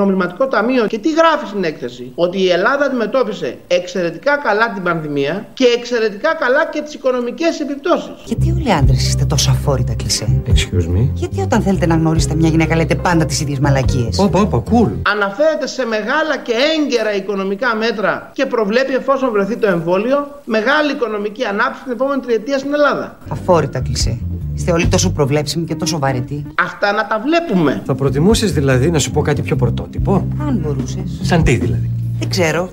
Νομισματικό 0.00 0.44
Ταμείο 0.54 0.86
και 0.92 0.98
τι 1.04 1.10
γράφει 1.20 1.46
στην 1.52 1.62
έκθεση; 1.70 2.04
Ότι 2.24 2.38
η 2.46 2.50
Ελλάδα 2.56 2.84
αντιμετώπισε 2.84 3.48
εξαιρετικά 3.68 4.32
καλά 4.46 4.66
την 4.74 4.82
πανδημία 4.82 5.19
και 5.54 5.64
εξαιρετικά 5.78 6.34
καλά 6.34 6.66
και 6.72 6.80
τις 6.80 6.94
οικονομικές 6.94 7.60
επιπτώσεις. 7.60 8.12
Γιατί 8.24 8.50
όλοι 8.50 8.68
οι 8.68 8.72
άντρες 8.72 9.06
είστε 9.06 9.24
τόσο 9.24 9.50
αφόρητα 9.50 9.94
κλισέ; 9.94 10.42
Excuse 10.46 10.88
me; 10.96 11.08
Γιατί 11.14 11.40
όταν 11.40 11.62
θέλετε 11.62 11.86
να 11.86 11.94
γνωρίσετε 11.94 12.34
μια 12.34 12.48
γυναίκα 12.48 12.76
λέτε 12.76 12.94
πάντα 12.94 13.24
τις 13.24 13.40
ίδιες 13.40 13.58
μαλακίες; 13.58 14.18
Όπα, 14.18 14.40
όπα, 14.40 14.62
cool. 14.70 14.90
Αναφέρεται 15.02 15.66
σε 15.66 15.84
μεγάλα 15.84 16.36
και 16.42 16.52
έγκαιρα 16.76 17.14
οικονομικά 17.14 17.76
μέτρα 17.76 18.30
και 18.32 18.46
προβλέπει 18.46 18.94
εφόσον 18.94 19.30
βρεθεί 19.30 19.56
το 19.56 19.66
εμβόλιο 19.66 20.40
μεγάλη 20.44 20.92
οικονομική 20.92 21.44
ανάπτυξη 21.44 21.82
την 21.82 21.92
επόμενη 21.92 22.20
τριετία 22.20 22.58
στην 22.58 22.72
Ελλάδα. 22.74 23.18
Αφόρητα 23.28 23.80
κλισέ. 23.80 24.18
Είστε 24.54 24.72
όλοι 24.72 24.86
τόσο 24.86 25.10
προβλέψιμοι 25.10 25.64
και 25.64 25.74
τόσο 25.74 25.98
βαρετοί. 25.98 26.46
Αυτά 26.60 26.92
να 26.92 27.06
τα 27.06 27.22
βλέπουμε. 27.24 27.82
Θα 27.86 27.94
προτιμούσες 27.94 28.52
δηλαδή 28.52 28.90
να 28.90 28.98
σου 28.98 29.10
πω 29.10 29.20
κάτι 29.20 29.42
πιο 29.42 29.56
πρωτότυπο; 29.56 30.26
Αν 30.46 30.60
μπορούσες. 30.62 31.20
Σαν 31.22 31.42
τι 31.42 31.56
δηλαδή; 31.56 31.90
Δεν 32.18 32.28
ξέρω. 32.28 32.70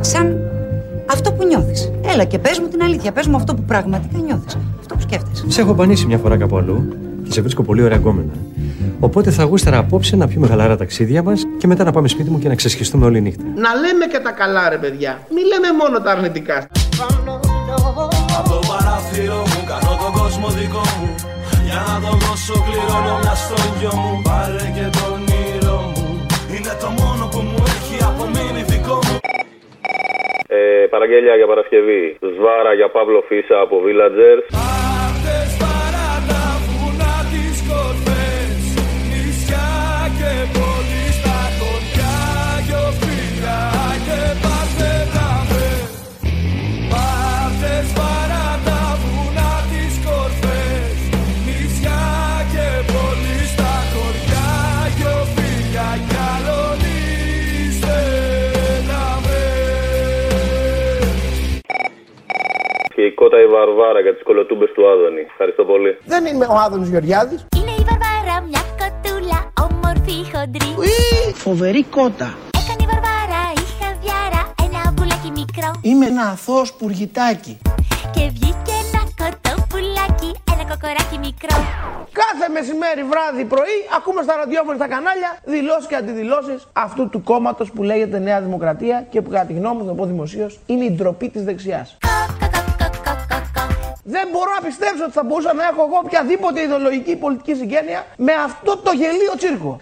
Σαν 0.00 0.38
αυτό 1.12 1.32
που 1.32 1.46
νιώθεις. 1.46 1.90
Έλα 2.12 2.24
και 2.24 2.38
πες 2.38 2.58
μου 2.58 2.68
την 2.68 2.82
αλήθεια. 2.82 3.12
Πες 3.12 3.26
μου 3.26 3.36
αυτό 3.36 3.54
που 3.54 3.62
πραγματικά 3.62 4.18
νιώθεις. 4.18 4.56
Αυτό 4.80 4.94
που 4.94 5.00
σκέφτεσαι. 5.00 5.44
Σε 5.48 5.60
έχω 5.60 5.74
πανίσει 5.74 6.06
μια 6.06 6.18
φορά 6.18 6.36
κάπου 6.36 6.56
αλλού 6.56 6.88
και 7.24 7.32
σε 7.32 7.40
βρίσκω 7.40 7.62
πολύ 7.62 7.82
ωραία 7.82 7.96
γκόμενα. 7.96 8.32
Οπότε 9.00 9.30
θα 9.30 9.44
γούσταρα 9.44 9.78
απόψε 9.78 10.16
να 10.16 10.28
πιούμε 10.28 10.46
χαλαρά 10.46 10.76
ταξίδια 10.76 11.22
μας 11.22 11.42
και 11.58 11.66
μετά 11.66 11.84
να 11.84 11.92
πάμε 11.92 12.08
σπίτι 12.08 12.30
μου 12.30 12.38
και 12.38 12.48
να 12.48 12.54
ξεσχιστούμε 12.54 13.06
όλη 13.06 13.20
νύχτα. 13.20 13.42
Να 13.44 13.74
λέμε 13.74 14.06
και 14.12 14.18
τα 14.18 14.30
καλά 14.30 14.68
ρε 14.68 14.76
παιδιά. 14.76 15.18
Μην 15.34 15.44
λέμε 15.46 15.68
μόνο 15.80 16.00
τα 16.00 16.10
αρνητικά. 16.10 16.66
Από 18.38 18.48
το 18.48 18.60
παράθυρο 18.68 19.34
μου 19.34 19.60
κάνω 19.70 19.92
τον 20.02 20.12
κόσμο 20.20 20.48
δικό 20.48 20.82
μου 20.98 21.14
Για 21.64 21.80
να 21.88 22.08
τον 22.08 22.18
δώσω 22.18 22.54
κληρώνω 22.66 23.18
μια 23.22 23.34
στο 23.34 23.56
γιο 23.78 23.92
μου 24.02 24.22
Πάρε 24.22 24.66
και 24.76 24.86
τον 24.96 25.12
όνειρο 25.12 25.78
μου 25.94 26.06
Είναι 26.54 26.74
το 26.80 26.88
μόνο 27.00 27.26
που 27.32 27.38
μου 27.38 27.62
έχει 27.76 27.96
απομείνει 28.08 28.62
δικό 28.72 28.94
μου 28.94 28.99
Ε, 30.52 30.86
παραγγέλια 30.90 31.34
για 31.36 31.46
Παρασκευή. 31.46 32.16
Σβάρα 32.34 32.72
για 32.74 32.88
Παύλο 32.90 33.20
Φίσα 33.28 33.60
από 33.60 33.76
Villagers. 33.84 34.42
Αυτές 35.06 35.48
παρά 35.62 36.10
τα 36.30 36.44
βουνά 36.66 37.16
τις 37.32 37.56
κορφές 37.68 38.60
Νησιά 39.10 39.70
και 40.18 40.59
Και 63.00 63.06
η 63.06 63.14
κότα 63.14 63.38
η 63.40 63.46
Βαρβάρα 63.46 64.00
για 64.00 64.14
τις 64.14 64.22
κολοτούμπες 64.22 64.70
του 64.74 64.82
Άδωνη. 64.92 65.20
Ευχαριστώ 65.20 65.64
πολύ. 65.64 65.90
Δεν 66.12 66.22
είμαι 66.26 66.46
ο 66.54 66.56
Άδωνης 66.64 66.88
Γεωργιάδης. 66.88 67.40
Είναι 67.58 67.74
η 67.80 67.82
Βαρβάρα 67.88 68.36
μια 68.48 68.62
κοτούλα, 68.80 69.38
όμορφη 69.66 70.16
χοντρή. 70.32 70.70
Ουί, 70.80 71.32
φοβερή 71.46 71.82
κότα. 71.96 72.28
Έκανε 72.60 72.82
η 72.86 72.88
Βαρβάρα, 72.92 73.42
η 73.62 73.64
χαβιάρα, 73.78 74.42
ένα 74.66 74.80
πουλάκι 74.96 75.30
μικρό. 75.40 75.68
Είμαι 75.88 76.06
ένα 76.12 76.24
αθώος 76.34 76.70
πουργητάκι. 76.78 77.54
Και 78.14 78.24
βγήκε 78.36 78.74
ένα 78.84 79.02
κοτόπουλάκι, 79.20 80.30
ένα 80.52 80.64
κοκοράκι 80.70 81.16
μικρό. 81.26 81.56
Κάθε 82.22 82.46
μεσημέρι, 82.56 83.02
βράδυ, 83.12 83.44
πρωί, 83.52 83.76
ακούμε 83.96 84.20
στα 84.26 84.34
ραδιόφωνα 84.40 84.76
στα 84.80 84.88
κανάλια 84.94 85.30
δηλώσεις 85.54 85.86
και 85.90 85.96
αντιδηλώσεις 86.02 86.60
αυτού 86.84 87.02
του 87.12 87.20
κόμματος 87.30 87.68
που 87.74 87.82
λέγεται 87.90 88.18
Νέα 88.28 88.40
Δημοκρατία 88.46 88.96
και 89.10 89.18
που, 89.22 89.30
κατά 89.34 89.46
τη 89.50 89.52
γνώμη 89.52 89.76
μου, 89.78 89.86
θα 89.88 89.94
πω 89.98 90.04
δημοσίως, 90.12 90.52
είναι 90.66 90.84
η 90.84 90.92
ντροπή 90.96 91.28
της 91.34 91.42
δεξιάς. 91.44 91.88
Δεν 94.02 94.28
μπορώ 94.32 94.50
να 94.54 94.66
πιστέψω 94.66 95.04
ότι 95.04 95.12
θα 95.12 95.24
μπορούσα 95.24 95.52
να 95.54 95.64
έχω 95.64 95.82
εγώ 95.82 96.00
οποιαδήποτε 96.04 96.60
ιδεολογική 96.62 97.16
πολιτική 97.16 97.54
συγγένεια 97.54 98.06
με 98.16 98.32
αυτό 98.32 98.76
το 98.76 98.92
γελίο 98.92 99.34
τσίρκο. 99.36 99.80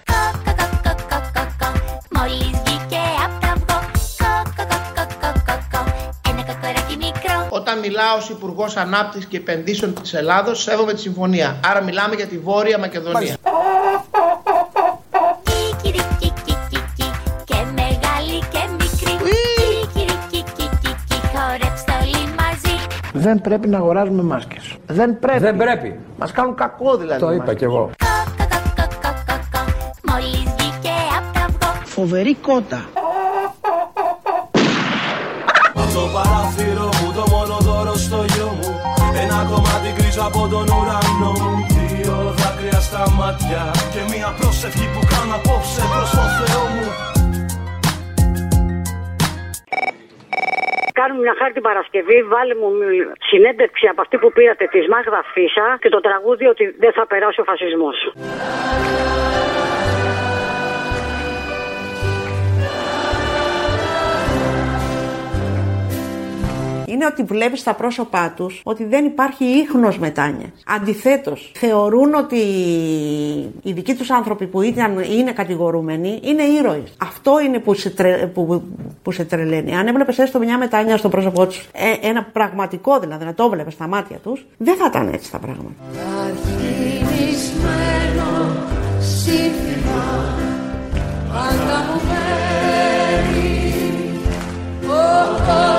Όταν 7.51 7.79
μιλάω 7.79 8.17
ως 8.17 8.29
Υπουργός 8.29 8.77
Ανάπτυξης 8.77 9.31
και 9.31 9.37
Επενδύσεων 9.37 9.95
της 9.95 10.15
Ελλάδος, 10.15 10.63
σέβομαι 10.63 10.93
τη 10.93 11.01
συμφωνία. 11.01 11.61
Άρα 11.65 11.83
μιλάμε 11.83 12.15
για 12.15 12.27
τη 12.27 12.39
Βόρεια 12.39 12.79
Μακεδονία. 12.79 13.37
Δεν 23.19 23.41
πρέπει 23.41 23.69
να 23.69 23.79
αγοράζουμε 23.79 24.23
μάσκες. 24.23 24.77
Δεν 24.87 25.19
πρέπει. 25.19 25.39
Δεν 25.39 25.57
πρέπει. 25.57 25.99
Μας 26.19 26.33
κάνουν 26.33 26.55
κακό 26.55 26.97
δηλαδή. 26.97 27.21
Το 27.21 27.31
οι 27.31 27.35
είπα 27.35 27.45
μάσκες. 27.45 27.59
κι 27.59 27.65
εγώ. 27.65 27.91
Μόλις 30.11 30.43
βγήκε 30.57 30.95
απ' 31.19 31.33
τα 31.35 31.41
αυγό. 31.41 31.81
Φοβερή 31.85 32.35
κότα. 32.35 32.81
Από 35.75 35.93
το 35.95 36.05
παράθυρο 36.15 36.89
μου 36.99 37.13
το 37.17 37.25
μόνο 37.31 37.57
δώρο 37.61 37.95
στο 37.97 38.25
γιο 38.33 38.51
μου 38.61 38.71
Ένα 39.23 39.47
κομμάτι 39.51 39.89
γκρίζο 39.97 40.23
από 40.23 40.49
τον 40.53 40.67
ουρανό 40.77 41.33
μου 41.41 41.67
Δύο 41.91 42.35
δάκρυα 42.39 42.81
στα 42.81 43.11
μάτια 43.19 43.63
Και 43.93 44.01
μια 44.17 44.35
πρόσευχη 44.39 44.87
που 44.95 45.01
κάνω 45.13 45.35
απόψε 45.35 45.83
προς 45.93 46.11
το 46.11 46.25
Θεό 46.39 46.63
μου 46.75 46.87
Κάνουμε 51.01 51.21
μια 51.27 51.35
χάρη 51.41 51.53
την 51.59 51.63
Παρασκευή, 51.69 52.19
βάλε 52.33 52.55
μου 52.61 52.69
μι- 52.79 53.11
συνέντευξη 53.31 53.87
από 53.93 54.01
αυτή 54.05 54.17
που 54.23 54.29
πήρατε 54.37 54.65
της 54.75 54.85
Μάγδα 54.93 55.21
Φίσα 55.33 55.67
και 55.83 55.89
το 55.89 56.01
τραγούδι 56.01 56.47
ότι 56.47 56.65
δεν 56.83 56.93
θα 56.93 57.07
περάσει 57.07 57.41
ο 57.41 57.45
φασισμός. 57.51 57.97
Είναι 66.89 67.07
ότι 67.07 67.23
βλέπεις 67.23 67.61
στα 67.61 67.75
πρόσωπά 67.75 68.33
τους 68.37 68.61
ότι 68.65 68.85
δεν 68.85 69.05
υπάρχει 69.05 69.45
ίχνος 69.45 69.99
μετάνοια. 69.99 70.53
Αντιθέτως, 70.67 71.53
θεωρούν 71.55 72.15
ότι 72.15 72.37
οι 73.63 73.73
δικοί 73.73 73.95
τους 73.95 74.11
άνθρωποι 74.11 74.47
που 74.47 74.63
ήταν, 74.63 74.99
είναι 74.99 75.33
κατηγορούμενοι 75.33 76.21
είναι 76.23 76.43
ήρωες. 76.43 76.95
Αυτό 76.99 77.41
είναι 77.41 77.59
που 77.59 77.75
σε, 77.75 77.91
τρε, 77.91 78.27
που, 78.27 78.63
που 79.03 79.13
σε 79.13 79.25
τρελαίνει. 79.25 79.77
Αν 79.77 79.87
έβλεπες 79.87 80.19
έστω 80.19 80.39
μια 80.39 80.59
μετάνοια 80.59 80.97
στο 80.97 81.09
πρόσωπό 81.09 81.47
τους, 81.47 81.69
ε, 81.73 82.09
ένα 82.09 82.25
πραγματικό 82.33 82.99
δηλαδή, 82.99 83.25
να 83.25 83.35
το 83.35 83.49
βλέπει 83.49 83.71
στα 83.71 83.87
μάτια 83.87 84.17
τους, 84.17 84.47
δεν 84.57 84.77
θα 84.77 84.87
ήταν 84.87 85.13
έτσι 85.13 85.31
τα 85.31 85.39
πράγματα. 85.39 85.75
Αρχινισμένο 86.27 88.29
σύνθημα 89.01 90.37
πάντα 91.33 91.79
μου 91.87 92.01
μένει 92.09 93.59
Όποτε 94.89 95.78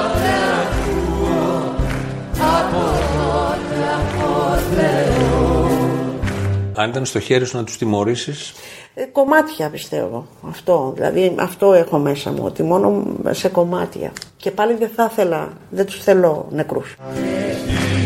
Αν 6.81 6.89
ήταν 6.89 7.05
στο 7.05 7.19
χέρι 7.19 7.45
σου 7.45 7.57
να 7.57 7.63
τους 7.63 7.77
τιμωρήσεις, 7.77 8.53
Ε, 8.93 9.03
κομμάτια 9.05 9.69
πιστεύω. 9.69 10.27
Αυτό. 10.49 10.91
Δηλαδή 10.95 11.35
αυτό 11.39 11.73
έχω 11.73 11.97
μέσα 11.97 12.31
μου. 12.31 12.41
Ότι 12.45 12.63
μόνο 12.63 13.03
σε 13.29 13.49
κομμάτια. 13.49 14.11
Και 14.37 14.51
πάλι 14.51 14.73
δεν 14.73 14.89
θα 14.95 15.09
ήθελα, 15.11 15.49
δεν 15.69 15.85
τους 15.85 16.03
θέλω 16.03 16.47
νεκρούς. 16.51 16.95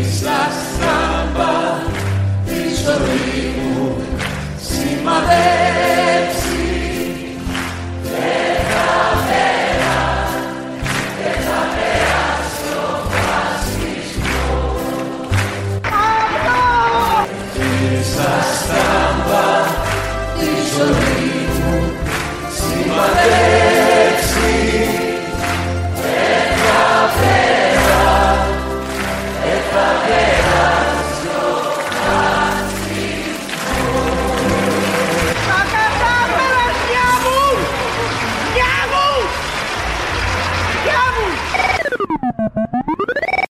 Ίσα 0.00 0.48
στάμπα 0.74 1.52
της 2.46 2.78
ζωής 2.78 3.54
μου 3.76 3.96
σημαδέψει 4.60 5.93
Deus. 23.24 23.73